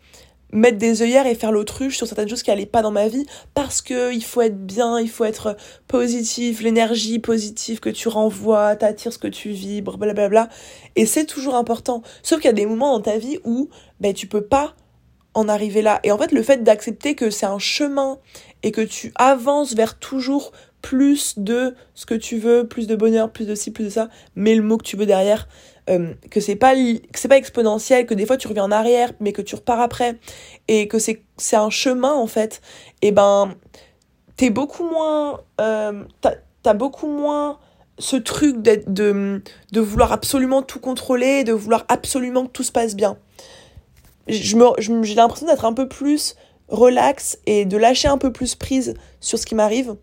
mettre 0.53 0.79
des 0.79 1.03
œillères 1.03 1.27
et 1.27 1.35
faire 1.35 1.53
l'autruche 1.53 1.97
sur 1.97 2.07
certaines 2.07 2.29
choses 2.29 2.43
qui 2.43 2.51
allaient 2.51 2.67
pas 2.67 2.83
dans 2.83 2.91
ma 2.91 3.09
vie 3.09 3.27
parce 3.55 3.83
que 3.83 4.13
il 4.13 4.25
faut 4.25 4.43
être 4.43 4.65
bien, 4.65 5.01
il 5.01 5.11
faut 5.11 5.25
être 5.25 5.57
positif, 5.89 6.63
l'énergie 6.63 7.19
positive 7.19 7.81
que 7.81 7.91
tu 7.91 8.09
renvoies, 8.09 8.77
t'attires 8.77 9.13
ce 9.13 9.19
que 9.19 9.29
tu 9.29 9.51
vibres, 9.51 9.99
blablabla. 9.99 10.49
Et 10.95 11.07
c'est 11.07 11.27
toujours 11.27 11.57
important. 11.57 12.03
Sauf 12.23 12.39
qu'il 12.41 12.49
y 12.49 12.51
a 12.51 12.55
des 12.55 12.67
moments 12.67 12.93
dans 12.93 13.03
ta 13.03 13.19
vie 13.19 13.39
où 13.45 13.69
ben 14.01 14.15
tu 14.15 14.27
peux 14.27 14.45
pas 14.45 14.75
en 15.35 15.49
arriver 15.49 15.83
là. 15.83 16.01
Et 16.03 16.11
en 16.13 16.19
fait, 16.19 16.33
le 16.33 16.43
fait 16.43 16.63
d'accepter 16.65 17.15
que 17.15 17.29
c'est 17.29 17.47
un 17.47 17.59
chemin 17.59 18.19
et 18.63 18.73
que 18.73 18.81
tu 18.81 19.13
avances 19.17 19.75
vers 19.75 19.99
toujours 19.99 20.53
plus 20.81 21.39
de 21.39 21.75
ce 21.95 22.07
que 22.07 22.15
tu 22.15 22.39
veux, 22.39 22.67
plus 22.67 22.87
de 22.87 22.97
bonheur, 22.97 23.31
plus 23.31 23.47
de 23.47 23.55
ci, 23.55 23.71
plus 23.71 23.85
de 23.85 23.91
ça, 23.91 24.09
mets 24.35 24.55
le 24.55 24.63
mot 24.63 24.79
que 24.79 24.85
tu 24.85 24.97
veux 24.97 25.05
derrière, 25.05 25.49
euh, 25.91 26.15
que 26.31 26.41
c'est 26.41 26.57
pas 26.57 26.75
que 26.75 27.19
c'est 27.19 27.29
pas 27.29 27.37
exponentiel, 27.37 28.07
que 28.07 28.15
des 28.15 28.27
fois 28.27 28.37
tu 28.37 28.49
reviens 28.49 28.65
en 28.65 28.73
arrière, 28.73 29.13
mais 29.21 29.33
que 29.33 29.43
tu 29.43 29.55
repars 29.55 29.81
après, 29.81 30.19
et 30.69 30.89
que 30.89 30.99
c'est 30.99 31.23
c'est 31.37 31.57
un 31.57 31.71
chemin 31.71 32.15
en 32.15 32.27
fait. 32.27 32.61
Et 33.03 33.13
ben 33.13 33.55
t'es 34.37 34.51
beaucoup 34.51 34.89
moins, 34.89 35.41
euh, 35.61 36.05
t'as 36.21 36.35
as 36.65 36.75
beaucoup 36.75 37.07
moins 37.07 37.59
ce 37.99 38.17
truc 38.17 38.61
d'être 38.63 38.93
de 38.93 39.43
de 39.73 39.81
vouloir 39.81 40.13
absolument 40.13 40.63
tout 40.63 40.81
contrôler, 40.81 41.45
de 41.45 41.53
vouloir 41.53 41.85
absolument 41.89 42.47
que 42.47 42.51
tout 42.51 42.65
se 42.65 42.73
passe 42.73 42.97
bien 42.97 43.19
je 44.29 44.57
me, 44.57 45.03
j'ai 45.05 45.15
l'impression 45.15 45.47
d'être 45.47 45.65
un 45.65 45.73
peu 45.73 45.89
plus 45.89 46.37
relax 46.69 47.39
et 47.47 47.65
de 47.65 47.77
lâcher 47.77 48.09
un 48.09 48.19
peu 48.19 48.33
plus 48.33 48.55
prise 48.55 48.95
sur 49.21 49.39
ce 49.39 49.47
qui 49.47 49.55
m'arrive. 49.55 49.97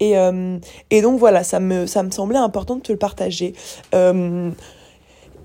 Et, 0.00 0.16
euh, 0.16 0.58
et 0.90 1.02
donc 1.02 1.18
voilà, 1.18 1.42
ça 1.44 1.60
me, 1.60 1.86
ça 1.86 2.02
me 2.02 2.10
semblait 2.10 2.38
important 2.38 2.76
de 2.76 2.82
te 2.82 2.92
le 2.92 2.98
partager. 2.98 3.54
Euh, 3.94 4.50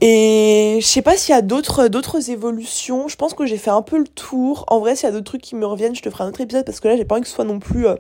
et 0.06 0.80
je 0.82 0.86
sais 0.86 1.02
pas 1.02 1.16
s'il 1.16 1.34
y 1.34 1.38
a 1.38 1.42
d'autres 1.42 1.88
d'autres 1.88 2.30
évolutions. 2.30 3.08
Je 3.08 3.16
pense 3.16 3.34
que 3.34 3.46
j'ai 3.46 3.56
fait 3.56 3.70
un 3.70 3.82
peu 3.82 3.98
le 3.98 4.04
tour. 4.04 4.66
En 4.68 4.82
vrai, 4.82 4.98
s'il 4.98 5.08
y 5.08 5.10
a 5.10 5.14
d'autres 5.14 5.24
trucs 5.24 5.42
qui 5.42 5.56
me 5.56 5.66
reviennent, 5.66 5.96
je 5.96 6.02
te 6.02 6.10
ferai 6.10 6.26
un 6.26 6.28
autre 6.28 6.42
épisode 6.42 6.66
parce 6.66 6.82
que 6.82 6.90
là, 6.90 6.98
j'ai 6.98 7.06
pas 7.06 7.16
envie 7.16 7.22
que 7.22 7.30
ce 7.30 7.34
soit 7.34 7.46
non 7.46 7.60
plus 7.60 7.88
euh, 7.88 7.96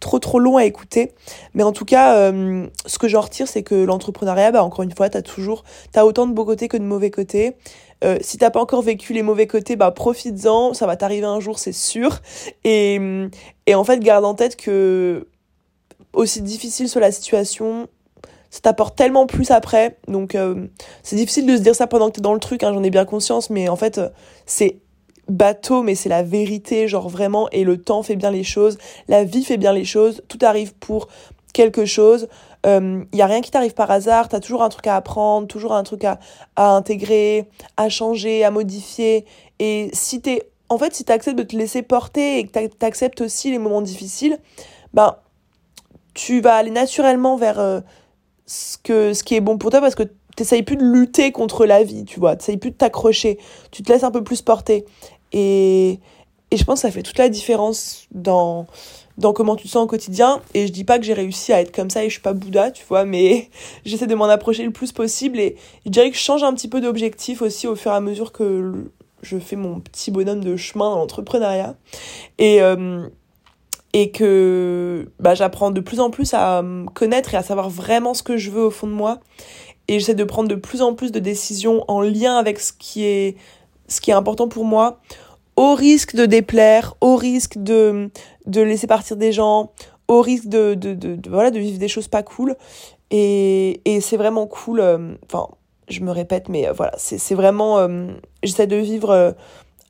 trop 0.00 0.18
trop 0.18 0.40
long 0.40 0.56
à 0.56 0.64
écouter. 0.64 1.12
Mais 1.54 1.62
en 1.62 1.70
tout 1.70 1.84
cas, 1.84 2.16
euh, 2.16 2.66
ce 2.86 2.98
que 2.98 3.06
j'en 3.06 3.20
retire, 3.20 3.46
c'est 3.46 3.62
que 3.62 3.76
l'entrepreneuriat, 3.76 4.50
bah, 4.50 4.64
encore 4.64 4.82
une 4.82 4.92
fois, 4.96 5.08
t'as 5.08 5.22
toujours, 5.22 5.62
t'as 5.92 6.02
autant 6.04 6.26
de 6.26 6.32
beaux 6.32 6.44
côtés 6.44 6.66
que 6.66 6.76
de 6.76 6.82
mauvais 6.82 7.12
côtés. 7.12 7.54
Euh, 8.02 8.18
si 8.20 8.36
t'as 8.36 8.50
pas 8.50 8.60
encore 8.60 8.82
vécu 8.82 9.12
les 9.12 9.22
mauvais 9.22 9.46
côtés, 9.46 9.76
bah 9.76 9.92
profites-en, 9.92 10.74
ça 10.74 10.88
va 10.88 10.96
t'arriver 10.96 11.26
un 11.26 11.38
jour, 11.38 11.60
c'est 11.60 11.72
sûr. 11.72 12.18
Et, 12.64 13.00
et 13.66 13.76
en 13.76 13.84
fait, 13.84 14.00
garde 14.00 14.24
en 14.24 14.34
tête 14.34 14.56
que 14.56 15.28
aussi 16.12 16.42
difficile 16.42 16.88
soit 16.88 17.00
la 17.00 17.12
situation, 17.12 17.88
ça 18.54 18.60
t'apporte 18.60 18.94
tellement 18.94 19.26
plus 19.26 19.50
après. 19.50 19.96
Donc 20.06 20.36
euh, 20.36 20.68
c'est 21.02 21.16
difficile 21.16 21.44
de 21.44 21.56
se 21.56 21.62
dire 21.62 21.74
ça 21.74 21.88
pendant 21.88 22.06
que 22.08 22.12
t'es 22.12 22.20
dans 22.20 22.34
le 22.34 22.38
truc, 22.38 22.62
hein, 22.62 22.72
j'en 22.72 22.84
ai 22.84 22.90
bien 22.90 23.04
conscience, 23.04 23.50
mais 23.50 23.68
en 23.68 23.74
fait 23.74 23.98
euh, 23.98 24.10
c'est 24.46 24.78
bateau, 25.26 25.82
mais 25.82 25.96
c'est 25.96 26.08
la 26.08 26.22
vérité, 26.22 26.86
genre 26.86 27.08
vraiment, 27.08 27.48
et 27.50 27.64
le 27.64 27.82
temps 27.82 28.04
fait 28.04 28.14
bien 28.14 28.30
les 28.30 28.44
choses, 28.44 28.78
la 29.08 29.24
vie 29.24 29.42
fait 29.42 29.56
bien 29.56 29.72
les 29.72 29.84
choses, 29.84 30.22
tout 30.28 30.38
arrive 30.42 30.72
pour 30.74 31.08
quelque 31.52 31.84
chose. 31.84 32.28
Il 32.62 32.70
euh, 32.70 33.04
y 33.12 33.22
a 33.22 33.26
rien 33.26 33.40
qui 33.40 33.50
t'arrive 33.50 33.74
par 33.74 33.90
hasard, 33.90 34.28
t'as 34.28 34.38
toujours 34.38 34.62
un 34.62 34.68
truc 34.68 34.86
à 34.86 34.94
apprendre, 34.94 35.48
toujours 35.48 35.72
un 35.72 35.82
truc 35.82 36.04
à, 36.04 36.20
à 36.54 36.76
intégrer, 36.76 37.48
à 37.76 37.88
changer, 37.88 38.44
à 38.44 38.52
modifier. 38.52 39.24
Et 39.58 39.90
si 39.92 40.20
t'es, 40.20 40.48
en 40.68 40.78
fait, 40.78 40.94
si 40.94 41.04
t'acceptes 41.04 41.36
de 41.36 41.42
te 41.42 41.56
laisser 41.56 41.82
porter 41.82 42.38
et 42.38 42.46
que 42.46 42.66
t'acceptes 42.66 43.20
aussi 43.20 43.50
les 43.50 43.58
moments 43.58 43.82
difficiles, 43.82 44.38
ben, 44.92 45.16
tu 46.14 46.40
vas 46.40 46.54
aller 46.54 46.70
naturellement 46.70 47.36
vers 47.36 47.82
ce, 48.46 48.76
que, 48.78 49.12
ce 49.12 49.24
qui 49.24 49.34
est 49.34 49.40
bon 49.40 49.58
pour 49.58 49.70
toi 49.70 49.80
parce 49.80 49.94
que 49.94 50.04
t'essayes 50.36 50.62
plus 50.62 50.76
de 50.76 50.84
lutter 50.84 51.32
contre 51.32 51.66
la 51.66 51.82
vie, 51.84 52.04
tu 52.04 52.20
vois. 52.20 52.36
T'essayes 52.36 52.56
plus 52.56 52.70
de 52.70 52.76
t'accrocher. 52.76 53.38
Tu 53.70 53.82
te 53.82 53.92
laisses 53.92 54.04
un 54.04 54.10
peu 54.10 54.24
plus 54.24 54.42
porter. 54.42 54.84
Et, 55.32 56.00
et 56.50 56.56
je 56.56 56.64
pense 56.64 56.82
que 56.82 56.88
ça 56.88 56.90
fait 56.90 57.02
toute 57.02 57.18
la 57.18 57.28
différence 57.28 58.06
dans, 58.12 58.66
dans 59.18 59.32
comment 59.32 59.56
tu 59.56 59.64
te 59.64 59.72
sens 59.72 59.84
au 59.84 59.86
quotidien. 59.86 60.40
Et 60.54 60.66
je 60.66 60.72
dis 60.72 60.84
pas 60.84 60.98
que 60.98 61.04
j'ai 61.04 61.14
réussi 61.14 61.52
à 61.52 61.60
être 61.60 61.74
comme 61.74 61.90
ça 61.90 62.04
et 62.04 62.08
je 62.08 62.14
suis 62.14 62.22
pas 62.22 62.32
Bouddha, 62.32 62.70
tu 62.70 62.84
vois, 62.88 63.04
mais 63.04 63.48
j'essaie 63.84 64.06
de 64.06 64.14
m'en 64.14 64.26
approcher 64.26 64.64
le 64.64 64.70
plus 64.70 64.92
possible. 64.92 65.38
Et 65.38 65.56
je 65.86 65.90
dirais 65.90 66.10
que 66.10 66.16
je 66.16 66.22
change 66.22 66.42
un 66.42 66.54
petit 66.54 66.68
peu 66.68 66.80
d'objectif 66.80 67.42
aussi 67.42 67.66
au 67.66 67.76
fur 67.76 67.92
et 67.92 67.94
à 67.94 68.00
mesure 68.00 68.32
que 68.32 68.90
je 69.22 69.38
fais 69.38 69.56
mon 69.56 69.80
petit 69.80 70.10
bonhomme 70.10 70.44
de 70.44 70.56
chemin 70.56 70.90
dans 70.90 70.98
l'entrepreneuriat. 70.98 71.76
Et, 72.38 72.60
euh, 72.60 73.08
et 73.94 74.10
que 74.10 75.08
bah, 75.20 75.34
j'apprends 75.34 75.70
de 75.70 75.80
plus 75.80 76.00
en 76.00 76.10
plus 76.10 76.34
à 76.34 76.62
connaître 76.92 77.32
et 77.32 77.36
à 77.38 77.42
savoir 77.42 77.70
vraiment 77.70 78.12
ce 78.12 78.22
que 78.22 78.36
je 78.36 78.50
veux 78.50 78.64
au 78.64 78.70
fond 78.70 78.88
de 78.88 78.92
moi 78.92 79.20
et 79.88 79.98
j'essaie 79.98 80.14
de 80.14 80.24
prendre 80.24 80.48
de 80.48 80.56
plus 80.56 80.82
en 80.82 80.94
plus 80.94 81.12
de 81.12 81.20
décisions 81.20 81.84
en 81.88 82.02
lien 82.02 82.36
avec 82.36 82.60
ce 82.60 82.72
qui 82.72 83.04
est 83.04 83.36
ce 83.86 84.00
qui 84.00 84.10
est 84.10 84.14
important 84.14 84.48
pour 84.48 84.64
moi 84.64 85.00
au 85.56 85.74
risque 85.74 86.16
de 86.16 86.26
déplaire 86.26 86.94
au 87.00 87.16
risque 87.16 87.56
de 87.56 88.10
de 88.46 88.60
laisser 88.60 88.88
partir 88.88 89.16
des 89.16 89.30
gens 89.30 89.70
au 90.08 90.20
risque 90.20 90.48
de 90.48 90.74
de, 90.74 90.92
de, 90.94 91.30
voilà 91.30 91.52
de 91.52 91.60
vivre 91.60 91.78
des 91.78 91.88
choses 91.88 92.08
pas 92.08 92.24
cool 92.24 92.56
et 93.12 93.80
et 93.84 94.00
c'est 94.00 94.16
vraiment 94.16 94.48
cool 94.48 94.80
euh, 94.80 95.14
enfin 95.26 95.48
je 95.88 96.00
me 96.00 96.10
répète, 96.10 96.48
mais 96.48 96.66
voilà, 96.74 96.92
c'est 96.96 97.34
vraiment. 97.34 97.86
J'essaie 98.42 98.66
de 98.66 98.76
vivre 98.76 99.34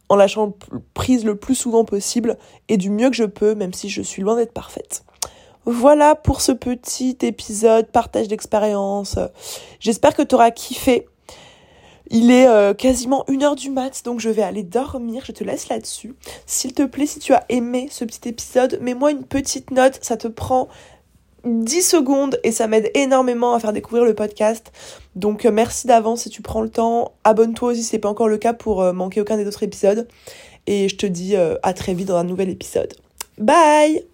en 0.08 0.16
lâchant 0.16 0.54
prise 0.92 1.24
le 1.24 1.36
plus 1.36 1.54
souvent 1.54 1.84
possible 1.84 2.36
et 2.68 2.76
du 2.76 2.90
mieux 2.90 3.10
que 3.10 3.16
je 3.16 3.24
peux, 3.24 3.54
même 3.54 3.72
si 3.72 3.88
je 3.88 4.02
suis 4.02 4.22
loin 4.22 4.36
d'être 4.36 4.52
parfaite. 4.52 5.04
Voilà 5.66 6.14
pour 6.14 6.42
ce 6.42 6.52
petit 6.52 7.16
épisode, 7.22 7.86
partage 7.86 8.28
d'expérience. 8.28 9.18
J'espère 9.80 10.14
que 10.14 10.22
tu 10.22 10.34
auras 10.34 10.50
kiffé. 10.50 11.06
Il 12.10 12.30
est 12.30 12.46
euh, 12.46 12.74
quasiment 12.74 13.24
une 13.28 13.42
heure 13.42 13.56
du 13.56 13.70
mat, 13.70 14.04
donc 14.04 14.20
je 14.20 14.28
vais 14.28 14.42
aller 14.42 14.62
dormir. 14.62 15.22
Je 15.26 15.32
te 15.32 15.42
laisse 15.42 15.68
là-dessus. 15.70 16.14
S'il 16.44 16.74
te 16.74 16.82
plaît, 16.82 17.06
si 17.06 17.18
tu 17.18 17.32
as 17.32 17.44
aimé 17.48 17.88
ce 17.90 18.04
petit 18.04 18.28
épisode, 18.28 18.78
mets-moi 18.82 19.10
une 19.10 19.24
petite 19.24 19.70
note. 19.70 19.98
Ça 20.02 20.18
te 20.18 20.28
prend 20.28 20.68
10 21.44 21.82
secondes 21.82 22.38
et 22.44 22.52
ça 22.52 22.66
m'aide 22.66 22.90
énormément 22.94 23.54
à 23.54 23.60
faire 23.60 23.72
découvrir 23.72 24.04
le 24.04 24.14
podcast. 24.14 24.72
Donc 25.16 25.44
euh, 25.44 25.50
merci 25.50 25.86
d'avance 25.86 26.22
si 26.22 26.30
tu 26.30 26.42
prends 26.42 26.62
le 26.62 26.70
temps. 26.70 27.12
Abonne-toi 27.24 27.70
aussi 27.72 27.82
si 27.82 27.90
ce 27.90 27.96
n'est 27.96 28.00
pas 28.00 28.08
encore 28.08 28.28
le 28.28 28.38
cas 28.38 28.52
pour 28.52 28.82
euh, 28.82 28.92
manquer 28.92 29.20
aucun 29.20 29.36
des 29.36 29.46
autres 29.46 29.62
épisodes. 29.62 30.08
Et 30.66 30.88
je 30.88 30.96
te 30.96 31.04
dis 31.04 31.36
à 31.36 31.74
très 31.74 31.92
vite 31.92 32.08
dans 32.08 32.16
un 32.16 32.24
nouvel 32.24 32.48
épisode. 32.48 32.94
Bye 33.36 34.13